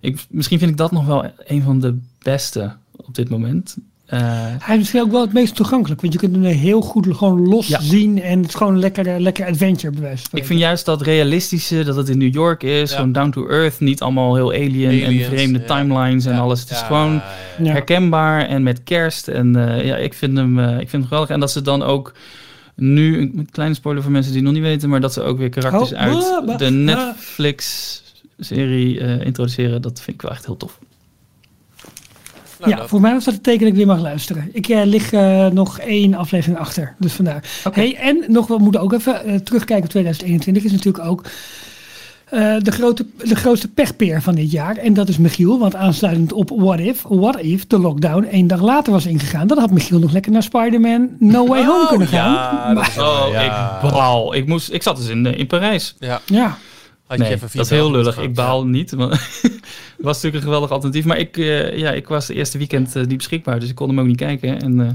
[0.00, 3.76] ik, misschien vind ik dat nog wel een van de beste op dit moment.
[4.10, 4.18] Eh,
[4.58, 6.00] Hij is misschien ook wel het meest toegankelijk.
[6.00, 7.80] Want je kunt hem heel goed gewoon los Ja.
[7.80, 8.22] zien.
[8.22, 10.22] En het is gewoon een lekker, lekker adventure bewijs.
[10.32, 12.96] ik vind juist dat realistische, dat het in New York is, Ja.
[12.96, 15.64] gewoon down to earth, niet allemaal heel alien en vreemde ja.
[15.76, 16.60] timelines en alles.
[16.60, 17.24] Het is gewoon ja,
[17.58, 17.64] ja.
[17.64, 17.72] Ja.
[17.72, 19.28] herkenbaar en met kerst.
[19.28, 21.30] En eh, ja, ik vind, hem, eh, ik vind hem geweldig.
[21.30, 22.12] En dat ze dan ook
[22.74, 25.38] nu, een kleine spoiler voor mensen die het nog niet weten, maar dat ze ook
[25.38, 26.70] weer karakters Oh, uit bah, bah, de.
[26.70, 29.82] Netflix-serie eh, introduceren.
[29.82, 30.78] Dat vind ik wel echt heel tof.
[32.60, 34.48] Nou, ja, dat- voor mij was dat het teken dat ik weer mag luisteren.
[34.52, 36.94] Ik eh, lig eh, nog één aflevering achter.
[36.98, 37.44] Dus vandaar.
[37.64, 37.80] Oké.
[37.80, 40.64] Hey, en nog, we moeten ook even eh, terugkijken op 2021.
[40.64, 41.24] Is natuurlijk ook
[42.24, 44.76] eh, de, grote, de grootste pechpeer van dit jaar.
[44.76, 45.58] En dat is Michiel.
[45.58, 49.46] Want aansluitend op What If, What If de lockdown één dag later was ingegaan.
[49.46, 52.32] Dan had Michiel nog lekker naar Spider-Man No Way Home kunnen gaan.
[52.32, 53.80] Ja, wel- Oh, ja.
[53.82, 54.34] ik baal.
[54.34, 55.94] Ik, moest, ik zat dus in, in Parijs.
[55.98, 56.58] Ja, Ja,
[57.10, 58.18] had je Nee, even dat is heel lullig.
[58.18, 58.96] Ik baal niet.
[58.96, 59.60] Maar het
[59.96, 61.04] was natuurlijk een geweldig alternatief.
[61.04, 63.60] Maar ik, eh, ja, ik was de eerste weekend eh, niet beschikbaar.
[63.60, 64.60] Dus ik kon hem ook niet kijken.
[64.60, 64.88] En, eh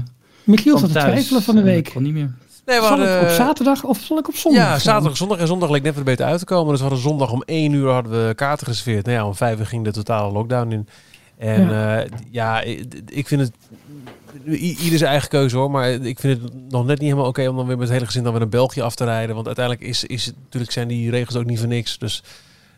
[0.44, 1.90] Michiel zat te twijfelen van de en ik week.
[1.94, 2.34] kon niet meer.
[2.66, 4.62] Nee, we Zal hadden, ik op zaterdag of zal ik op zondag?
[4.62, 6.68] Ja, zaterdag, zondag en zondag leek net wat beter uit te komen.
[6.68, 9.06] Dus we hadden zondag om 1 uur hadden we kaarten gereserveerd.
[9.06, 10.88] Nou ja, om 5 uur ging de totale lockdown in.
[11.38, 13.52] En ja, ja ik, ik vind het...
[14.44, 17.56] Ieder zijn eigen keuze hoor, maar ik vind het nog net niet helemaal oké om
[17.56, 19.34] dan weer met het hele gezin dan weer naar België af te rijden.
[19.34, 21.98] Want uiteindelijk is, is het, natuurlijk zijn die regels ook niet voor niks.
[21.98, 22.22] Dus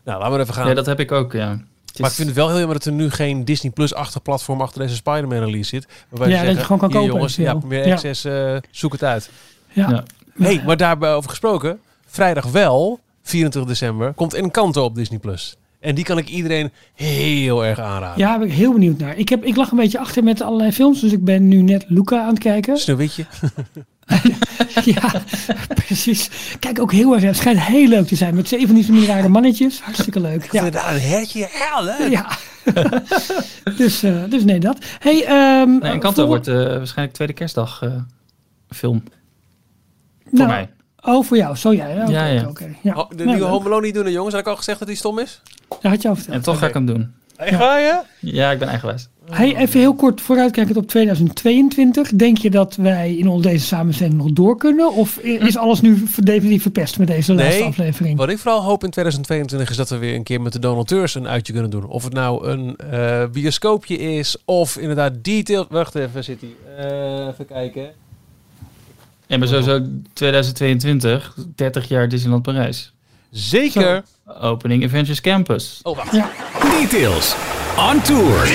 [0.03, 0.67] nou, laten we even gaan.
[0.67, 1.47] Ja, dat heb ik ook, ja.
[1.47, 1.59] Maar
[1.93, 4.81] is- ik vind het wel heel jammer dat er nu geen Disney Plus-achtig platform achter
[4.81, 5.87] deze Spider-Man release zit.
[6.09, 7.93] Waarbij Ja, dat je gewoon kan kopen jongens, ja, meer Ja.
[7.93, 9.29] access, eh, zoek het uit.
[9.71, 9.89] Ja.
[9.89, 10.03] Ja.
[10.43, 15.55] hey, maar daarover gesproken, vrijdag wel, 24 december, komt Encanto op Disney Plus.
[15.79, 18.17] En die kan ik iedereen heel erg aanraden.
[18.19, 19.17] Ja, daar ben ik heel benieuwd naar.
[19.17, 21.85] Ik, heb, ik lag een beetje achter met allerlei films, dus ik ben nu net
[21.87, 22.77] Luca aan het kijken.
[22.87, 23.25] Sneeuwwitje.
[24.95, 25.11] ja,
[25.73, 26.29] precies.
[26.59, 27.23] Kijk, ook heel erg.
[27.23, 29.79] Het schijnt heel leuk te zijn met zeven zo meer rare mannetjes.
[29.81, 30.51] Hartstikke leuk.
[30.51, 30.65] Ja.
[30.65, 31.49] Een hertje.
[31.53, 32.11] Ja, leuk.
[32.11, 32.27] ja.
[33.77, 34.77] dus, eh, dus nee, dat.
[34.99, 37.91] Hey, ehm Nee, Encanto voor- wordt eh, waarschijnlijk tweede kerstdag eh,
[38.69, 39.03] film.
[40.23, 40.69] Voor nou, mij.
[41.01, 41.55] Oh, voor jou.
[41.55, 41.95] Zo jij.
[41.95, 42.47] Ja, Ja, ja.
[42.47, 42.75] oké.
[42.81, 42.93] ja.
[42.95, 43.49] Oh, de Nou, nieuwe leuk.
[43.49, 44.33] Home Alone niet doen, hè, jongens.
[44.33, 45.41] Had ik al gezegd dat hij stom is?
[45.67, 46.35] Dat had je al verteld.
[46.35, 47.11] En toch ga ik hem doen.
[47.37, 48.01] Ga je?
[48.19, 49.09] Ja, ik ben eigenwijs.
[49.29, 52.09] Hey, even heel kort vooruitkijkend op 2022.
[52.15, 54.93] Denk je dat wij in al deze samenstelling nog door kunnen?
[54.93, 58.17] Of is alles nu definitief verpest met deze laatste Nee, aflevering?
[58.17, 61.15] Wat ik vooral hoop in 2022 is dat we weer een keer met de donateurs
[61.15, 61.85] een uitje kunnen doen.
[61.85, 65.65] Of het nou een eh, bioscoopje is, of inderdaad detail.
[65.69, 66.85] Wacht even, zit hij.
[66.87, 67.91] Eh, even kijken.
[69.29, 69.79] Ja, maar sowieso
[70.13, 72.93] 2022, 30 jaar Disneyland Parijs.
[73.31, 74.03] Zeker.
[74.41, 75.79] Opening Avengers Campus.
[75.83, 76.15] Oh, wacht.
[76.15, 76.29] Ja,
[76.61, 77.35] Details.
[77.77, 78.47] On tour.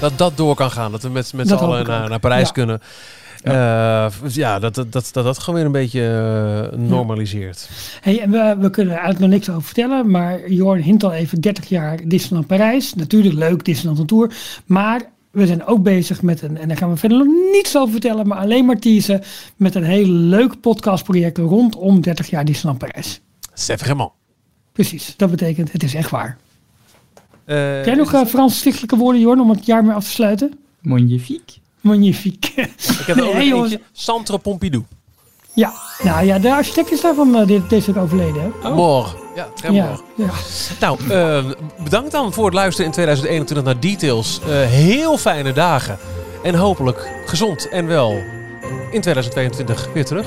[0.00, 0.90] Dat dat door kan gaan.
[0.92, 2.52] Dat we met, met z'n allen naar, naar Parijs Ja.
[2.52, 2.80] kunnen.
[3.42, 6.02] Ja, ja dat, dat, dat, dat dat gewoon weer een beetje
[6.72, 7.68] eh, normaliseert.
[8.00, 11.12] Hey, en we, we kunnen er eigenlijk nog niks over vertellen, maar Jorn hint al
[11.12, 12.94] even 30 jaar Disneyland Parijs.
[12.94, 14.34] Natuurlijk leuk, Disneyland Tour.
[14.66, 15.02] Maar
[15.36, 18.26] we zijn ook bezig met een, en daar gaan we verder nog niets over vertellen,
[18.26, 19.22] maar alleen maar teasen,
[19.56, 23.20] met een heel leuk podcastproject rondom 30 jaar Disneyland Parijs.
[23.54, 24.10] C'est vraiment.
[24.72, 26.38] Precies, dat betekent het is echt waar.
[27.44, 30.10] Eh, Heb jij nog uh, Frans stichtelijke woorden, Jorn, om het jaar mee af te
[30.10, 30.58] sluiten?
[30.80, 31.56] Magnifique.
[31.80, 32.62] Magnifique.
[32.62, 33.78] ik heb er ook Nee.
[33.92, 34.84] Centre Pompidou.
[35.56, 35.72] Ja,
[36.02, 38.52] nou ja, de architect is daarvan uh, dit, deze week overleden.
[38.62, 38.70] Hè?
[38.70, 39.18] Morgen.
[39.34, 40.04] Ja, très ja, morgen.
[40.14, 40.30] ja.
[40.80, 41.44] Nou, eh,
[41.84, 44.40] bedankt dan voor het luisteren in 2021 naar Details.
[44.40, 45.98] Eh, heel fijne dagen.
[46.42, 48.10] En hopelijk gezond en wel
[48.90, 50.26] in 2022 weer terug.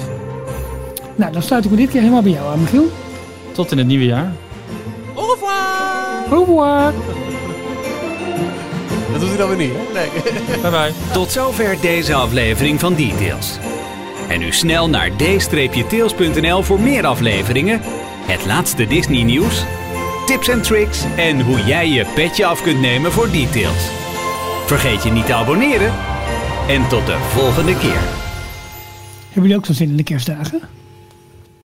[1.16, 2.92] Nou, dan sluit ik me dit keer helemaal bij jou aan, Michiel.
[3.52, 4.34] Tot in het nieuwe jaar.
[5.16, 6.32] Au revoir!
[6.32, 6.94] Au revoir.
[9.12, 9.94] Dat doet hij dan weer niet, hè?
[9.94, 10.10] Nee.
[10.62, 10.92] Bye bye.
[11.14, 13.58] Tot zover deze aflevering van Details.
[14.30, 17.82] En nu snel naar d-tails.nl voor meer afleveringen,
[18.26, 19.64] het laatste Disney nieuws,
[20.26, 23.90] tips en tricks en hoe jij je petje af kunt nemen voor Details.
[24.66, 25.94] Vergeet je niet te abonneren
[26.68, 28.00] en tot de volgende keer.
[29.30, 30.62] Hebben jullie ook zo'n zin in de kerstdagen?